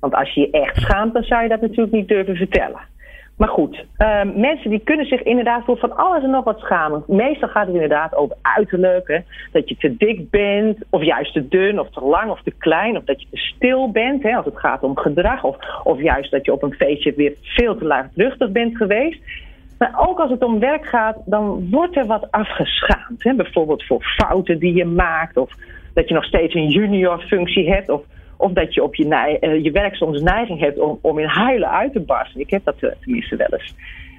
Want 0.00 0.14
als 0.14 0.34
je 0.34 0.40
je 0.40 0.50
echt 0.50 0.76
schaamt, 0.76 1.14
dan 1.14 1.22
zou 1.22 1.42
je 1.42 1.48
dat 1.48 1.60
natuurlijk 1.60 1.92
niet 1.92 2.08
durven 2.08 2.36
vertellen. 2.36 2.80
Maar 3.40 3.48
goed, 3.48 3.84
eh, 3.96 4.22
mensen 4.34 4.70
die 4.70 4.80
kunnen 4.84 5.06
zich 5.06 5.22
inderdaad 5.22 5.64
voor 5.64 5.76
van 5.76 5.96
alles 5.96 6.22
en 6.22 6.30
nog 6.30 6.44
wat 6.44 6.58
schamen. 6.58 7.04
Meestal 7.06 7.48
gaat 7.48 7.66
het 7.66 7.74
inderdaad 7.74 8.14
over 8.14 8.36
uiterlijk. 8.42 9.22
Dat 9.52 9.68
je 9.68 9.76
te 9.76 9.96
dik 9.96 10.30
bent, 10.30 10.78
of 10.90 11.02
juist 11.02 11.32
te 11.32 11.48
dun, 11.48 11.80
of 11.80 11.90
te 11.90 12.00
lang, 12.00 12.30
of 12.30 12.42
te 12.42 12.50
klein. 12.58 12.96
Of 12.96 13.04
dat 13.04 13.20
je 13.20 13.26
te 13.30 13.36
stil 13.36 13.90
bent, 13.90 14.22
hè? 14.22 14.36
als 14.36 14.44
het 14.44 14.58
gaat 14.58 14.82
om 14.82 14.96
gedrag. 14.96 15.44
Of, 15.44 15.56
of 15.84 16.00
juist 16.00 16.30
dat 16.30 16.44
je 16.44 16.52
op 16.52 16.62
een 16.62 16.74
feestje 16.74 17.14
weer 17.16 17.32
veel 17.42 17.76
te 17.76 17.84
luidruchtig 17.84 18.50
bent 18.50 18.76
geweest. 18.76 19.20
Maar 19.78 19.94
ook 19.96 20.18
als 20.18 20.30
het 20.30 20.44
om 20.44 20.58
werk 20.58 20.86
gaat, 20.86 21.16
dan 21.24 21.68
wordt 21.70 21.96
er 21.96 22.06
wat 22.06 22.30
afgeschaamd. 22.30 23.22
Hè? 23.22 23.34
Bijvoorbeeld 23.34 23.84
voor 23.84 24.02
fouten 24.02 24.58
die 24.58 24.74
je 24.74 24.84
maakt. 24.84 25.36
Of 25.36 25.52
dat 25.94 26.08
je 26.08 26.14
nog 26.14 26.24
steeds 26.24 26.54
een 26.54 26.68
junior 26.68 27.20
functie 27.20 27.70
hebt. 27.70 27.88
Of, 27.88 28.02
of 28.40 28.52
dat 28.52 28.74
je 28.74 28.82
op 28.82 28.94
je, 28.94 29.08
eh, 29.14 29.64
je 29.64 29.70
werk 29.70 29.94
soms 29.94 30.20
neiging 30.20 30.60
hebt 30.60 30.78
om, 30.78 30.98
om 31.02 31.18
in 31.18 31.26
huilen 31.26 31.70
uit 31.70 31.92
te 31.92 32.00
barsten. 32.00 32.40
Ik 32.40 32.50
heb 32.50 32.64
dat 32.64 32.76
eh, 32.80 32.90
tenminste 33.00 33.36
wel 33.36 33.48
eens. 33.50 33.74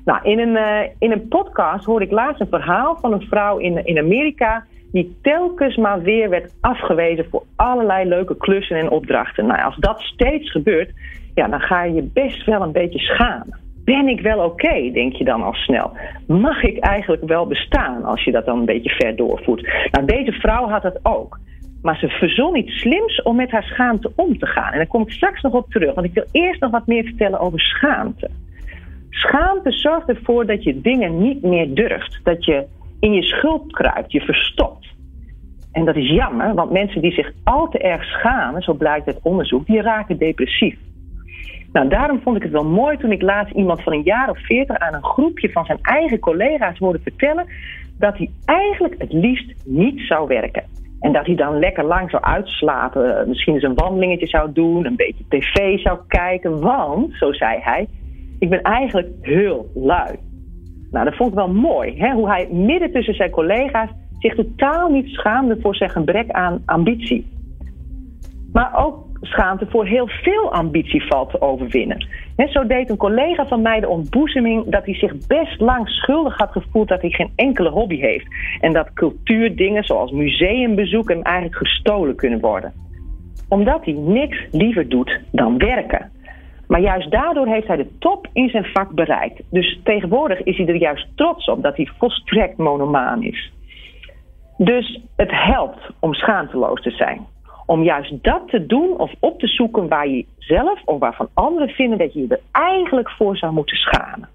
Nou, 0.06 0.20
in 0.24 0.40
een, 0.40 0.56
eh, 0.56 0.90
in 1.00 1.12
een 1.12 1.28
podcast 1.28 1.86
hoorde 1.86 2.06
ik 2.06 2.12
laatst 2.12 2.42
een 2.42 2.48
verhaal 2.48 2.98
van 3.02 3.14
een 3.14 3.22
vrouw 3.22 3.58
in, 3.58 3.86
in 3.86 3.98
Amerika. 3.98 4.66
die 4.92 5.18
telkens 5.22 5.76
maar 5.76 6.02
weer 6.02 6.30
werd 6.30 6.54
afgewezen 6.62 7.26
voor 7.30 7.44
allerlei 7.56 8.08
leuke 8.08 8.38
klussen 8.38 8.78
en 8.78 8.90
opdrachten. 8.90 9.46
Nou, 9.46 9.64
als 9.64 9.76
dat 9.76 10.00
steeds 10.00 10.52
gebeurt, 10.52 10.92
ja, 11.36 11.48
dan 11.48 11.60
ga 11.60 11.84
je 11.84 11.94
je 11.94 12.10
best 12.14 12.46
wel 12.46 12.62
een 12.62 12.72
beetje 12.72 13.00
schamen. 13.00 13.60
Ben 13.86 14.08
ik 14.08 14.22
wel 14.22 14.46
oké, 14.46 14.92
denk 14.92 15.14
je 15.14 15.24
dan 15.24 15.44
al 15.44 15.54
snel? 15.54 15.92
Mag 16.28 16.64
ik 16.64 16.80
eigenlijk 16.80 17.24
wel 17.24 17.48
bestaan 17.48 18.04
als 18.04 18.24
je 18.24 18.32
dat 18.32 18.46
dan 18.46 18.60
een 18.60 18.66
beetje 18.66 18.90
ver 18.90 19.16
doorvoert? 19.16 19.68
Nou, 19.92 20.06
deze 20.06 20.32
vrouw 20.32 20.70
had 20.70 20.82
dat 20.82 21.00
ook. 21.04 21.40
Maar 21.82 21.98
ze 21.98 22.08
verzon 22.08 22.56
iets 22.56 22.80
slims 22.80 23.22
om 23.22 23.36
met 23.36 23.52
haar 23.52 23.64
schaamte 23.64 24.12
om 24.16 24.38
te 24.38 24.46
gaan. 24.46 24.72
En 24.72 24.78
daar 24.78 24.88
kom 24.88 25.02
ik 25.02 25.12
straks 25.12 25.42
nog 25.42 25.54
op 25.54 25.70
terug, 25.70 25.94
want 25.94 26.08
ik 26.08 26.14
wil 26.14 26.26
eerst 26.32 26.62
nog 26.62 26.72
wat 26.72 26.88
meer 26.88 27.04
vertellen 27.04 27.40
over 27.40 27.60
schaamte. 27.60 28.30
Schaamte 29.10 29.72
zorgt 29.72 30.10
ervoor 30.10 30.46
dat 30.46 30.64
je 30.64 30.82
dingen 30.82 31.22
niet 31.22 31.42
meer 31.42 31.74
durft. 31.74 32.20
Dat 32.24 32.46
je 32.46 32.66
in 33.00 33.14
je 33.14 33.24
schuld 33.24 33.72
kruipt, 33.72 34.12
je 34.12 34.22
verstopt. 34.22 34.88
En 35.72 35.86
dat 35.86 35.96
is 35.96 36.10
jammer, 36.10 36.54
want 36.54 36.72
mensen 36.72 37.02
die 37.02 37.12
zich 37.12 37.32
al 37.44 37.70
te 37.70 37.78
erg 37.78 38.04
schamen, 38.04 38.62
zo 38.62 38.74
blijkt 38.74 39.08
uit 39.08 39.20
onderzoek, 39.22 39.66
die 39.66 39.82
raken 39.82 40.18
depressief. 40.18 40.78
Nou, 41.72 41.88
daarom 41.90 42.22
vond 42.22 42.36
ik 42.36 42.44
het 42.44 42.52
wel 42.52 42.66
mooi 42.66 42.98
toen 42.98 43.12
ik 43.12 43.22
laatst 43.22 43.56
iemand 43.56 43.84
van 43.84 43.94
een 43.94 44.04
jaar 44.04 44.30
of 44.30 44.46
veertig 44.46 44.78
aan 44.78 44.94
een 44.94 45.04
groepje 45.04 45.52
van 45.52 45.66
zijn 45.66 45.80
eigen 45.82 46.20
collega's 46.20 46.78
hoorde 46.78 47.00
vertellen 47.04 47.46
dat 47.98 48.18
hij 48.18 48.30
eigenlijk 48.46 48.96
het 48.98 49.14
liefst 49.14 49.54
niet 49.66 50.00
zou 50.00 50.28
werken. 50.28 50.64
En 51.02 51.12
dat 51.12 51.26
hij 51.26 51.36
dan 51.36 51.60
lekker 51.60 51.86
lang 51.86 52.10
zou 52.10 52.24
uitslapen, 52.24 53.20
eh, 53.20 53.28
misschien 53.28 53.54
eens 53.54 53.64
een 53.64 53.76
wandelingetje 53.76 54.28
zou 54.28 54.52
doen, 54.52 54.86
een 54.86 54.96
beetje 54.96 55.24
tv 55.30 55.80
zou 55.80 56.00
kijken, 56.08 56.60
want, 56.60 57.14
zo 57.14 57.34
zei 57.34 57.60
hij, 57.62 57.88
ik 58.40 58.50
ben 58.50 58.62
eigenlijk 58.62 59.10
heel 59.22 59.72
lui. 59.76 60.16
Nou, 60.92 61.06
dat 61.06 61.16
vond 61.16 61.30
ik 61.30 61.36
wel 61.36 61.54
mooi, 61.54 61.98
hè? 61.98 62.12
hoe 62.14 62.28
hij 62.28 62.48
midden 62.52 62.92
tussen 62.92 63.14
zijn 63.14 63.30
collega's 63.30 63.90
zich 64.20 64.36
totaal 64.36 64.90
niet 64.90 65.08
schaamde 65.08 65.58
voor 65.62 65.76
zijn 65.76 65.90
gebrek 65.90 66.32
aan 66.32 66.62
ambitie. 66.66 67.28
Maar 68.54 68.86
ook 68.86 69.11
schaamte 69.22 69.66
voor 69.70 69.86
heel 69.86 70.08
veel 70.08 70.54
ambitie 70.54 71.06
valt 71.06 71.30
te 71.30 71.42
overwinnen. 71.42 72.06
Hè, 72.36 72.48
zo 72.48 72.68
deed 72.68 72.90
een 72.90 72.98
collega 72.98 73.48
van 73.48 73.62
mij 73.62 73.80
de 73.80 73.88
ontboezeming 73.88 74.66
dat 74.66 74.86
hij 74.86 74.94
zich 74.96 75.28
best 75.28 75.60
lang 75.60 75.90
schuldig 75.90 76.38
had 76.38 76.52
gevoeld 76.52 76.88
dat 76.88 77.02
hij 77.02 77.10
geen 77.10 77.32
enkele 77.36 77.70
hobby 77.70 78.00
heeft. 78.00 78.28
En 78.60 78.74
dat 78.74 78.94
cultuurdingen 78.94 79.84
zoals 79.84 80.12
museumbezoek 80.12 81.10
hem 81.10 81.22
eigenlijk 81.22 81.56
gestolen 81.56 82.16
kunnen 82.16 82.40
worden. 82.40 82.74
Omdat 83.50 83.86
hij 83.86 83.94
niks 83.94 84.46
liever 84.52 84.90
doet 84.90 85.20
dan 85.32 85.58
werken. 85.58 86.12
Maar 86.68 86.82
juist 86.82 87.12
daardoor 87.12 87.48
heeft 87.48 87.68
hij 87.68 87.78
de 87.78 87.98
top 88.00 88.28
in 88.34 88.50
zijn 88.50 88.66
vak 88.66 88.92
bereikt. 88.92 89.42
Dus 89.50 89.80
tegenwoordig 89.84 90.44
is 90.44 90.58
hij 90.58 90.68
er 90.68 90.76
juist 90.76 91.08
trots 91.16 91.50
op 91.50 91.64
dat 91.64 91.76
hij 91.76 91.90
volstrekt 91.98 92.58
monomaan 92.58 93.24
is. 93.24 93.52
Dus 94.58 95.02
het 95.16 95.32
helpt 95.32 95.92
om 96.00 96.14
schaamteloos 96.14 96.82
te 96.82 96.92
zijn. 96.92 97.26
Om 97.66 97.84
juist 97.84 98.24
dat 98.24 98.48
te 98.48 98.66
doen 98.66 98.98
of 98.98 99.12
op 99.20 99.40
te 99.40 99.48
zoeken 99.48 99.88
waar 99.88 100.08
je 100.08 100.26
zelf 100.38 100.82
of 100.86 101.00
waarvan 101.00 101.30
anderen 101.34 101.70
vinden 101.70 101.98
dat 101.98 102.14
je 102.14 102.20
je 102.20 102.28
er 102.28 102.40
eigenlijk 102.52 103.10
voor 103.10 103.38
zou 103.38 103.54
moeten 103.54 103.78
schamen. 103.78 104.30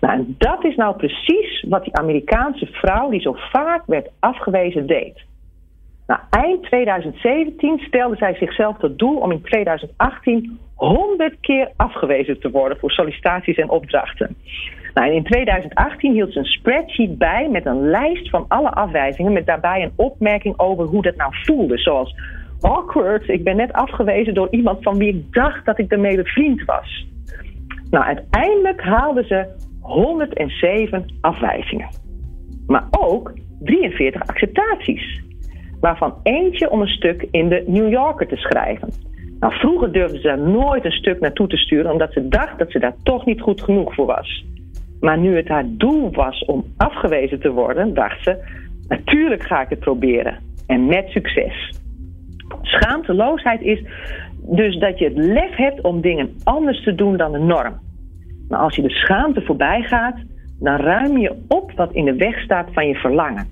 Nou, 0.00 0.14
en 0.14 0.34
dat 0.38 0.64
is 0.64 0.76
nou 0.76 0.96
precies 0.96 1.64
wat 1.68 1.84
die 1.84 1.96
Amerikaanse 1.96 2.66
vrouw 2.66 3.08
die 3.10 3.20
zo 3.20 3.36
vaak 3.52 3.82
werd 3.86 4.10
afgewezen 4.18 4.86
deed. 4.86 5.26
Nou, 6.06 6.20
eind 6.30 6.62
2017 6.62 7.78
stelde 7.78 8.16
zij 8.16 8.34
zichzelf 8.34 8.78
tot 8.78 8.98
doel 8.98 9.16
om 9.16 9.30
in 9.30 9.42
2018 9.42 10.58
100 10.74 11.36
keer 11.40 11.70
afgewezen 11.76 12.40
te 12.40 12.50
worden 12.50 12.78
voor 12.78 12.90
sollicitaties 12.90 13.56
en 13.56 13.68
opdrachten. 13.68 14.36
Nou, 14.94 15.12
in 15.12 15.24
2018 15.24 16.12
hield 16.12 16.32
ze 16.32 16.38
een 16.38 16.44
spreadsheet 16.44 17.18
bij 17.18 17.48
met 17.50 17.66
een 17.66 17.90
lijst 17.90 18.30
van 18.30 18.44
alle 18.48 18.70
afwijzingen. 18.70 19.32
Met 19.32 19.46
daarbij 19.46 19.82
een 19.82 19.92
opmerking 19.96 20.58
over 20.58 20.84
hoe 20.84 21.02
dat 21.02 21.16
nou 21.16 21.32
voelde. 21.44 21.78
Zoals 21.78 22.14
awkward, 22.60 23.28
ik 23.28 23.44
ben 23.44 23.56
net 23.56 23.72
afgewezen 23.72 24.34
door 24.34 24.48
iemand 24.50 24.82
van 24.82 24.98
wie 24.98 25.08
ik 25.08 25.32
dacht 25.32 25.64
dat 25.64 25.78
ik 25.78 25.92
ermee 25.92 26.16
bevriend 26.16 26.64
was. 26.64 27.06
Nou, 27.90 28.04
uiteindelijk 28.04 28.82
haalde 28.82 29.24
ze 29.24 29.46
107 29.80 31.04
afwijzingen. 31.20 31.88
Maar 32.66 32.86
ook 32.90 33.32
43 33.60 34.26
acceptaties. 34.26 35.22
Waarvan 35.80 36.14
eentje 36.22 36.70
om 36.70 36.80
een 36.80 36.88
stuk 36.88 37.28
in 37.30 37.48
de 37.48 37.64
New 37.66 37.90
Yorker 37.90 38.26
te 38.26 38.36
schrijven. 38.36 38.88
Nou, 39.40 39.52
vroeger 39.54 39.92
durfde 39.92 40.18
ze 40.18 40.36
nooit 40.36 40.84
een 40.84 40.92
stuk 40.92 41.20
naartoe 41.20 41.46
te 41.46 41.56
sturen, 41.56 41.92
omdat 41.92 42.12
ze 42.12 42.28
dacht 42.28 42.58
dat 42.58 42.70
ze 42.70 42.78
daar 42.78 42.96
toch 43.02 43.24
niet 43.24 43.40
goed 43.40 43.62
genoeg 43.62 43.94
voor 43.94 44.06
was. 44.06 44.44
Maar 45.00 45.18
nu 45.18 45.36
het 45.36 45.48
haar 45.48 45.64
doel 45.68 46.10
was 46.12 46.44
om 46.44 46.64
afgewezen 46.76 47.40
te 47.40 47.50
worden, 47.50 47.94
dacht 47.94 48.22
ze: 48.22 48.36
natuurlijk 48.88 49.42
ga 49.42 49.60
ik 49.60 49.68
het 49.68 49.78
proberen. 49.78 50.38
En 50.66 50.86
met 50.86 51.08
succes. 51.08 51.77
Schaamteloosheid 52.62 53.60
is 53.60 53.82
dus 54.40 54.78
dat 54.78 54.98
je 54.98 55.04
het 55.04 55.16
lef 55.16 55.56
hebt 55.56 55.82
om 55.82 56.00
dingen 56.00 56.34
anders 56.44 56.84
te 56.84 56.94
doen 56.94 57.16
dan 57.16 57.32
de 57.32 57.38
norm. 57.38 57.74
Maar 58.48 58.58
als 58.58 58.76
je 58.76 58.82
de 58.82 58.90
schaamte 58.90 59.42
voorbij 59.42 59.82
gaat, 59.82 60.16
dan 60.58 60.76
ruim 60.76 61.18
je 61.18 61.36
op 61.48 61.72
wat 61.72 61.92
in 61.92 62.04
de 62.04 62.16
weg 62.16 62.40
staat 62.40 62.68
van 62.72 62.86
je 62.86 62.94
verlangen. 62.94 63.46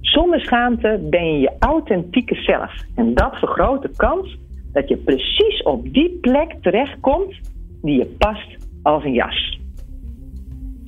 Zonder 0.00 0.40
schaamte 0.40 1.06
ben 1.10 1.32
je 1.32 1.38
je 1.38 1.52
authentieke 1.58 2.34
zelf. 2.34 2.72
En 2.94 3.14
dat 3.14 3.36
vergroot 3.36 3.82
de 3.82 3.90
kans 3.96 4.38
dat 4.72 4.88
je 4.88 4.96
precies 4.96 5.62
op 5.62 5.92
die 5.92 6.18
plek 6.20 6.54
terechtkomt 6.62 7.34
die 7.82 7.98
je 7.98 8.06
past 8.18 8.56
als 8.82 9.04
een 9.04 9.12
jas. 9.12 9.60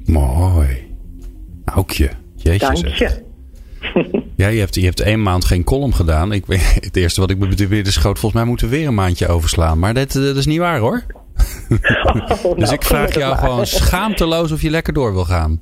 Mooi. 0.05 0.97
Aukje. 1.65 2.11
Jeetje 2.35 2.67
Dank 2.67 2.87
je. 2.87 3.29
Ja, 4.37 4.49
je 4.49 4.59
hebt, 4.59 4.75
je 4.75 4.85
hebt 4.85 5.01
één 5.01 5.23
maand 5.23 5.45
geen 5.45 5.65
column 5.65 5.95
gedaan. 5.95 6.33
Ik, 6.33 6.45
het 6.81 6.97
eerste 6.97 7.21
wat 7.21 7.31
ik 7.31 7.39
me 7.39 7.67
weer 7.69 7.85
de 7.85 7.91
schoot, 7.91 8.19
volgens 8.19 8.43
mij 8.43 8.45
moeten 8.45 8.69
we 8.69 8.77
weer 8.77 8.87
een 8.87 8.95
maandje 8.95 9.29
overslaan. 9.29 9.79
Maar 9.79 9.95
dat, 9.95 10.13
dat 10.13 10.37
is 10.37 10.47
niet 10.47 10.59
waar 10.59 10.79
hoor. 10.79 11.03
Oh, 11.69 12.13
dus 12.57 12.57
nou, 12.57 12.73
ik 12.73 12.83
vraag 12.83 13.15
jou 13.15 13.35
maar. 13.35 13.39
gewoon 13.39 13.67
schaamteloos 13.67 14.53
of 14.53 14.63
je 14.63 14.71
lekker 14.71 14.93
door 14.93 15.13
wil 15.13 15.25
gaan. 15.25 15.61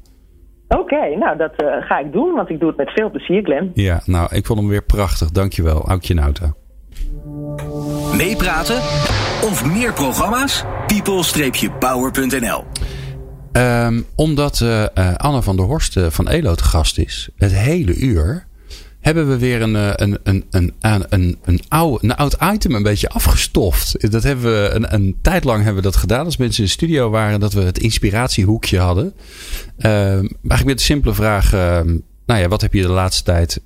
Oké, 0.68 1.16
nou 1.18 1.36
dat 1.36 1.52
eh, 1.56 1.66
ga 1.80 1.98
ik 1.98 2.12
doen, 2.12 2.34
want 2.34 2.50
ik 2.50 2.58
doe 2.58 2.68
het 2.68 2.76
met 2.76 2.90
veel 2.90 3.10
plezier, 3.10 3.42
Glenn. 3.42 3.70
Ja, 3.74 4.00
nou, 4.04 4.34
ik 4.34 4.46
vond 4.46 4.58
hem 4.58 4.68
weer 4.68 4.84
prachtig. 4.84 5.30
Dankjewel, 5.30 5.88
Aukje 5.88 6.14
Nauta. 6.14 6.54
Meepraten 8.16 8.76
of 9.42 9.64
meer 9.72 9.92
programma's? 9.92 10.64
people-power.nl 10.86 12.64
Ehm, 13.52 14.00
omdat 14.14 14.60
eh, 14.60 14.84
eh, 14.84 15.14
Anne 15.14 15.42
van 15.42 15.56
der 15.56 15.64
Horst 15.66 15.96
eh, 15.96 16.06
van 16.10 16.28
Elo 16.28 16.54
te 16.54 16.64
gast 16.64 16.98
is, 16.98 17.28
het 17.36 17.52
hele 17.52 17.94
uur, 17.94 18.46
hebben 19.00 19.28
we 19.28 19.38
weer 19.38 19.62
een, 19.62 19.74
een, 19.74 20.18
een, 20.22 20.44
een, 20.50 20.72
een, 21.08 21.38
een, 21.44 21.60
oude, 21.68 22.04
een 22.04 22.14
oud 22.14 22.36
item 22.52 22.74
een 22.74 22.82
beetje 22.82 23.08
afgestoft. 23.08 24.10
Dat 24.10 24.22
hebben 24.22 24.44
we 24.44 24.70
een, 24.72 24.94
een 24.94 25.16
tijd 25.22 25.44
lang 25.44 25.58
hebben 25.58 25.82
we 25.82 25.88
dat 25.88 25.96
gedaan 25.96 26.24
als 26.24 26.36
mensen 26.36 26.62
in 26.62 26.66
de 26.68 26.74
studio 26.74 27.10
waren, 27.10 27.40
dat 27.40 27.52
we 27.52 27.60
het 27.60 27.78
inspiratiehoekje 27.78 28.78
hadden. 28.78 29.12
Ehm, 29.78 30.26
eigenlijk 30.26 30.64
met 30.64 30.78
de 30.78 30.84
simpele 30.84 31.14
vraag. 31.14 31.52
ehm, 31.52 31.96
nou 32.26 32.40
ja, 32.40 32.48
wat 32.48 32.60
heb 32.60 32.72
je 32.72 32.82
de 32.82 32.88
laatste 32.88 33.22
tijd 33.22 33.60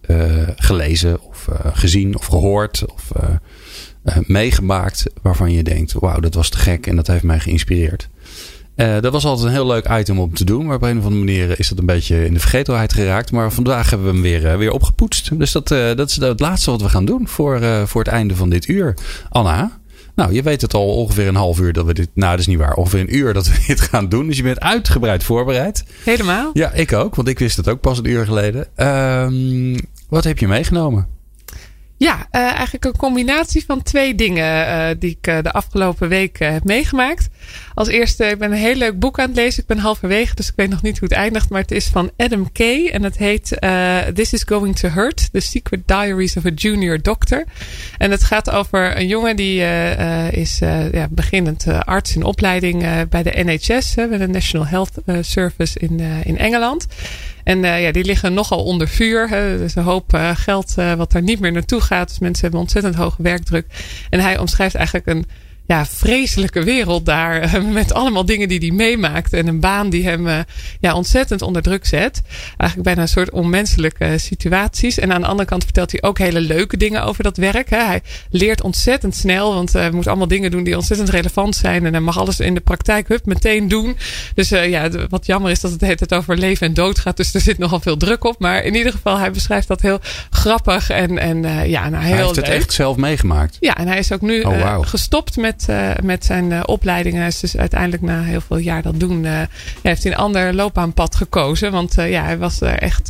gelezen 0.56 1.20
of 1.22 1.48
gezien 1.72 2.16
of 2.16 2.26
gehoord 2.26 2.84
of 2.92 3.10
meegemaakt 4.26 5.04
waarvan 5.22 5.52
je 5.52 5.62
denkt, 5.62 5.92
wauw, 5.92 6.20
dat 6.20 6.34
was 6.34 6.48
te 6.48 6.58
gek 6.58 6.86
en 6.86 6.96
dat 6.96 7.06
heeft 7.06 7.22
mij 7.22 7.40
geïnspireerd. 7.40 8.08
Eh, 8.74 9.00
dat 9.00 9.12
was 9.12 9.24
altijd 9.24 9.46
een 9.46 9.52
heel 9.52 9.66
leuk 9.66 9.88
item 9.90 10.18
om 10.18 10.34
te 10.34 10.44
doen. 10.44 10.66
Maar 10.66 10.76
op 10.76 10.82
een 10.82 10.98
of 10.98 11.04
andere 11.04 11.24
manier 11.24 11.58
is 11.58 11.68
dat 11.68 11.78
een 11.78 11.86
beetje 11.86 12.24
in 12.24 12.34
de 12.34 12.40
vergetelheid 12.40 12.92
geraakt. 12.92 13.32
Maar 13.32 13.52
vandaag 13.52 13.90
hebben 13.90 14.06
we 14.06 14.12
hem 14.12 14.22
weer, 14.22 14.46
eh, 14.46 14.56
weer 14.56 14.72
opgepoetst. 14.72 15.38
Dus 15.38 15.52
dat, 15.52 15.70
eh, 15.70 15.94
dat 15.94 16.08
is 16.08 16.16
het 16.16 16.40
laatste 16.40 16.70
wat 16.70 16.82
we 16.82 16.88
gaan 16.88 17.04
doen 17.04 17.28
voor, 17.28 17.60
voor 17.86 18.02
het 18.02 18.12
einde 18.12 18.36
van 18.36 18.50
dit 18.50 18.68
uur. 18.68 18.94
Anna, 19.28 19.80
nou, 20.14 20.32
je 20.32 20.42
weet 20.42 20.60
het 20.60 20.74
al 20.74 20.96
ongeveer 20.96 21.28
een 21.28 21.34
half 21.34 21.60
uur 21.60 21.72
dat 21.72 21.86
we 21.86 21.94
dit... 21.94 22.08
Nou, 22.14 22.30
dat 22.30 22.40
is 22.40 22.46
niet 22.46 22.58
waar. 22.58 22.74
Ongeveer 22.74 23.00
een 23.00 23.16
uur 23.16 23.32
dat 23.32 23.46
we 23.46 23.64
dit 23.66 23.80
gaan 23.80 24.08
doen. 24.08 24.26
Dus 24.26 24.36
je 24.36 24.42
bent 24.42 24.60
uitgebreid 24.60 25.24
voorbereid. 25.24 25.84
Helemaal. 26.04 26.50
Ja, 26.52 26.72
ik 26.72 26.92
ook. 26.92 27.14
Want 27.14 27.28
ik 27.28 27.38
wist 27.38 27.56
het 27.56 27.68
ook 27.68 27.80
pas 27.80 27.98
een 27.98 28.08
uur 28.08 28.24
geleden. 28.24 28.66
Ehm, 28.76 29.78
wat 30.08 30.24
heb 30.24 30.38
je 30.38 30.48
meegenomen? 30.48 31.08
Ja, 32.02 32.26
eh, 32.30 32.40
eigenlijk 32.40 32.84
een 32.84 32.96
combinatie 32.96 33.64
van 33.64 33.82
twee 33.82 34.14
dingen 34.14 34.66
eh, 34.66 34.88
die 34.98 35.10
ik 35.10 35.26
eh, 35.26 35.38
de 35.42 35.52
afgelopen 35.52 36.08
week 36.08 36.38
heb 36.38 36.64
meegemaakt. 36.64 37.28
Als 37.74 37.88
eerste, 37.88 38.24
ik 38.24 38.38
ben 38.38 38.52
een 38.52 38.58
heel 38.58 38.74
leuk 38.74 38.98
boek 38.98 39.18
aan 39.18 39.26
het 39.26 39.36
lezen. 39.36 39.62
Ik 39.62 39.68
ben 39.68 39.78
halverwege, 39.78 40.34
dus 40.34 40.48
ik 40.48 40.52
weet 40.56 40.68
nog 40.68 40.82
niet 40.82 40.98
hoe 40.98 41.08
het 41.08 41.16
eindigt. 41.16 41.50
Maar 41.50 41.60
het 41.60 41.70
is 41.70 41.86
van 41.86 42.10
Adam 42.16 42.52
Kay 42.52 42.88
en 42.92 43.02
het 43.02 43.16
heet 43.16 43.58
This 44.14 44.32
is 44.32 44.42
Going 44.42 44.76
to 44.76 44.88
Hurt. 44.88 45.32
The 45.32 45.40
Secret 45.40 45.88
Diaries 45.88 46.36
of 46.36 46.46
a 46.46 46.50
Junior 46.54 47.02
Doctor. 47.02 47.44
En 47.98 48.10
het 48.10 48.24
gaat 48.24 48.50
over 48.50 48.96
een 48.96 49.06
jongen 49.06 49.36
die 49.36 49.60
is 50.30 50.58
ja, 50.92 51.08
beginnend 51.10 51.66
arts 51.84 52.16
in 52.16 52.22
opleiding 52.22 53.08
bij 53.08 53.22
de 53.22 53.42
NHS. 53.44 53.94
Bij 53.94 54.18
de 54.18 54.28
National 54.28 54.66
Health 54.66 54.92
Service 55.20 55.78
in, 55.78 56.00
in 56.24 56.38
Engeland. 56.38 56.86
En 57.44 57.64
eh, 57.64 57.82
ja, 57.82 57.92
die 57.92 58.04
liggen 58.04 58.34
nogal 58.34 58.64
onder 58.64 58.88
vuur. 58.88 59.28
Hè. 59.28 59.60
Een 59.60 59.82
hoop 59.82 60.14
eh, 60.14 60.30
geld 60.34 60.74
eh, 60.76 60.92
wat 60.92 61.12
daar 61.12 61.22
niet 61.22 61.40
meer 61.40 61.52
naartoe 61.52 61.80
gaat. 61.80 62.08
Dus 62.08 62.18
mensen 62.18 62.42
hebben 62.42 62.60
ontzettend 62.60 62.94
hoge 62.94 63.22
werkdruk. 63.22 63.66
En 64.10 64.20
hij 64.20 64.38
omschrijft 64.38 64.74
eigenlijk 64.74 65.06
een 65.06 65.26
ja, 65.72 65.86
vreselijke 65.86 66.62
wereld 66.64 67.06
daar. 67.06 67.40
eh, 67.40 67.62
Met 67.62 67.92
allemaal 67.92 68.24
dingen 68.24 68.48
die 68.48 68.58
hij 68.58 68.70
meemaakt. 68.70 69.32
En 69.32 69.46
een 69.46 69.60
baan 69.60 69.90
die 69.90 70.04
hem 70.04 70.28
eh, 70.28 70.38
ja, 70.80 70.94
ontzettend 70.94 71.42
onder 71.42 71.62
druk 71.62 71.86
zet. 71.86 72.22
Eigenlijk 72.56 72.82
bijna 72.82 73.02
een 73.02 73.08
soort 73.08 73.30
onmenselijke 73.30 74.14
situaties. 74.18 74.98
En 74.98 75.12
aan 75.12 75.20
de 75.20 75.26
andere 75.26 75.48
kant 75.48 75.64
vertelt 75.64 75.90
hij 75.90 76.02
ook 76.02 76.18
hele 76.18 76.40
leuke 76.40 76.76
dingen 76.76 77.02
over 77.02 77.22
dat 77.22 77.36
werk. 77.36 77.70
Hè. 77.70 77.84
Hij 77.84 78.00
leert 78.30 78.62
ontzettend 78.62 79.16
snel. 79.16 79.54
Want 79.54 79.74
eh, 79.74 79.80
hij 79.80 79.90
moet 79.90 80.06
allemaal 80.06 80.28
dingen 80.28 80.50
doen 80.50 80.64
die 80.64 80.76
ontzettend 80.76 81.08
relevant 81.08 81.56
zijn. 81.56 81.86
En 81.86 81.92
hij 81.92 82.02
mag 82.02 82.18
alles 82.18 82.40
in 82.40 82.54
de 82.54 82.60
praktijk 82.60 83.08
hup, 83.08 83.26
meteen 83.26 83.68
doen. 83.68 83.96
Dus 84.34 84.48
ja, 84.48 84.88
wat 85.08 85.26
jammer 85.26 85.50
is 85.50 85.60
dat 85.60 85.70
het 85.70 85.80
tijd 85.80 86.14
over 86.14 86.36
leven 86.38 86.66
en 86.66 86.74
dood 86.74 86.98
gaat. 86.98 87.16
Dus 87.16 87.34
er 87.34 87.40
zit 87.40 87.58
nogal 87.58 87.80
veel 87.80 87.96
druk 87.96 88.24
op. 88.24 88.38
Maar 88.38 88.64
in 88.64 88.74
ieder 88.74 88.92
geval, 88.92 89.18
hij 89.18 89.30
beschrijft 89.30 89.68
dat 89.68 89.80
heel 89.80 89.98
grappig. 90.30 90.90
En, 90.90 91.18
en 91.18 91.68
ja, 91.68 91.88
nou, 91.88 92.04
heel 92.04 92.14
Hij 92.14 92.24
heeft 92.24 92.36
het 92.36 92.48
echt 92.48 92.72
zelf 92.72 92.96
meegemaakt. 92.96 93.56
Ja, 93.60 93.74
en 93.76 93.88
hij 93.88 93.98
is 93.98 94.12
ook 94.12 94.20
nu 94.20 94.40
Oh, 94.42 94.78
gestopt 94.80 95.36
met, 95.36 95.61
eh, 95.68 95.90
met 96.02 96.24
zijn 96.24 96.52
eh, 96.52 96.60
opleiding. 96.66 97.16
Hij 97.16 97.26
is 97.26 97.40
dus 97.40 97.56
uiteindelijk 97.56 98.02
na 98.02 98.22
heel 98.22 98.40
veel 98.40 98.56
jaar 98.56 98.82
dat 98.82 99.00
doen, 99.00 99.24
eh, 99.24 99.40
heeft 99.82 100.02
hij 100.02 100.12
een 100.12 100.18
ander 100.18 100.54
loopbaanpad 100.54 101.16
gekozen. 101.16 101.72
Want 101.72 101.94
ja, 101.94 102.24
hij 102.24 102.38
was 102.38 102.60
er 102.60 102.78
echt, 102.78 103.08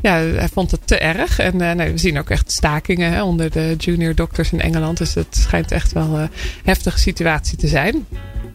ja, 0.00 0.12
hij 0.20 0.48
vond 0.52 0.70
het 0.70 0.86
te 0.86 0.98
erg. 0.98 1.38
En 1.38 1.56
nee, 1.76 1.90
we 1.92 1.98
zien 1.98 2.18
ook 2.18 2.30
echt 2.30 2.52
stakingen 2.52 3.12
hè, 3.12 3.22
onder 3.22 3.50
de 3.50 3.74
junior 3.78 4.14
doctors 4.14 4.52
in 4.52 4.60
Engeland. 4.60 4.98
Dus 4.98 5.14
het 5.14 5.36
schijnt 5.36 5.72
echt 5.72 5.92
wel 5.92 6.18
een 6.18 6.30
heftige 6.64 6.98
situatie 6.98 7.58
te 7.58 7.68
zijn. 7.68 8.06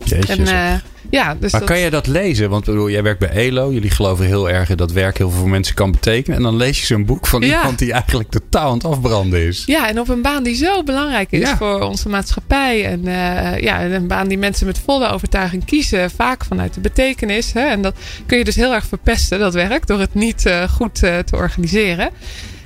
Jeetje, 0.03 0.35
En 0.35 0.81
ja, 1.09 1.35
dus 1.39 1.51
Maar 1.51 1.59
dat, 1.61 1.69
kan 1.69 1.79
jij 1.79 1.89
dat 1.89 2.07
lezen? 2.07 2.49
Want 2.49 2.65
bedoel, 2.65 2.89
jij 2.89 3.03
werkt 3.03 3.19
bij 3.19 3.29
ELO. 3.29 3.71
Jullie 3.71 3.89
geloven 3.89 4.25
heel 4.25 4.49
erg 4.49 4.69
in 4.69 4.77
dat 4.77 4.91
werk 4.91 5.17
heel 5.17 5.29
veel 5.29 5.39
voor 5.39 5.49
mensen 5.49 5.75
kan 5.75 5.91
betekenen. 5.91 6.37
En 6.37 6.43
dan 6.43 6.55
lees 6.55 6.79
je 6.79 6.85
zo'n 6.85 7.05
boek 7.05 7.27
van 7.27 7.41
Ja. 7.41 7.57
iemand 7.57 7.79
die 7.79 7.91
eigenlijk 7.91 8.29
totaal 8.29 8.67
aan 8.69 8.73
het 8.73 8.85
afbranden 8.85 9.39
is. 9.47 9.63
Ja, 9.65 9.87
en 9.87 9.99
op 9.99 10.09
een 10.09 10.21
baan 10.21 10.43
die 10.43 10.55
zo 10.55 10.83
belangrijk 10.83 11.31
is 11.31 11.39
Ja. 11.39 11.57
voor 11.57 11.81
onze 11.81 12.09
maatschappij. 12.09 12.85
En 12.85 12.99
uh, 13.05 13.59
ja, 13.59 13.83
een 13.85 14.07
baan 14.07 14.27
die 14.27 14.37
mensen 14.37 14.65
met 14.65 14.79
volle 14.85 15.09
overtuiging 15.09 15.65
kiezen. 15.65 16.11
Vaak 16.11 16.45
vanuit 16.45 16.73
de 16.73 16.81
betekenis. 16.81 17.53
Hè? 17.53 17.61
En 17.65 17.81
dat 17.81 17.95
kun 18.25 18.37
je 18.37 18.43
dus 18.43 18.55
heel 18.55 18.73
erg 18.73 18.85
verpesten, 18.85 19.39
dat 19.39 19.53
werk. 19.53 19.87
Door 19.87 19.99
het 19.99 20.13
niet 20.13 20.45
uh, 20.45 20.63
goed 20.63 21.03
uh, 21.03 21.17
te 21.17 21.35
organiseren. 21.35 22.09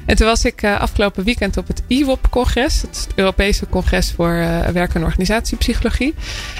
En 0.08 0.16
toen 0.16 0.28
was 0.28 0.46
ik 0.46 0.62
uh, 0.62 0.80
afgelopen 0.80 1.24
weekend 1.24 1.58
op 1.58 1.68
het 1.68 1.82
IWOP-congres. 1.88 2.82
Het 2.82 3.08
Europese 3.16 3.68
congres 3.70 4.12
voor 4.12 4.32
uh, 4.32 4.60
werk- 4.60 4.94
en 4.94 5.04
organisatiepsychologie. 5.04 6.14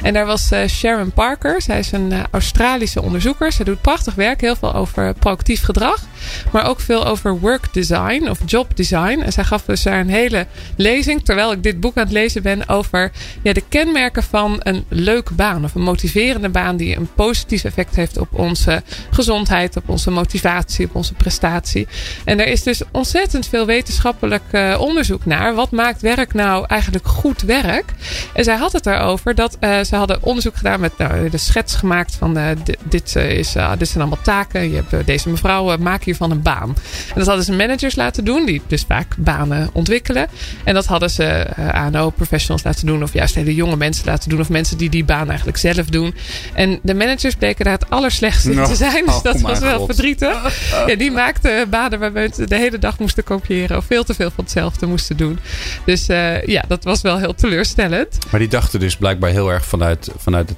En 0.04 0.14
daar 0.14 0.26
was 0.26 0.52
uh, 0.52 0.68
Sharon 0.68 1.12
Parker. 1.12 1.62
Zij 1.62 1.80
is 1.80 1.92
een 1.92 2.14
Australische 2.32 3.02
onderzoeker. 3.02 3.52
Zij 3.52 3.66
doet 3.66 3.82
prachtig 3.82 4.16
werk. 4.16 4.42
Heel 4.42 4.56
veel 4.56 4.74
over 4.76 5.14
proactief 5.14 5.64
gedrag. 5.64 6.06
Maar 6.52 6.68
ook 6.68 6.80
veel 6.80 7.06
over 7.06 7.40
work 7.40 7.74
design 7.74 8.30
of 8.30 8.40
job 8.46 8.76
design. 8.76 9.20
En 9.20 9.32
zij 9.32 9.44
gaf 9.44 9.64
dus 9.66 9.84
daar 9.84 10.00
een 10.00 10.10
hele 10.10 10.48
lezing. 10.76 11.26
Terwijl 11.26 11.52
ik 11.52 11.64
dit 11.64 11.80
boek 11.80 11.98
aan 11.98 12.04
het 12.04 12.14
lezen 12.14 12.44
ben 12.44 12.70
over 12.70 13.12
ja, 13.42 13.54
de 13.54 13.64
kenmerken 13.70 14.24
van 14.24 14.60
een 14.60 14.86
leuke 14.90 15.34
baan. 15.34 15.64
Of 15.64 15.76
een 15.76 15.82
motiverende 15.82 16.50
baan 16.50 16.78
die 16.78 16.98
een 16.98 17.10
positief 17.16 17.64
effect 17.64 17.96
heeft 17.96 18.18
op 18.18 18.28
onze 18.32 18.84
gezondheid. 19.12 19.76
Op 19.78 19.90
onze 19.90 20.12
motivatie, 20.12 20.86
op 20.86 20.96
onze 20.96 21.14
prestatie. 21.14 21.88
En 22.26 22.40
er 22.40 22.48
is 22.48 22.64
dus 22.64 22.82
ontzettend 22.92 23.37
ontzettend 23.38 23.68
veel 23.68 23.76
wetenschappelijk 23.76 24.44
uh, 24.52 24.80
onderzoek 24.80 25.26
naar. 25.26 25.56
Wat 25.56 25.72
maakt 25.72 26.02
werk 26.02 26.34
nou 26.34 26.66
eigenlijk 26.68 27.08
goed 27.08 27.42
werk? 27.42 27.94
En 28.34 28.44
zij 28.44 28.56
had 28.56 28.72
het 28.72 28.84
daarover 28.84 29.36
dat 29.36 29.58
uh, 29.60 29.80
ze 29.84 29.96
hadden 29.96 30.24
onderzoek 30.24 30.56
gedaan 30.56 30.80
met 30.80 30.98
nou, 30.98 31.30
de 31.30 31.38
schets 31.38 31.76
gemaakt 31.76 32.16
van 32.16 32.34
dit, 32.64 32.78
dit, 32.84 33.16
is, 33.16 33.56
dit 33.78 33.88
zijn 33.88 34.04
allemaal 34.04 34.24
taken. 34.24 34.70
Je 34.70 34.84
hebt 34.86 35.06
deze 35.06 35.30
mevrouw, 35.30 35.78
maak 35.78 36.04
hiervan 36.04 36.32
een 36.32 36.42
baan. 36.42 36.70
En 37.08 37.16
dat 37.16 37.28
hadden 37.28 37.46
ze 37.46 37.52
managers 37.54 37.96
laten 37.96 38.26
doen, 38.26 38.46
die 38.46 38.62
dus 38.68 38.84
vaak 38.88 39.16
banen 39.18 39.70
ontwikkelen. 39.74 40.28
En 40.64 40.74
dat 40.74 40.86
hadden 40.86 41.10
ze 41.10 41.48
ANO-professionals 41.72 42.64
laten 42.64 42.86
doen, 42.86 43.04
of 43.04 43.14
juist 43.14 43.36
hele 43.36 43.56
jonge 43.56 43.76
mensen 43.76 44.06
laten 44.06 44.30
doen, 44.30 44.40
of 44.40 44.50
mensen 44.50 44.78
die 44.78 44.90
die 44.90 45.06
baan 45.06 45.28
eigenlijk 45.28 45.58
zelf 45.58 45.86
doen. 45.86 46.16
En 46.54 46.80
de 46.82 46.94
managers 46.94 47.36
bleken 47.36 47.66
daar 47.66 47.74
het 47.74 47.90
allerslechtste 47.90 48.52
in 48.52 48.64
te 48.64 48.76
zijn. 48.76 49.06
Dus 49.06 49.22
dat 49.22 49.42
was 49.42 49.60
wel 49.60 49.86
verdrietig. 49.86 50.36
Ja, 50.88 50.96
die 50.96 51.12
maakten 51.12 51.70
banen 51.70 52.00
waar 52.00 52.14
we 52.14 52.46
de 52.48 52.56
hele 52.56 52.80
dag 52.80 53.00
moesten 53.00 53.24
kopiëren. 53.28 53.78
Of 53.78 53.86
veel 53.86 54.04
te 54.04 54.14
veel 54.14 54.30
van 54.30 54.44
hetzelfde 54.44 54.86
moesten 54.86 55.18
doen. 55.18 55.40
Dus 55.86 56.10
uh, 56.10 56.44
ja, 56.44 56.64
dat 56.68 56.84
was 56.84 57.02
wel 57.02 57.18
heel 57.18 57.34
teleurstellend. 57.34 58.18
Maar 58.32 58.40
die 58.40 58.50
dachten 58.50 58.80
dus 58.80 58.96
blijkbaar 58.96 59.30
heel 59.30 59.52
erg 59.52 59.66
vanuit, 59.66 60.10
vanuit 60.18 60.50
het 60.50 60.58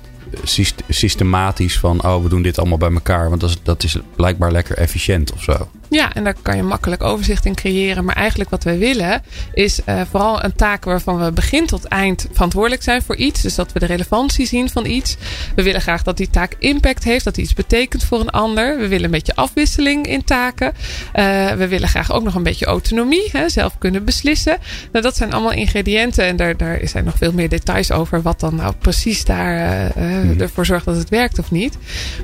systematisch 0.90 1.80
van... 1.80 2.04
oh, 2.04 2.24
we 2.24 2.30
doen 2.30 2.42
dit 2.42 2.60
allemaal 2.60 2.78
bij 2.78 2.92
elkaar. 2.92 3.30
Want 3.30 3.42
dat 3.42 3.50
is, 3.50 3.58
dat 3.64 3.84
is 3.84 3.98
blijkbaar 4.16 4.52
lekker 4.52 4.78
efficiënt 4.78 5.34
of 5.34 5.44
zo. 5.44 5.70
Ja, 5.90 6.14
en 6.14 6.24
daar 6.24 6.36
kan 6.42 6.56
je 6.56 6.64
makkelijk 6.64 7.04
overzicht 7.04 7.46
in 7.46 7.56
creëren. 7.56 8.06
Maar 8.06 8.16
eigenlijk 8.16 8.50
wat 8.50 8.64
wij 8.64 8.78
willen 8.78 9.22
is 9.54 9.80
uh, 9.86 10.02
vooral 10.10 10.44
een 10.44 10.56
taak 10.56 10.86
waarvan 10.86 11.20
we 11.24 11.32
begin 11.32 11.66
tot 11.66 11.86
eind 11.86 12.28
verantwoordelijk 12.32 12.84
zijn 12.84 13.02
voor 13.02 13.16
iets. 13.16 13.42
Dus 13.42 13.56
dat 13.56 13.72
we 13.72 13.80
de 13.80 13.86
relevantie 13.86 14.48
zien 14.48 14.70
van 14.70 14.86
iets. 14.86 15.18
We 15.56 15.64
willen 15.64 15.82
graag 15.82 16.04
dat 16.04 16.18
die 16.18 16.30
taak 16.30 16.56
impact 16.60 17.04
heeft, 17.04 17.24
dat 17.24 17.38
iets 17.38 17.54
betekent 17.54 18.04
voor 18.04 18.20
een 18.20 18.30
ander. 18.30 18.78
We 18.78 18.88
willen 18.88 19.06
een 19.06 19.12
beetje 19.12 19.36
afwisseling 19.36 20.08
in 20.08 20.24
taken. 20.24 20.74
Uh, 21.16 21.52
we 21.52 21.68
willen 21.68 21.88
graag 21.88 22.12
ook 22.12 22.24
nog 22.24 22.36
een 22.36 22.44
beetje 22.44 22.66
autonomie, 22.66 23.30
hè, 23.32 23.50
zelf 23.50 23.78
kunnen 23.78 24.06
beslissen. 24.06 24.58
Nou, 24.92 25.04
dat 25.04 25.18
zijn 25.18 25.34
allemaal 25.34 25.52
ingrediënten 25.52 26.26
en 26.26 26.36
daar, 26.36 26.58
daar 26.58 26.80
zijn 26.84 27.06
nog 27.06 27.18
veel 27.18 27.34
meer 27.34 27.50
details 27.50 27.92
over 27.92 28.22
wat 28.22 28.40
dan 28.40 28.56
nou 28.56 28.74
precies 28.80 29.26
daar 29.26 29.92
uh, 29.98 30.42
ervoor 30.42 30.66
zorgt 30.66 30.86
dat 30.86 30.96
het 30.96 31.10
werkt 31.10 31.40
of 31.40 31.52
niet. 31.52 31.78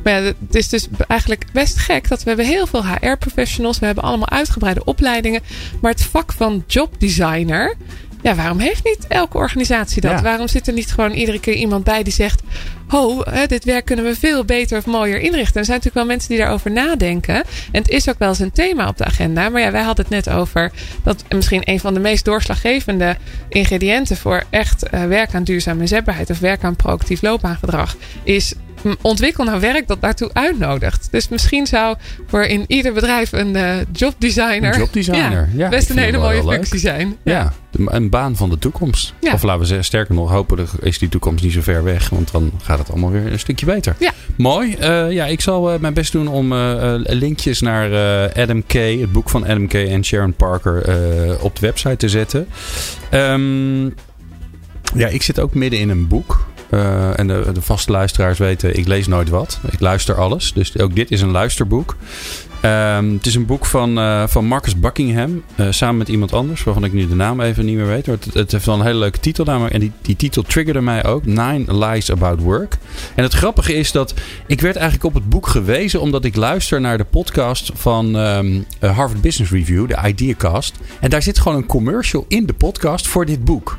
Maar 0.03 0.13
ja, 0.13 0.21
het 0.21 0.55
is 0.55 0.69
dus 0.69 0.87
eigenlijk 1.07 1.45
best 1.51 1.77
gek 1.77 2.09
dat 2.09 2.23
we 2.23 2.27
hebben 2.27 2.45
heel 2.45 2.67
veel 2.67 2.85
HR-professionals 2.85 3.53
we 3.57 3.85
hebben 3.85 4.03
allemaal 4.03 4.29
uitgebreide 4.29 4.83
opleidingen. 4.83 5.41
Maar 5.81 5.91
het 5.91 6.03
vak 6.03 6.33
van 6.33 6.63
jobdesigner. 6.67 7.75
Ja, 8.21 8.35
waarom 8.35 8.59
heeft 8.59 8.83
niet 8.83 9.05
elke 9.07 9.37
organisatie 9.37 10.01
dat? 10.01 10.21
Waarom 10.21 10.47
zit 10.47 10.67
er 10.67 10.73
niet 10.73 10.91
gewoon 10.91 11.11
iedere 11.11 11.39
keer 11.39 11.53
iemand 11.53 11.83
bij 11.83 12.03
die 12.03 12.13
zegt: 12.13 12.41
Ho, 12.87 13.23
dit 13.47 13.63
werk 13.63 13.85
kunnen 13.85 14.05
we 14.05 14.15
veel 14.15 14.45
beter 14.45 14.77
of 14.77 14.85
mooier 14.85 15.19
inrichten? 15.19 15.59
Er 15.59 15.65
zijn 15.65 15.77
natuurlijk 15.77 15.95
wel 15.95 16.05
mensen 16.05 16.29
die 16.29 16.37
daarover 16.37 16.71
nadenken. 16.71 17.35
En 17.35 17.81
het 17.81 17.89
is 17.89 18.09
ook 18.09 18.19
wel 18.19 18.29
eens 18.29 18.39
een 18.39 18.51
thema 18.51 18.87
op 18.87 18.97
de 18.97 19.05
agenda. 19.05 19.49
Maar 19.49 19.61
ja, 19.61 19.71
wij 19.71 19.81
hadden 19.81 20.05
het 20.05 20.25
net 20.25 20.35
over 20.35 20.71
dat 21.03 21.23
misschien 21.29 21.61
een 21.63 21.79
van 21.79 21.93
de 21.93 21.99
meest 21.99 22.25
doorslaggevende 22.25 23.17
ingrediënten 23.49 24.17
voor 24.17 24.43
echt 24.49 24.83
uh, 24.93 25.05
werk 25.05 25.33
aan 25.33 25.43
duurzame 25.43 25.81
inzetbaarheid 25.81 26.29
of 26.29 26.39
werk 26.39 26.63
aan 26.63 26.75
proactief 26.75 27.21
loopbaangedrag 27.21 27.95
is 28.23 28.53
ontwikkel 29.01 29.43
nou 29.43 29.59
werk 29.59 29.87
dat 29.87 30.01
daartoe 30.01 30.29
uitnodigt. 30.33 31.07
Dus 31.11 31.27
misschien 31.27 31.67
zou 31.67 31.97
voor 32.27 32.43
in 32.43 32.63
ieder 32.67 32.93
bedrijf 32.93 33.31
een 33.31 33.55
uh, 33.55 33.75
jobdesigner, 33.91 34.73
een 34.73 34.79
jobdesigner. 34.79 35.49
Ja, 35.55 35.69
best 35.69 35.89
een 35.89 35.97
hele 35.97 36.17
mooie 36.17 36.43
functie 36.43 36.79
zijn. 36.79 37.17
Ja. 37.23 37.53
een 37.85 38.09
baan 38.09 38.35
van 38.35 38.49
de 38.49 38.59
toekomst. 38.59 39.13
Of 39.33 39.43
laten 39.43 39.59
we 39.59 39.65
zeggen, 39.65 39.85
sterker 39.85 40.15
nog, 40.15 40.29
hopelijk 40.29 40.69
is 40.81 40.99
die 40.99 41.09
toekomst 41.09 41.43
niet 41.43 41.53
zo 41.53 41.61
ver 41.61 41.83
weg. 41.83 42.09
Want 42.09 42.31
dan 42.31 42.51
gaat 42.63 42.79
het 42.79 42.89
allemaal 42.89 43.11
weer 43.11 43.31
een 43.31 43.39
stukje 43.39 43.65
beter. 43.65 43.95
Ja. 43.99 44.11
Mooi. 44.37 44.75
Uh, 44.81 45.11
ja, 45.11 45.25
ik 45.25 45.41
zal 45.41 45.73
uh, 45.73 45.79
mijn 45.79 45.93
best 45.93 46.11
doen 46.11 46.27
om 46.27 46.53
linkjes 47.03 47.61
naar 47.61 47.91
Adam 48.35 48.65
Kay, 48.65 48.97
het 48.99 49.11
boek 49.11 49.29
van 49.29 49.43
Adam 49.43 49.67
Kay 49.67 49.87
en 49.87 50.05
Sharon 50.05 50.33
Parker, 50.33 50.77
op 51.41 51.55
de 51.59 51.61
website 51.61 51.97
te 51.97 52.09
zetten. 52.09 52.47
Um, 53.11 53.93
ja, 54.95 55.07
ik 55.07 55.21
zit 55.21 55.39
ook 55.39 55.53
midden 55.53 55.79
in 55.79 55.89
een 55.89 56.07
boek. 56.07 56.45
Uh, 56.69 57.19
en 57.19 57.27
de, 57.27 57.49
de, 57.53 57.61
vaste 57.61 57.91
luisteraars 57.91 58.37
weten, 58.37 58.77
ik 58.77 58.87
lees 58.87 59.07
nooit 59.07 59.29
wat. 59.29 59.59
Ik 59.71 59.79
luister 59.79 60.15
alles. 60.15 60.53
Dus 60.53 60.79
ook 60.79 60.95
dit 60.95 61.11
is 61.11 61.21
een 61.21 61.31
luisterboek. 61.31 61.95
Um, 62.65 63.13
het 63.13 63.25
is 63.25 63.35
een 63.35 63.45
boek 63.45 63.65
van, 63.65 63.97
uh, 63.97 64.23
van 64.27 64.45
Marcus 64.45 64.79
Buckingham. 64.79 65.43
Uh, 65.55 65.67
samen 65.69 65.97
met 65.97 66.07
iemand 66.07 66.33
anders, 66.33 66.63
waarvan 66.63 66.83
ik 66.83 66.93
nu 66.93 67.07
de 67.07 67.15
naam 67.15 67.41
even 67.41 67.65
niet 67.65 67.75
meer 67.75 67.87
weet. 67.87 68.05
Het, 68.05 68.33
het 68.33 68.51
heeft 68.51 68.65
wel 68.65 68.75
een 68.75 68.85
hele 68.85 68.99
leuke 68.99 69.19
titel 69.19 69.45
namelijk. 69.45 69.73
En 69.73 69.79
die, 69.79 69.91
die 70.01 70.15
titel 70.15 70.41
triggerde 70.41 70.81
mij 70.81 71.05
ook. 71.05 71.25
Nine 71.25 71.85
Lies 71.85 72.11
About 72.11 72.39
Work. 72.39 72.77
En 73.15 73.23
het 73.23 73.33
grappige 73.33 73.73
is 73.73 73.91
dat 73.91 74.13
ik 74.47 74.61
werd 74.61 74.75
eigenlijk 74.75 75.05
op 75.05 75.13
het 75.13 75.29
boek 75.29 75.47
gewezen... 75.47 76.01
omdat 76.01 76.25
ik 76.25 76.35
luister 76.35 76.81
naar 76.81 76.97
de 76.97 77.03
podcast 77.03 77.71
van 77.73 78.15
um, 78.15 78.65
Harvard 78.79 79.21
Business 79.21 79.51
Review, 79.51 79.87
de 79.87 79.97
Ideacast. 80.07 80.75
En 80.99 81.09
daar 81.09 81.21
zit 81.21 81.39
gewoon 81.39 81.57
een 81.57 81.65
commercial 81.65 82.25
in 82.27 82.45
de 82.45 82.53
podcast 82.53 83.07
voor 83.07 83.25
dit 83.25 83.43
boek. 83.45 83.77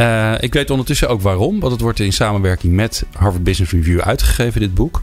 Uh, 0.00 0.32
ik 0.40 0.52
weet 0.52 0.70
ondertussen 0.70 1.08
ook 1.08 1.20
waarom. 1.20 1.60
Want 1.60 1.72
het 1.72 1.80
wordt 1.80 2.00
in 2.00 2.12
samenwerking 2.12 2.72
met 2.72 3.04
Harvard 3.12 3.44
Business 3.44 3.72
Review 3.72 4.00
uitgegeven, 4.00 4.60
dit 4.60 4.74
boek. 4.74 5.02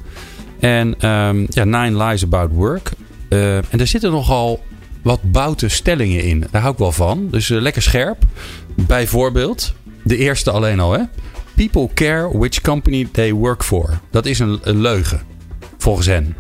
En 0.60 1.10
um, 1.10 1.46
ja, 1.50 1.64
Nine 1.64 2.04
Lies 2.04 2.24
About 2.24 2.52
Work. 2.52 2.92
Uh, 3.30 3.58
en 3.58 3.78
daar 3.78 3.88
zitten 3.88 4.12
nogal 4.12 4.64
wat 5.02 5.32
boute 5.32 5.68
stellingen 5.68 6.24
in. 6.24 6.44
Daar 6.52 6.62
hou 6.62 6.74
ik 6.74 6.80
wel 6.80 6.92
van. 6.92 7.28
Dus 7.30 7.50
uh, 7.50 7.62
lekker 7.62 7.82
scherp. 7.82 8.24
Bijvoorbeeld, 8.76 9.74
de 10.04 10.18
eerste 10.18 10.52
alleen 10.52 10.80
al. 10.80 10.92
Hè? 10.92 11.02
People 11.56 11.90
care 11.94 12.38
which 12.38 12.62
company 12.62 13.08
they 13.12 13.34
work 13.34 13.64
for. 13.64 14.00
Dat 14.10 14.26
is 14.26 14.40
een, 14.40 14.60
leugen, 14.64 15.22
volgens 15.78 16.08
hen. 16.08 16.36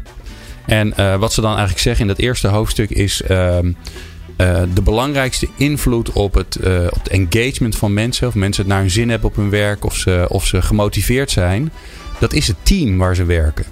En 0.65 1.19
wat 1.19 1.33
ze 1.33 1.41
dan 1.41 1.49
eigenlijk 1.49 1.81
zeggen 1.81 2.01
in 2.01 2.07
dat 2.07 2.17
eerste 2.17 2.47
hoofdstuk 2.47 2.89
is... 2.89 3.21
Um, 3.29 3.75
uh, 4.41 4.61
de 4.73 4.81
belangrijkste 4.81 5.47
invloed 5.57 6.11
op 6.11 6.33
het, 6.33 6.57
uh, 6.63 6.83
op 6.85 7.03
het 7.03 7.07
engagement 7.07 7.75
van 7.75 7.93
mensen, 7.93 8.27
of 8.27 8.35
mensen 8.35 8.63
het 8.63 8.71
naar 8.71 8.81
hun 8.81 8.91
zin 8.91 9.09
hebben 9.09 9.29
op 9.29 9.35
hun 9.35 9.49
werk, 9.49 9.85
of 9.85 9.95
ze, 9.95 10.25
of 10.29 10.45
ze 10.45 10.61
gemotiveerd 10.61 11.31
zijn, 11.31 11.71
dat 12.19 12.33
is 12.33 12.47
het 12.47 12.57
team 12.63 12.97
waar 12.97 13.15
ze 13.15 13.23
werken. 13.25 13.65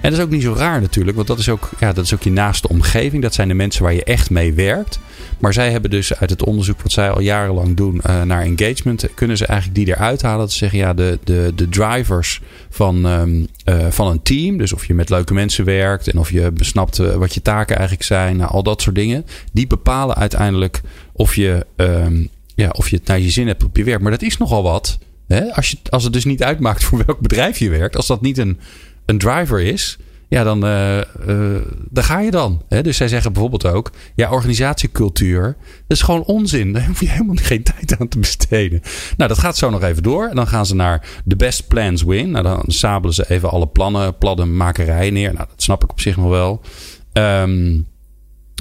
En 0.00 0.10
dat 0.10 0.18
is 0.18 0.24
ook 0.24 0.30
niet 0.30 0.42
zo 0.42 0.54
raar 0.56 0.80
natuurlijk, 0.80 1.16
want 1.16 1.28
dat 1.28 1.38
is 1.38 1.48
ook, 1.48 1.70
ja, 1.78 1.92
dat 1.92 2.04
is 2.04 2.14
ook 2.14 2.22
je 2.22 2.30
naaste 2.30 2.68
omgeving. 2.68 3.22
Dat 3.22 3.34
zijn 3.34 3.48
de 3.48 3.54
mensen 3.54 3.82
waar 3.82 3.94
je 3.94 4.04
echt 4.04 4.30
mee 4.30 4.52
werkt. 4.52 4.98
Maar 5.38 5.52
zij 5.52 5.70
hebben 5.70 5.90
dus 5.90 6.14
uit 6.14 6.30
het 6.30 6.44
onderzoek 6.44 6.82
wat 6.82 6.92
zij 6.92 7.10
al 7.10 7.20
jarenlang 7.20 7.76
doen 7.76 8.00
uh, 8.06 8.22
naar 8.22 8.42
engagement, 8.42 9.08
kunnen 9.14 9.36
ze 9.36 9.46
eigenlijk 9.46 9.78
die 9.78 9.94
eruit 9.94 10.22
halen. 10.22 10.38
Dat 10.38 10.52
ze 10.52 10.58
zeggen, 10.58 10.78
ja, 10.78 10.94
de, 10.94 11.18
de, 11.24 11.52
de 11.54 11.68
drivers 11.68 12.40
van, 12.70 13.04
um, 13.04 13.46
uh, 13.70 13.90
van 13.90 14.06
een 14.06 14.22
team, 14.22 14.58
dus 14.58 14.72
of 14.72 14.86
je 14.86 14.94
met 14.94 15.10
leuke 15.10 15.34
mensen 15.34 15.64
werkt 15.64 16.08
en 16.08 16.18
of 16.18 16.30
je 16.30 16.50
besnapt 16.50 16.98
uh, 16.98 17.14
wat 17.14 17.34
je 17.34 17.42
taken 17.42 17.76
eigenlijk 17.76 18.06
zijn, 18.06 18.36
nou, 18.36 18.50
al 18.50 18.62
dat 18.62 18.82
soort 18.82 18.94
dingen, 18.94 19.26
die 19.52 19.66
bepalen 19.66 20.16
uiteindelijk 20.16 20.80
of 21.12 21.34
je, 21.34 21.66
um, 21.76 22.28
ja, 22.54 22.68
of 22.68 22.88
je 22.88 22.96
het 22.96 23.06
naar 23.06 23.20
je 23.20 23.30
zin 23.30 23.46
hebt 23.46 23.64
op 23.64 23.76
je 23.76 23.84
werk. 23.84 24.00
Maar 24.00 24.10
dat 24.10 24.22
is 24.22 24.36
nogal 24.36 24.62
wat. 24.62 24.98
Hè? 25.26 25.54
Als, 25.54 25.70
je, 25.70 25.76
als 25.88 26.04
het 26.04 26.12
dus 26.12 26.24
niet 26.24 26.42
uitmaakt 26.42 26.84
voor 26.84 27.04
welk 27.06 27.20
bedrijf 27.20 27.58
je 27.58 27.70
werkt, 27.70 27.96
als 27.96 28.06
dat 28.06 28.20
niet 28.20 28.38
een, 28.38 28.58
een 29.06 29.18
driver 29.18 29.60
is, 29.60 29.98
ja, 30.30 30.44
dan, 30.44 30.64
uh, 30.64 30.96
uh, 31.26 31.56
daar 31.88 32.04
ga 32.04 32.20
je 32.20 32.30
dan. 32.30 32.62
Hè? 32.68 32.82
Dus 32.82 32.96
zij 32.96 33.08
zeggen 33.08 33.32
bijvoorbeeld 33.32 33.66
ook, 33.66 33.90
ja, 34.14 34.30
organisatiecultuur, 34.30 35.56
dat 35.86 35.96
is 35.96 36.02
gewoon 36.02 36.24
onzin. 36.24 36.72
Daar 36.72 36.86
hoef 36.86 37.00
je 37.00 37.08
helemaal 37.08 37.36
geen 37.36 37.62
tijd 37.62 37.98
aan 37.98 38.08
te 38.08 38.18
besteden. 38.18 38.80
Nou, 39.16 39.28
dat 39.28 39.38
gaat 39.38 39.56
zo 39.56 39.70
nog 39.70 39.82
even 39.82 40.02
door. 40.02 40.28
En 40.28 40.36
dan 40.36 40.46
gaan 40.46 40.66
ze 40.66 40.74
naar 40.74 41.08
the 41.26 41.36
best 41.36 41.68
plans 41.68 42.02
win. 42.02 42.30
Nou, 42.30 42.44
dan 42.44 42.62
sabelen 42.66 43.14
ze 43.14 43.30
even 43.30 43.50
alle 43.50 43.66
plannen, 43.66 44.18
plannen, 44.18 44.56
makerijen 44.56 45.12
neer. 45.12 45.32
Nou, 45.32 45.46
dat 45.48 45.62
snap 45.62 45.82
ik 45.82 45.90
op 45.90 46.00
zich 46.00 46.16
nog 46.16 46.28
wel. 46.28 46.60
Um, 47.12 47.86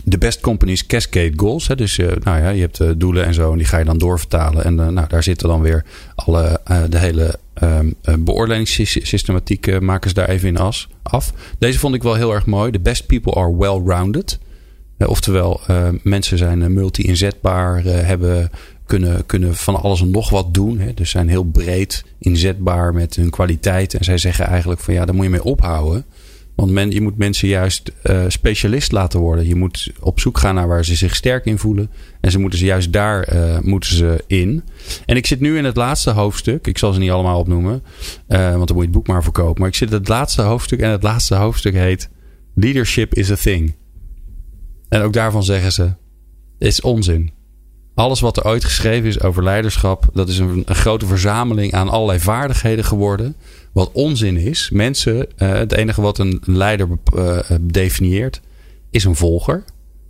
de 0.10 0.18
best 0.18 0.40
companies 0.40 0.86
cascade 0.86 1.34
goals. 1.36 1.68
Hè? 1.68 1.76
Dus 1.76 1.98
uh, 1.98 2.08
nou 2.24 2.42
ja, 2.42 2.50
je 2.50 2.62
hebt 2.62 2.80
uh, 2.80 2.90
doelen 2.98 3.26
en 3.26 3.34
zo. 3.34 3.52
En 3.52 3.58
die 3.58 3.68
ga 3.68 3.78
je 3.78 3.86
dan 3.86 3.98
doorvertalen. 3.98 4.64
En 4.64 4.74
uh, 4.74 4.88
nou, 4.88 5.08
daar 5.08 5.24
zitten 5.24 5.48
dan 5.48 5.62
weer 5.62 5.86
alle, 6.16 6.62
de 6.90 7.00
hele 7.00 7.40
um, 7.64 7.96
beoordelingssystematiek 8.20 9.82
maken 9.82 10.10
ze 10.10 10.16
daar 10.16 10.30
even 10.30 10.48
in 10.48 10.58
as, 10.58 10.88
af. 11.04 11.34
Deze 11.60 11.80
vond 11.80 11.96
ik 11.96 12.04
wel 12.04 12.16
heel 12.16 12.34
erg 12.34 12.46
mooi. 12.46 12.72
The 12.72 12.80
best 12.80 13.06
people 13.06 13.34
are 13.34 13.58
well-rounded. 13.58 14.40
oftewel, 14.98 15.62
mensen 16.04 16.38
zijn 16.38 16.74
multi-inzetbaar. 16.74 17.84
hebben, 17.84 18.50
kunnen, 18.86 19.26
kunnen 19.26 19.56
van 19.56 19.82
alles 19.82 20.02
en 20.02 20.12
nog 20.12 20.30
wat 20.30 20.54
doen. 20.54 20.80
Hè? 20.80 20.94
Dus 20.94 21.10
zijn 21.10 21.30
heel 21.30 21.44
breed 21.44 22.04
inzetbaar 22.20 22.94
met 22.94 23.16
hun 23.16 23.30
kwaliteit. 23.30 23.94
En 23.94 24.04
zij 24.04 24.18
zeggen 24.18 24.46
eigenlijk 24.46 24.82
van 24.82 24.94
ja, 24.94 25.06
daar 25.06 25.16
moet 25.16 25.24
je 25.24 25.30
mee 25.30 25.44
ophouden. 25.44 26.06
Want 26.60 26.72
men, 26.72 26.92
je 26.92 27.02
moet 27.02 27.18
mensen 27.18 27.48
juist 27.48 27.92
uh, 28.04 28.24
specialist 28.28 28.92
laten 28.92 29.20
worden. 29.20 29.48
Je 29.48 29.56
moet 29.56 29.92
op 30.00 30.20
zoek 30.20 30.38
gaan 30.38 30.56
naar 30.56 30.68
waar 30.68 30.86
ze 30.86 30.96
zich 30.96 31.16
sterk 31.16 31.46
in 31.46 31.58
voelen. 31.58 31.90
En 32.22 32.32
ze 32.32 32.40
moeten 32.40 32.60
ze 32.60 32.66
juist 32.66 32.94
daar 32.94 33.34
uh, 33.34 33.60
moeten 33.60 33.96
ze 33.96 34.24
in. 34.28 34.64
En 35.06 35.16
ik 35.16 35.26
zit 35.26 35.40
nu 35.40 35.58
in 35.58 35.66
het 35.66 35.76
laatste 35.76 36.10
hoofdstuk. 36.12 36.68
Ik 36.68 36.78
zal 36.78 36.94
ze 36.94 37.00
niet 37.00 37.12
allemaal 37.12 37.40
opnoemen. 37.40 37.84
Uh, 38.28 38.56
want 38.56 38.68
dan 38.68 38.76
moet 38.76 38.86
je 38.86 38.92
het 38.92 38.92
boek 38.92 39.08
maar 39.08 39.24
verkopen. 39.24 39.60
Maar 39.60 39.70
ik 39.70 39.76
zit 39.76 39.92
in 39.92 39.98
het 39.98 40.08
laatste 40.08 40.42
hoofdstuk. 40.42 40.80
En 40.80 40.90
het 40.90 41.04
laatste 41.04 41.36
hoofdstuk 41.36 41.74
heet 41.74 42.10
Leadership 42.56 43.14
is 43.14 43.32
a 43.32 43.36
thing. 43.36 43.76
En 44.90 45.02
ook 45.02 45.14
daarvan 45.14 45.44
zeggen 45.44 45.72
ze: 45.72 45.94
is 46.58 46.82
onzin. 46.82 47.32
Alles 47.96 48.20
wat 48.20 48.38
er 48.38 48.46
ooit 48.46 48.66
geschreven 48.66 49.08
is 49.08 49.22
over 49.22 49.44
leiderschap, 49.44 50.10
dat 50.14 50.30
is 50.30 50.38
een, 50.38 50.64
een 50.66 50.76
grote 50.76 51.06
verzameling 51.06 51.74
aan 51.74 51.90
allerlei 51.90 52.20
vaardigheden 52.20 52.86
geworden. 52.86 53.36
Wat 53.80 53.92
onzin 53.92 54.38
is. 54.38 54.70
Mensen, 54.70 55.18
uh, 55.18 55.52
het 55.52 55.74
enige 55.74 56.02
wat 56.02 56.18
een 56.18 56.42
leider 56.46 56.88
uh, 57.16 57.40
definieert, 57.62 58.42
is 58.90 59.04
een 59.04 59.16
volger. 59.16 59.64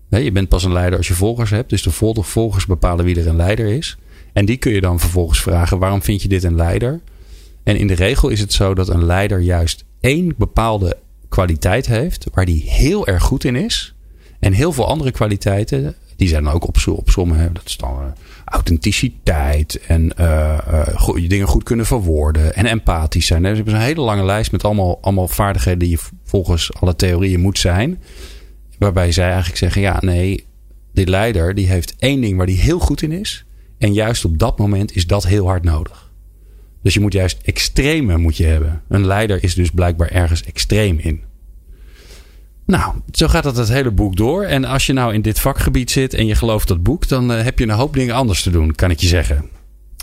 je 0.09 0.31
bent 0.31 0.49
pas 0.49 0.63
een 0.63 0.73
leider 0.73 0.97
als 0.97 1.07
je 1.07 1.13
volgers 1.13 1.49
hebt. 1.49 1.69
Dus 1.69 1.83
de 1.83 1.91
volgers 2.23 2.65
bepalen 2.65 3.05
wie 3.05 3.19
er 3.19 3.27
een 3.27 3.35
leider 3.35 3.65
is. 3.65 3.97
En 4.33 4.45
die 4.45 4.57
kun 4.57 4.71
je 4.71 4.81
dan 4.81 4.99
vervolgens 4.99 5.41
vragen: 5.41 5.79
waarom 5.79 6.01
vind 6.01 6.21
je 6.21 6.27
dit 6.27 6.43
een 6.43 6.55
leider? 6.55 7.01
En 7.63 7.77
in 7.77 7.87
de 7.87 7.93
regel 7.93 8.29
is 8.29 8.39
het 8.39 8.53
zo 8.53 8.73
dat 8.73 8.89
een 8.89 9.05
leider 9.05 9.39
juist 9.39 9.85
één 9.99 10.33
bepaalde 10.37 10.97
kwaliteit 11.27 11.87
heeft 11.87 12.27
waar 12.33 12.45
die 12.45 12.69
heel 12.69 13.07
erg 13.07 13.23
goed 13.23 13.43
in 13.43 13.55
is. 13.55 13.93
En 14.39 14.53
heel 14.53 14.71
veel 14.71 14.87
andere 14.87 15.11
kwaliteiten, 15.11 15.95
die 16.19 16.27
zijn 16.27 16.43
dan 16.43 16.53
ook 16.53 16.67
op, 16.67 16.77
op 16.87 17.09
sommen. 17.09 17.53
Dat 17.53 17.65
is 17.65 17.77
dan 17.77 17.97
uh, 18.01 18.05
authenticiteit 18.45 19.79
en 19.87 20.11
uh, 20.19 20.57
dingen 21.27 21.47
goed 21.47 21.63
kunnen 21.63 21.85
verwoorden 21.85 22.55
en 22.55 22.65
empathisch 22.65 23.25
zijn. 23.25 23.41
Dus 23.41 23.51
we 23.51 23.55
hebben 23.55 23.73
een 23.73 23.81
hele 23.81 24.01
lange 24.01 24.23
lijst 24.23 24.51
met 24.51 24.63
allemaal, 24.63 24.97
allemaal 25.01 25.27
vaardigheden 25.27 25.79
die 25.79 25.89
je 25.89 25.99
volgens 26.23 26.73
alle 26.73 26.95
theorieën 26.95 27.39
moet 27.39 27.59
zijn. 27.59 28.01
Waarbij 28.77 29.11
zij 29.11 29.25
eigenlijk 29.25 29.57
zeggen, 29.57 29.81
ja 29.81 29.97
nee, 29.99 30.45
die 30.93 31.07
leider 31.07 31.55
die 31.55 31.67
heeft 31.67 31.95
één 31.99 32.21
ding 32.21 32.37
waar 32.37 32.45
die 32.45 32.59
heel 32.59 32.79
goed 32.79 33.01
in 33.01 33.11
is. 33.11 33.45
En 33.77 33.93
juist 33.93 34.25
op 34.25 34.39
dat 34.39 34.57
moment 34.57 34.95
is 34.95 35.07
dat 35.07 35.23
heel 35.27 35.45
hard 35.45 35.63
nodig. 35.63 36.11
Dus 36.83 36.93
je 36.93 36.99
moet 36.99 37.13
juist 37.13 37.39
extreme 37.43 38.17
moet 38.17 38.37
je 38.37 38.45
hebben. 38.45 38.81
Een 38.87 39.05
leider 39.05 39.43
is 39.43 39.55
dus 39.55 39.69
blijkbaar 39.69 40.09
ergens 40.09 40.43
extreem 40.43 40.97
in. 40.99 41.21
Nou, 42.69 42.93
zo 43.11 43.27
gaat 43.27 43.43
dat 43.43 43.57
het 43.57 43.69
hele 43.69 43.91
boek 43.91 44.15
door. 44.15 44.43
En 44.43 44.65
als 44.65 44.85
je 44.85 44.93
nou 44.93 45.13
in 45.13 45.21
dit 45.21 45.39
vakgebied 45.39 45.91
zit 45.91 46.13
en 46.13 46.25
je 46.25 46.35
gelooft 46.35 46.67
dat 46.67 46.83
boek, 46.83 47.07
dan 47.07 47.31
uh, 47.31 47.41
heb 47.41 47.59
je 47.59 47.65
een 47.65 47.71
hoop 47.71 47.93
dingen 47.93 48.15
anders 48.15 48.43
te 48.43 48.49
doen, 48.49 48.75
kan 48.75 48.91
ik 48.91 48.99
je 48.99 49.07
zeggen. 49.07 49.45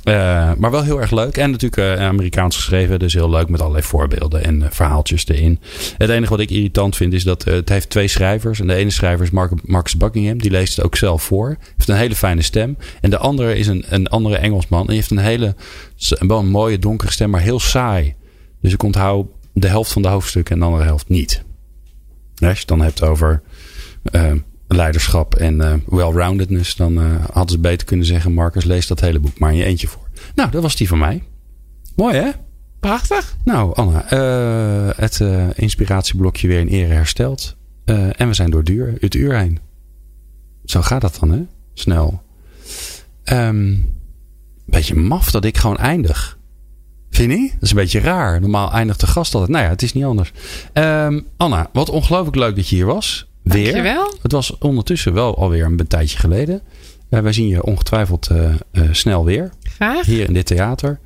Uh, 0.05 0.53
maar 0.59 0.71
wel 0.71 0.83
heel 0.83 1.01
erg 1.01 1.11
leuk. 1.11 1.37
En 1.37 1.51
natuurlijk 1.51 1.99
uh, 1.99 2.07
Amerikaans 2.07 2.57
geschreven. 2.57 2.99
Dus 2.99 3.12
heel 3.12 3.31
leuk 3.31 3.49
met 3.49 3.61
allerlei 3.61 3.85
voorbeelden 3.85 4.45
en 4.45 4.69
verhaaltjes 4.71 5.29
erin. 5.29 5.61
Het 5.99 6.11
enige 6.11 6.31
wat 6.31 6.41
ik 6.41 6.51
irritant 6.51 6.97
vind 6.97 7.12
is 7.12 7.25
dat 7.25 7.45
het 7.45 7.69
heeft 7.69 7.91
twee 7.91 8.09
schrijvers. 8.09 8.61
En 8.61 8.67
de 8.67 8.75
ene 8.75 8.91
schrijver 8.91 9.25
is 9.25 9.31
Mark, 9.64 9.99
Buckingham. 9.99 10.39
Die 10.39 10.51
leest 10.51 10.77
het 10.77 10.85
ook 10.85 10.97
zelf 10.97 11.23
voor. 11.23 11.57
Heeft 11.77 11.89
een 11.89 11.97
hele 11.97 12.14
fijne 12.14 12.43
stem. 12.43 12.77
En 13.01 13.11
de 13.11 13.19
andere 13.19 13.57
is 13.57 13.67
een, 13.67 13.85
een 13.89 14.09
andere 14.09 14.37
Engelsman. 14.37 14.81
En 14.81 14.87
die 14.87 14.97
heeft 14.97 15.11
een 15.11 15.19
hele 15.19 15.55
wel 16.19 16.39
een 16.39 16.51
mooie 16.51 16.79
donkere 16.79 17.12
stem, 17.12 17.31
maar 17.31 17.41
heel 17.41 17.61
saai. 17.61 18.14
Dus 18.61 18.73
ik 18.73 18.83
onthoud 18.83 19.27
de 19.53 19.69
helft 19.69 19.93
van 19.93 20.03
de 20.03 20.09
hoofdstukken 20.09 20.55
en 20.55 20.61
de 20.61 20.67
andere 20.67 20.85
helft 20.85 21.09
niet. 21.09 21.45
Als 22.39 22.53
je 22.53 22.59
het 22.59 22.68
dan 22.68 22.80
hebt 22.80 23.03
over 23.03 23.43
leiderschap 24.68 25.34
en 25.34 25.55
uh, 25.55 25.74
well-roundedness, 25.87 26.76
dan 26.76 26.99
uh, 26.99 27.24
hadden 27.32 27.51
ze 27.51 27.59
beter 27.59 27.87
kunnen 27.87 28.07
zeggen: 28.07 28.32
Marcus, 28.32 28.64
lees 28.64 28.87
dat 28.87 29.01
hele 29.01 29.18
boek 29.18 29.39
maar 29.39 29.51
in 29.51 29.57
je 29.57 29.64
eentje 29.64 29.89
voor. 29.89 30.09
Nou, 30.34 30.51
dat 30.51 30.62
was 30.62 30.76
die 30.76 30.89
van 30.89 30.99
mij. 30.99 31.22
Mooi 31.97 32.16
hè? 32.16 32.30
Prachtig. 32.80 33.37
Nou, 33.45 33.74
Anna, 33.74 34.05
het 34.97 35.20
inspiratieblokje 35.55 36.49
weer 36.49 36.61
in 36.61 36.68
ere 36.68 36.93
hersteld. 36.93 37.57
en 37.84 38.28
we 38.28 38.34
zijn 38.34 38.51
door 38.51 38.64
duur, 38.64 38.95
het 39.01 39.14
uur 39.14 39.39
heen. 39.39 39.59
Zo 40.64 40.82
gaat 40.82 41.01
dat 41.01 41.16
dan, 41.20 41.30
hè? 41.30 41.43
Snel. 41.74 42.22
Um, 43.24 43.95
beetje 44.64 44.95
maf 44.95 45.30
dat 45.30 45.45
ik 45.45 45.57
gewoon 45.57 45.76
eindig. 45.76 46.36
Vind 47.11 47.33
je? 47.33 47.51
Dat 47.53 47.63
is 47.63 47.71
een 47.71 47.77
beetje 47.77 48.01
raar. 48.01 48.41
Normaal 48.41 48.73
eindigt 48.73 49.01
de 49.01 49.07
gast 49.07 49.35
altijd. 49.35 49.53
Nou 49.53 49.65
ja, 49.65 49.71
het 49.71 49.83
is 49.83 49.93
niet 49.93 50.05
anders. 50.05 50.33
Um, 50.73 51.27
Anna, 51.37 51.71
wat 51.73 51.91
ongelooflijk 51.91 52.37
leuk 52.37 52.57
dat 52.57 52.69
je 52.69 52.77
hier 52.77 52.87
was. 52.87 53.27
Weer. 53.43 53.65
Dankjewel. 53.65 54.15
Het 54.23 54.33
was 54.33 54.59
ondertussen 54.59 55.13
wel 55.13 55.37
alweer 55.37 55.65
een 55.65 55.87
tijdje 55.87 56.19
geleden. 56.19 56.63
Uh, 57.11 57.21
wij 57.21 57.33
zien 57.33 57.49
je 57.49 57.65
ongetwijfeld 57.65 58.29
uh, 58.33 58.55
uh, 58.73 58.83
snel 58.91 59.25
weer. 59.25 59.51
Graag. 59.63 60.07
Hier 60.07 60.27
in 60.27 60.33
dit 60.33 60.47
theater. 60.47 61.01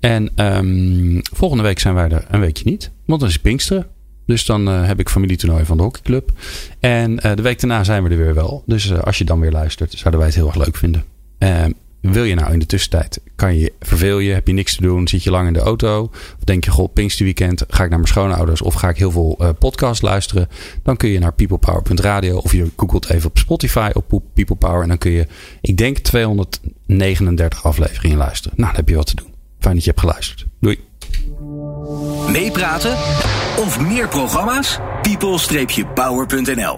En 0.00 0.46
um, 0.46 1.20
volgende 1.32 1.62
week 1.62 1.78
zijn 1.78 1.94
wij 1.94 2.08
er 2.08 2.24
een 2.30 2.40
weekje 2.40 2.64
niet. 2.64 2.90
Want 3.06 3.20
dan 3.20 3.28
is 3.28 3.38
Pinksteren. 3.38 3.86
Dus 4.26 4.44
dan 4.44 4.66
heb 4.66 5.00
ik 5.00 5.08
familietoernooi 5.08 5.64
van 5.64 5.76
de 5.76 5.82
hockeyclub. 5.82 6.32
En 6.80 7.16
de 7.16 7.42
week 7.42 7.60
daarna 7.60 7.84
zijn 7.84 8.02
we 8.02 8.10
er 8.10 8.16
weer 8.16 8.34
wel. 8.34 8.62
Dus 8.66 8.94
als 8.94 9.18
je 9.18 9.24
dan 9.24 9.40
weer 9.40 9.52
luistert, 9.52 9.92
zouden 9.92 10.20
wij 10.20 10.28
het 10.28 10.38
heel 10.38 10.46
erg 10.46 10.56
leuk 10.56 10.76
vinden. 10.76 11.04
Wil 12.02 12.24
je 12.24 12.34
nou 12.34 12.52
in 12.52 12.58
de 12.58 12.66
tussentijd, 12.66 13.20
kan 13.36 13.56
je 13.56 13.72
verveel 13.80 14.18
je, 14.18 14.32
heb 14.32 14.46
je 14.46 14.52
niks 14.52 14.74
te 14.74 14.82
doen, 14.82 15.08
zit 15.08 15.22
je 15.22 15.30
lang 15.30 15.46
in 15.46 15.52
de 15.52 15.60
auto, 15.60 16.02
of 16.38 16.44
denk 16.44 16.64
je, 16.64 16.70
goh, 16.70 16.92
Pinksterweekend, 16.92 17.64
ga 17.68 17.84
ik 17.84 17.90
naar 17.90 17.98
mijn 17.98 18.12
schoonouders 18.12 18.62
of 18.62 18.74
ga 18.74 18.88
ik 18.88 18.96
heel 18.96 19.10
veel 19.10 19.38
uh, 19.40 19.48
podcasts 19.58 20.02
luisteren, 20.02 20.48
dan 20.82 20.96
kun 20.96 21.08
je 21.08 21.18
naar 21.18 21.32
peoplepower.radio 21.32 22.36
of 22.36 22.52
je 22.52 22.70
googelt 22.76 23.10
even 23.10 23.28
op 23.28 23.38
Spotify 23.38 23.90
op 23.94 24.22
People 24.34 24.56
Power 24.56 24.82
en 24.82 24.88
dan 24.88 24.98
kun 24.98 25.10
je, 25.10 25.26
ik 25.60 25.76
denk 25.76 25.98
239 25.98 27.64
afleveringen 27.64 28.18
luisteren. 28.18 28.56
Nou, 28.56 28.68
dan 28.68 28.80
heb 28.80 28.88
je 28.88 28.96
wat 28.96 29.06
te 29.06 29.14
doen. 29.14 29.34
Fijn 29.58 29.74
dat 29.74 29.84
je 29.84 29.90
hebt 29.90 30.02
geluisterd. 30.02 30.46
Doei. 30.60 30.78
Meepraten 32.32 32.92
of 33.56 33.80
meer 33.80 34.08
programma's? 34.08 34.78
people-power.nl 35.02 36.70